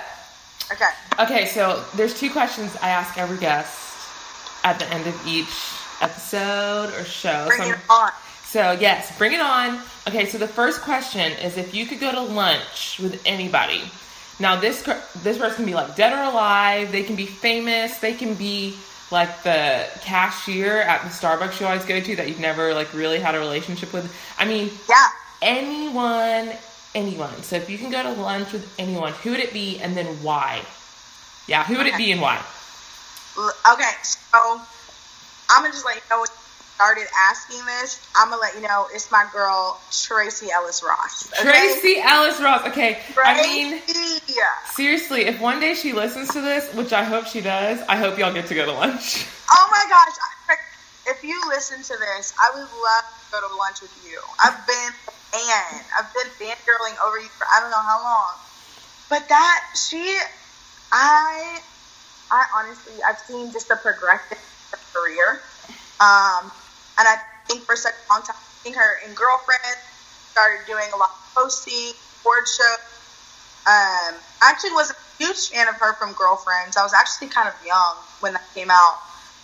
Okay. 0.72 0.86
Okay, 1.20 1.46
so 1.48 1.84
there's 1.96 2.18
two 2.20 2.30
questions 2.30 2.76
I 2.82 2.90
ask 2.90 3.18
every 3.18 3.38
guest 3.38 3.82
at 4.64 4.80
the 4.80 4.88
end 4.94 5.06
of 5.08 5.28
each 5.28 5.48
episode 6.02 6.94
or 6.94 7.04
show. 7.06 7.46
Bring 7.48 7.62
So, 7.64 7.70
it 7.72 7.80
on. 7.90 8.12
So 8.56 8.72
yes, 8.72 9.18
bring 9.18 9.34
it 9.34 9.42
on. 9.42 9.82
Okay, 10.08 10.26
so 10.28 10.38
the 10.38 10.48
first 10.48 10.80
question 10.80 11.34
is 11.34 11.58
if 11.58 11.76
you 11.76 11.86
could 11.86 12.00
go 12.00 12.14
to 12.14 12.22
lunch 12.22 13.02
with 13.04 13.22
anybody. 13.26 13.82
Now 14.40 14.58
this 14.58 14.82
this 15.24 15.38
person 15.38 15.58
can 15.58 15.66
be 15.66 15.74
like 15.74 15.98
dead 15.98 16.14
or 16.14 16.32
alive. 16.32 16.90
They 16.90 17.04
can 17.04 17.18
be 17.18 17.26
famous. 17.26 17.98
They 17.98 18.14
can 18.14 18.34
be 18.36 18.78
like 19.12 19.44
the 19.44 19.90
cashier 20.00 20.80
at 20.80 21.02
the 21.02 21.10
Starbucks 21.10 21.60
you 21.60 21.66
always 21.66 21.84
go 21.84 22.00
to 22.00 22.16
that 22.16 22.30
you've 22.30 22.40
never 22.40 22.74
like 22.74 22.94
really 22.94 23.20
had 23.20 23.36
a 23.36 23.40
relationship 23.40 23.92
with. 23.92 24.10
I 24.40 24.46
mean, 24.46 24.72
Yeah. 24.88 25.08
anyone, 25.42 26.54
anyone. 26.96 27.44
So 27.44 27.58
if 27.58 27.70
you 27.70 27.78
can 27.78 27.92
go 27.92 28.04
to 28.04 28.12
lunch 28.12 28.54
with 28.54 28.74
anyone, 28.80 29.12
who 29.22 29.32
would 29.32 29.42
it 29.42 29.52
be 29.52 29.80
and 29.80 29.98
then 29.98 30.06
why? 30.24 30.62
Yeah, 31.46 31.66
who 31.66 31.76
would 31.76 31.88
it 31.88 31.98
be 31.98 32.14
and 32.14 32.22
why? 32.22 32.40
Okay, 33.38 33.92
so 34.02 34.62
I'm 35.50 35.62
gonna 35.62 35.74
just 35.74 35.84
let 35.84 35.96
you 35.98 36.02
know 36.10 36.26
started 36.76 37.08
asking 37.30 37.66
this. 37.66 38.06
I'm 38.16 38.30
gonna 38.30 38.42
let 38.42 38.56
you 38.56 38.62
know 38.62 38.88
it's 38.94 39.12
my 39.12 39.26
girl 39.32 39.80
Tracee 39.92 40.52
Ellis 40.52 40.84
Ross. 40.86 41.32
Okay? 41.40 41.44
Tracee 41.44 42.02
Ellis 42.02 42.42
Ross. 42.42 42.68
Okay, 42.68 43.00
I 43.18 43.42
mean, 43.42 43.82
seriously, 44.74 45.26
if 45.26 45.40
one 45.40 45.60
day 45.60 45.74
she 45.74 45.94
listens 45.94 46.30
to 46.30 46.42
this, 46.42 46.74
which 46.76 46.94
I 46.94 47.04
hope 47.04 47.28
she 47.28 47.42
does, 47.42 47.82
I 47.88 47.96
hope 47.96 48.20
y'all 48.20 48.34
get 48.34 48.48
to 48.48 48.56
go 48.56 48.66
to 48.66 48.74
lunch. 48.74 49.26
Oh 49.52 49.68
my 49.72 49.86
gosh! 49.90 50.16
If 51.08 51.24
you 51.24 51.40
listen 51.48 51.82
to 51.84 52.00
this, 52.00 52.34
I 52.40 52.50
would 52.56 52.62
love 52.62 53.06
to 53.06 53.32
go 53.32 53.48
to 53.48 53.56
lunch 53.56 53.82
with 53.82 53.94
you. 54.06 54.20
I've 54.44 54.66
been 54.68 54.92
fan. 55.36 55.82
I've 55.98 56.12
been 56.14 56.32
fangirling 56.40 56.96
over 57.06 57.20
you 57.20 57.28
for 57.28 57.46
I 57.46 57.62
don't 57.62 57.72
know 57.72 57.82
how 57.82 58.02
long. 58.02 58.34
But 59.10 59.30
that 59.30 59.62
she, 59.76 60.18
I, 60.92 61.60
I 62.32 62.46
honestly, 62.58 62.96
I've 63.08 63.20
seen 63.20 63.52
just 63.52 63.68
the 63.68 63.76
progression 63.76 64.38
of 64.38 64.72
her 64.72 65.00
career. 65.00 65.42
Um, 66.00 66.52
and 66.98 67.08
I 67.08 67.18
think 67.48 67.64
for 67.64 67.76
such 67.76 67.94
a 67.94 68.14
long 68.14 68.22
time, 68.24 68.36
seeing 68.64 68.76
her 68.76 69.00
in 69.06 69.14
Girlfriend, 69.14 69.78
started 70.32 70.66
doing 70.68 70.86
a 70.94 70.98
lot 70.98 71.10
of 71.10 71.32
posting, 71.36 71.94
board 72.24 72.44
shows. 72.48 72.80
Um, 73.68 74.14
I 74.42 74.52
actually 74.52 74.72
was 74.72 74.92
a 74.92 74.98
huge 75.18 75.50
fan 75.50 75.68
of 75.68 75.76
her 75.76 75.94
from 75.96 76.14
Girlfriends. 76.14 76.78
I 76.78 76.84
was 76.84 76.94
actually 76.94 77.30
kind 77.30 77.48
of 77.48 77.56
young 77.66 77.96
when 78.20 78.34
that 78.34 78.44
came 78.54 78.70
out. 78.70 78.98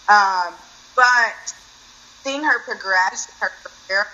Um, 0.10 0.54
but 0.96 1.54
seeing 2.24 2.44
her 2.44 2.60
progress 2.60 3.30
in 3.30 3.36
her 3.40 3.52
career 3.64 4.08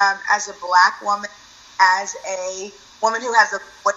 um, 0.00 0.18
as 0.32 0.48
a 0.48 0.54
black 0.60 1.02
woman, 1.02 1.30
as 1.80 2.14
a 2.26 2.72
woman 3.02 3.20
who 3.20 3.32
has 3.32 3.52
a 3.52 3.60
voice, 3.82 3.94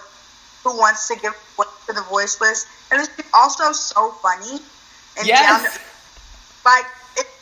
who 0.63 0.77
wants 0.77 1.07
to 1.07 1.15
give 1.15 1.35
voice 1.57 1.67
to 1.87 1.93
the 1.93 2.01
voiceless, 2.09 2.65
and 2.91 3.01
she's 3.01 3.25
also 3.33 3.71
so 3.71 4.11
funny 4.11 4.59
and 5.17 5.27
down 5.27 5.61
to 5.61 5.79
like, 6.65 6.85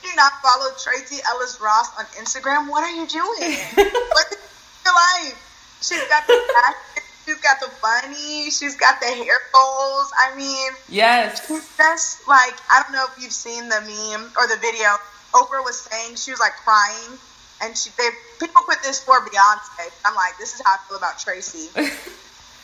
do 0.09 0.15
not 0.15 0.33
follow 0.41 0.69
Tracee 0.81 1.21
Ellis 1.29 1.59
Ross 1.61 1.89
on 1.97 2.05
Instagram, 2.21 2.69
what 2.69 2.83
are 2.83 2.91
you 2.91 3.05
doing? 3.07 3.53
what 3.75 4.27
is 4.31 4.39
your 4.85 4.93
life? 4.93 5.77
She's 5.81 6.03
got 6.09 6.27
the 6.27 6.39
passion, 6.53 7.03
she's 7.25 7.39
got 7.41 7.59
the 7.59 7.67
funny, 7.67 8.49
she's 8.49 8.75
got 8.75 8.99
the 8.99 9.07
hair 9.07 9.37
goals. 9.53 10.11
I 10.19 10.35
mean, 10.35 10.71
Yes. 10.89 11.47
she's 11.47 11.77
just 11.77 12.27
like 12.27 12.53
I 12.71 12.83
don't 12.83 12.91
know 12.93 13.05
if 13.15 13.21
you've 13.21 13.31
seen 13.31 13.69
the 13.69 13.81
meme 13.81 14.31
or 14.37 14.47
the 14.47 14.57
video. 14.59 14.89
Oprah 15.33 15.63
was 15.63 15.79
saying 15.79 16.15
she 16.15 16.31
was 16.31 16.39
like 16.39 16.53
crying, 16.65 17.17
and 17.61 17.77
she 17.77 17.91
they 17.97 18.09
people 18.39 18.63
put 18.67 18.81
this 18.83 19.03
for 19.03 19.23
Beyonce. 19.25 19.91
I'm 20.05 20.15
like, 20.15 20.37
this 20.39 20.55
is 20.55 20.61
how 20.65 20.73
I 20.73 20.77
feel 20.87 20.97
about 20.97 21.19
Tracy. 21.19 21.69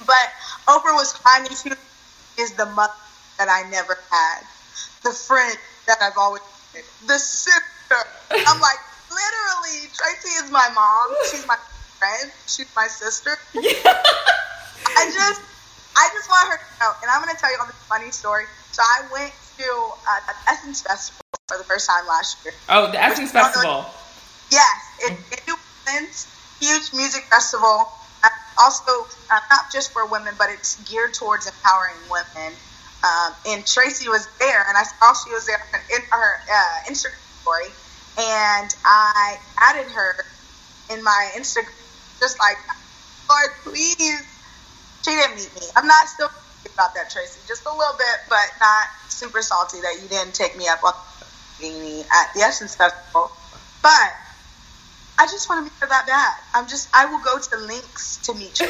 But 0.06 0.28
Oprah 0.68 0.94
was 0.94 1.14
crying, 1.14 1.48
and 1.48 1.56
she 1.56 1.70
is 2.42 2.52
the 2.54 2.66
mother 2.66 2.92
that 3.38 3.48
I 3.48 3.68
never 3.70 3.98
had, 4.12 4.42
the 5.04 5.12
friend 5.12 5.58
that 5.88 5.98
I've 6.02 6.18
always 6.18 6.42
the 7.08 7.18
sister. 7.18 8.02
I'm 8.32 8.60
like, 8.60 8.82
literally, 9.10 9.90
Tracy 9.94 10.34
is 10.44 10.52
my 10.52 10.68
mom. 10.74 11.16
She's 11.32 11.46
my 11.48 11.58
friend. 12.00 12.32
She's 12.48 12.72
my 12.76 12.88
sister. 12.88 13.32
I 13.56 15.12
just, 15.12 15.42
I 15.96 16.10
just 16.14 16.30
want 16.30 16.50
her 16.52 16.58
to 16.58 16.80
know, 16.80 16.92
and 17.02 17.12
I'm 17.12 17.24
going 17.24 17.36
to 17.36 17.40
tell 17.40 17.52
you 17.52 17.58
all 17.60 17.68
this 17.68 17.76
funny 17.88 18.12
story. 18.12 18.46
So 18.72 18.82
I 18.82 19.08
went 19.12 19.34
to 19.58 19.68
uh, 19.68 20.20
the 20.28 20.52
Essence 20.52 20.82
Festival 20.82 21.22
for 21.48 21.58
the 21.58 21.64
first 21.64 21.88
time 21.90 22.08
last 22.08 22.44
year. 22.44 22.54
Oh, 22.70 22.92
the 22.92 23.02
Essence 23.02 23.32
Festival. 23.32 23.86
Yes, 24.52 24.78
it, 25.02 25.12
in 25.12 25.18
New 25.48 25.56
huge 26.60 26.94
music 26.94 27.24
festival. 27.30 27.90
Uh, 28.24 28.30
also, 28.60 29.06
uh, 29.32 29.40
not 29.52 29.72
just 29.72 29.92
for 29.92 30.06
women, 30.08 30.34
but 30.38 30.50
it's 30.50 30.82
geared 30.90 31.14
towards 31.14 31.48
empowering 31.48 31.98
women. 32.10 32.54
Um, 33.06 33.34
and 33.48 33.66
Tracy 33.68 34.10
was 34.10 34.28
there, 34.40 34.66
and 34.68 34.76
I 34.76 34.84
saw 34.84 35.14
she 35.14 35.32
was 35.32 35.46
there 35.46 35.62
in 35.94 36.02
her 36.10 36.40
uh, 36.50 36.90
Instagram 36.90 37.42
story, 37.42 37.70
and 38.18 38.76
I 38.84 39.38
added 39.60 39.92
her 39.92 40.16
in 40.90 41.04
my 41.04 41.32
Instagram, 41.36 41.70
just 42.20 42.40
like, 42.40 42.58
Lord, 43.30 43.50
please. 43.64 44.26
She 45.04 45.12
didn't 45.12 45.36
meet 45.36 45.54
me. 45.54 45.68
I'm 45.76 45.86
not 45.86 46.08
still 46.08 46.30
about 46.74 46.96
that, 46.96 47.12
Tracy, 47.12 47.40
just 47.48 47.64
a 47.66 47.70
little 47.70 47.96
bit, 47.98 48.18
but 48.28 48.46
not 48.60 48.88
super 49.10 49.42
salty 49.44 49.82
that 49.82 50.00
you 50.02 50.08
didn't 50.08 50.34
take 50.34 50.58
me 50.58 50.68
up 50.68 50.84
on 50.84 50.94
meeting 51.62 51.80
me 51.82 52.02
at 52.02 52.34
the 52.34 52.42
Essence 52.42 52.76
Festival. 52.76 53.30
But 53.84 54.14
I 55.20 55.26
just 55.28 55.48
want 55.48 55.60
to 55.60 55.64
meet 55.64 55.80
her 55.80 55.88
that 55.88 56.08
bad. 56.08 56.34
I'm 56.56 56.68
just, 56.68 56.90
I 56.92 57.06
will 57.06 57.24
go 57.24 57.38
to 57.38 57.58
links 57.66 58.18
to 58.24 58.34
meet 58.34 58.60
you. 58.60 58.68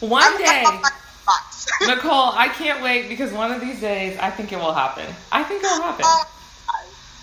One 0.00 0.22
I'm 0.22 0.38
day, 0.38 0.64
on 0.66 0.80
my 0.82 0.90
box. 1.24 1.66
Nicole, 1.86 2.32
I 2.34 2.48
can't 2.48 2.82
wait 2.82 3.08
because 3.08 3.32
one 3.32 3.52
of 3.52 3.60
these 3.60 3.80
days 3.80 4.16
I 4.18 4.30
think 4.30 4.52
it 4.52 4.58
will 4.58 4.72
happen. 4.72 5.06
I 5.32 5.42
think 5.42 5.62
it 5.62 5.66
will 5.66 5.82
happen. 5.82 6.04
oh, 6.06 6.24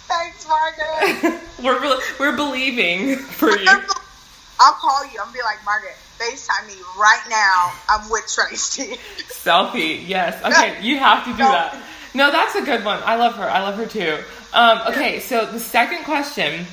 thanks, 0.07 0.47
Margaret. 0.47 1.41
We're 1.63 1.79
really, 1.79 2.03
we're 2.19 2.35
believing 2.35 3.17
for 3.17 3.51
you. 3.51 3.67
I'll 4.59 4.73
call 4.73 5.03
you. 5.05 5.19
I'm 5.19 5.25
gonna 5.25 5.33
be 5.33 5.41
like, 5.43 5.63
Margaret, 5.63 5.93
FaceTime 6.17 6.67
me 6.67 6.73
right 6.97 7.21
now. 7.29 7.71
I'm 7.87 8.09
with 8.09 8.31
Tracy. 8.33 8.97
Selfie, 9.29 10.07
yes. 10.07 10.43
Okay, 10.43 10.81
you 10.81 10.97
have 10.97 11.23
to 11.25 11.31
do 11.31 11.37
that. 11.37 11.79
No, 12.13 12.31
that's 12.31 12.55
a 12.55 12.61
good 12.61 12.83
one. 12.83 12.99
I 13.05 13.15
love 13.15 13.35
her. 13.35 13.43
I 13.43 13.61
love 13.61 13.75
her 13.75 13.85
too. 13.85 14.17
Um, 14.53 14.81
okay, 14.87 15.19
so 15.19 15.45
the 15.45 15.59
second 15.59 16.03
question, 16.03 16.65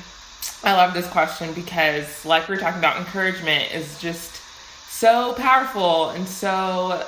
I 0.63 0.73
love 0.73 0.93
this 0.93 1.07
question 1.07 1.53
because, 1.53 2.25
like 2.25 2.47
we 2.47 2.55
were 2.55 2.61
talking 2.61 2.79
about, 2.79 2.97
encouragement 2.97 3.73
is 3.73 3.99
just 3.99 4.41
so 4.89 5.33
powerful 5.33 6.09
and 6.09 6.27
so 6.27 7.07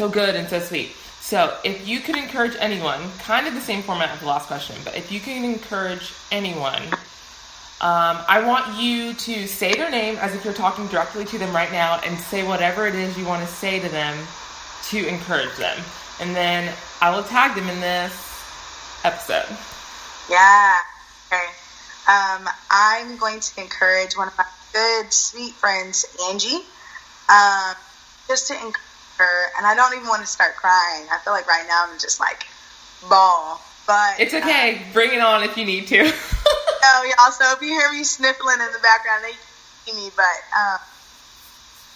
so 0.00 0.08
good 0.08 0.34
and 0.34 0.48
so 0.48 0.58
sweet. 0.58 0.92
So, 1.20 1.58
if 1.62 1.86
you 1.86 2.00
could 2.00 2.16
encourage 2.16 2.56
anyone, 2.58 3.02
kind 3.18 3.46
of 3.46 3.52
the 3.52 3.60
same 3.60 3.82
format 3.82 4.14
of 4.14 4.20
the 4.20 4.26
last 4.26 4.46
question, 4.46 4.76
but 4.82 4.96
if 4.96 5.12
you 5.12 5.20
can 5.20 5.44
encourage 5.44 6.14
anyone, 6.32 6.82
um, 7.82 8.16
I 8.26 8.42
want 8.46 8.80
you 8.80 9.12
to 9.12 9.46
say 9.46 9.74
their 9.74 9.90
name 9.90 10.16
as 10.16 10.34
if 10.34 10.42
you're 10.42 10.54
talking 10.54 10.86
directly 10.86 11.26
to 11.26 11.36
them 11.36 11.54
right 11.54 11.70
now 11.70 12.00
and 12.02 12.18
say 12.18 12.46
whatever 12.48 12.86
it 12.86 12.94
is 12.94 13.18
you 13.18 13.26
want 13.26 13.46
to 13.46 13.54
say 13.54 13.78
to 13.78 13.90
them 13.90 14.16
to 14.88 15.06
encourage 15.06 15.54
them. 15.58 15.76
And 16.18 16.34
then 16.34 16.74
I 17.02 17.14
will 17.14 17.22
tag 17.22 17.54
them 17.54 17.68
in 17.68 17.78
this 17.82 18.14
episode. 19.04 19.54
Yeah. 20.30 20.76
Okay. 21.26 21.44
um, 22.08 22.48
I'm 22.70 23.18
going 23.18 23.40
to 23.40 23.60
encourage 23.60 24.16
one 24.16 24.28
of 24.28 24.38
my 24.38 24.46
good, 24.72 25.12
sweet 25.12 25.52
friends, 25.52 26.06
Angie, 26.30 26.64
um, 27.28 27.74
just 28.28 28.48
to 28.48 28.54
encourage 28.54 28.89
her. 29.20 29.50
And 29.56 29.66
I 29.66 29.74
don't 29.74 29.94
even 29.94 30.08
want 30.08 30.22
to 30.22 30.26
start 30.26 30.56
crying. 30.56 31.06
I 31.12 31.18
feel 31.22 31.32
like 31.32 31.46
right 31.46 31.64
now 31.68 31.86
I'm 31.86 31.98
just 31.98 32.18
like 32.18 32.46
ball. 33.08 33.60
But 33.86 34.18
It's 34.18 34.34
okay. 34.34 34.80
Bring 34.92 35.12
it 35.12 35.20
on 35.20 35.42
if 35.42 35.56
you 35.56 35.64
need 35.64 35.86
to. 35.88 36.12
Oh, 36.82 37.04
y'all. 37.04 37.30
So 37.30 37.44
if 37.52 37.60
you 37.60 37.68
hear 37.68 37.92
me 37.92 38.02
sniffling 38.04 38.58
in 38.58 38.72
the 38.72 38.78
background, 38.78 39.22
they 39.22 39.32
see 39.84 39.94
me. 39.94 40.10
But 40.16 40.24
um, 40.58 40.78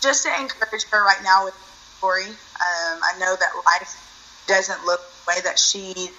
just 0.02 0.24
to 0.26 0.40
encourage 0.40 0.84
her 0.90 1.02
right 1.02 1.22
now 1.24 1.46
with 1.46 1.54
the 1.54 1.96
story, 1.96 2.26
um, 2.26 3.00
I 3.02 3.14
know 3.18 3.34
that 3.34 3.50
life 3.64 4.44
doesn't 4.46 4.84
look 4.84 5.00
the 5.00 5.32
way 5.32 5.40
that 5.42 5.58
she 5.58 6.10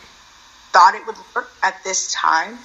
thought 0.71 0.95
it 0.95 1.05
would 1.05 1.15
look 1.35 1.51
at 1.61 1.83
this 1.83 2.11
time. 2.11 2.57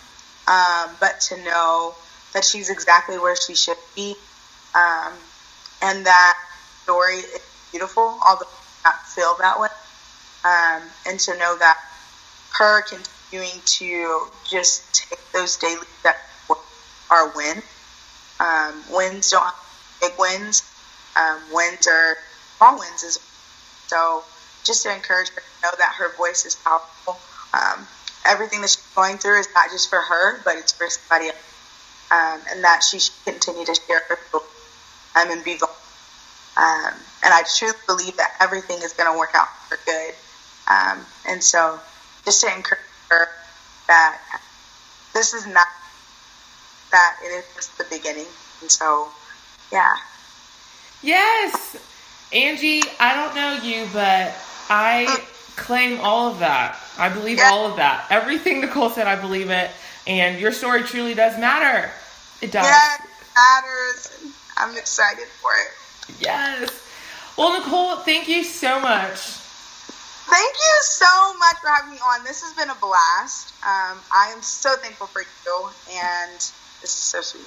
Um, 0.48 0.96
but 0.98 1.20
to 1.28 1.44
know 1.44 1.94
that 2.32 2.44
she's 2.44 2.70
exactly 2.70 3.18
where 3.18 3.36
she 3.36 3.54
should 3.54 3.76
be, 3.94 4.14
um, 4.74 5.12
and 5.82 6.06
that 6.06 6.38
story 6.84 7.16
is 7.16 7.49
beautiful, 7.70 8.18
although 8.26 8.46
not 8.84 9.06
feel 9.06 9.36
that 9.40 9.60
way. 9.60 9.68
Um, 10.44 10.82
and 11.06 11.20
to 11.20 11.36
know 11.38 11.56
that 11.58 11.76
her 12.58 12.82
continuing 12.82 13.60
to 13.64 14.26
just 14.48 14.94
take 14.94 15.32
those 15.32 15.56
daily 15.56 15.86
steps 16.00 16.18
are 17.10 17.32
wins. 17.34 17.62
Um, 18.38 18.82
wins 18.90 19.30
don't 19.30 19.42
have 19.42 19.54
big 20.00 20.12
wins. 20.18 20.62
Um, 21.16 21.40
wins 21.52 21.86
are 21.86 22.16
small 22.56 22.78
wins 22.78 23.04
as 23.04 23.18
well. 23.18 24.22
So 24.22 24.24
just 24.64 24.82
to 24.84 24.94
encourage 24.94 25.28
her 25.30 25.40
to 25.40 25.62
know 25.62 25.72
that 25.78 25.94
her 25.98 26.16
voice 26.16 26.46
is 26.46 26.54
powerful. 26.54 27.18
Um, 27.52 27.86
everything 28.26 28.60
that 28.60 28.70
she's 28.70 28.86
going 28.94 29.18
through 29.18 29.40
is 29.40 29.48
not 29.54 29.70
just 29.70 29.90
for 29.90 30.00
her, 30.00 30.40
but 30.44 30.56
it's 30.56 30.72
for 30.72 30.88
somebody 30.88 31.28
else. 31.28 31.36
Um, 32.12 32.40
and 32.50 32.64
that 32.64 32.82
she 32.82 32.98
should 32.98 33.14
continue 33.24 33.64
to 33.64 33.74
share 33.74 34.02
her 34.08 34.18
story 34.28 34.44
um, 35.16 35.30
and 35.30 35.44
be 35.44 35.56
vulnerable. 35.56 35.79
Um, 36.60 36.92
and 37.24 37.32
I 37.32 37.42
truly 37.56 37.74
believe 37.86 38.16
that 38.18 38.32
everything 38.38 38.78
is 38.82 38.92
going 38.92 39.10
to 39.10 39.18
work 39.18 39.30
out 39.34 39.48
for 39.68 39.78
good. 39.86 40.14
Um, 40.68 41.00
and 41.26 41.42
so 41.42 41.80
just 42.26 42.42
to 42.42 42.54
encourage 42.54 42.82
her 43.10 43.28
that 43.88 44.20
this 45.14 45.32
is 45.32 45.46
not 45.46 45.66
that 46.90 47.16
it 47.24 47.28
is 47.28 47.44
just 47.54 47.78
the 47.78 47.84
beginning. 47.90 48.26
And 48.60 48.70
so, 48.70 49.08
yeah. 49.72 49.94
yes. 51.02 51.76
Angie, 52.32 52.82
I 52.98 53.14
don't 53.14 53.34
know 53.34 53.62
you, 53.66 53.86
but 53.92 54.34
I 54.68 55.24
claim 55.56 55.98
all 56.00 56.30
of 56.30 56.40
that. 56.40 56.78
I 56.98 57.08
believe 57.08 57.38
Yeah. 57.38 57.50
all 57.52 57.70
of 57.70 57.76
that. 57.76 58.06
Everything 58.10 58.60
Nicole 58.60 58.90
said, 58.90 59.06
I 59.06 59.16
believe 59.16 59.48
it. 59.50 59.70
And 60.06 60.38
your 60.38 60.52
story 60.52 60.82
truly 60.82 61.14
does 61.14 61.38
matter. 61.38 61.90
It 62.42 62.52
does. 62.52 62.66
Yeah, 62.66 62.94
it 62.96 63.00
matters. 63.34 64.32
I'm 64.56 64.76
excited 64.76 65.26
for 65.26 65.50
it. 65.54 65.79
Yes. 66.18 66.70
Well, 67.36 67.58
Nicole, 67.58 67.96
thank 67.96 68.28
you 68.28 68.44
so 68.44 68.80
much. 68.80 69.18
Thank 70.30 70.54
you 70.54 70.78
so 70.82 71.38
much 71.38 71.56
for 71.56 71.68
having 71.68 71.92
me 71.92 71.98
on. 71.98 72.24
This 72.24 72.42
has 72.42 72.52
been 72.54 72.70
a 72.70 72.74
blast. 72.80 73.52
Um, 73.64 73.98
I 74.14 74.32
am 74.34 74.42
so 74.42 74.76
thankful 74.76 75.08
for 75.08 75.22
you, 75.22 75.68
and 75.90 76.34
this 76.34 76.84
is 76.84 76.90
so 76.90 77.20
sweet. 77.20 77.46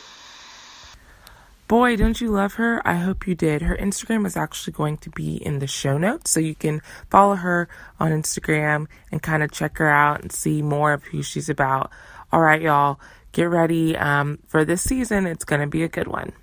Boy, 1.70 1.96
don't 1.96 2.20
you 2.20 2.30
love 2.30 2.56
her? 2.56 2.86
I 2.86 2.96
hope 2.96 3.26
you 3.26 3.36
did. 3.36 3.62
Her 3.62 3.78
Instagram 3.78 4.26
is 4.26 4.36
actually 4.36 4.74
going 4.74 4.98
to 4.98 5.10
be 5.10 5.38
in 5.38 5.60
the 5.60 5.68
show 5.68 5.98
notes, 5.98 6.30
so 6.30 6.40
you 6.40 6.56
can 6.56 6.82
follow 7.10 7.36
her 7.36 7.70
on 8.00 8.12
Instagram 8.12 8.88
and 9.12 9.24
kind 9.24 9.44
of 9.44 9.52
check 9.52 9.78
her 9.78 9.90
out 9.90 10.22
and 10.22 10.32
see 10.32 10.62
more 10.62 10.92
of 10.92 11.04
who 11.06 11.24
she's 11.24 11.50
about. 11.50 11.90
All 12.34 12.42
right, 12.42 12.62
y'all, 12.62 13.00
get 13.32 13.46
ready 13.46 13.96
um, 13.96 14.40
for 14.48 14.66
this 14.66 14.82
season. 14.82 15.26
It's 15.26 15.46
going 15.46 15.62
to 15.62 15.68
be 15.68 15.84
a 15.84 15.88
good 15.88 16.08
one. 16.08 16.34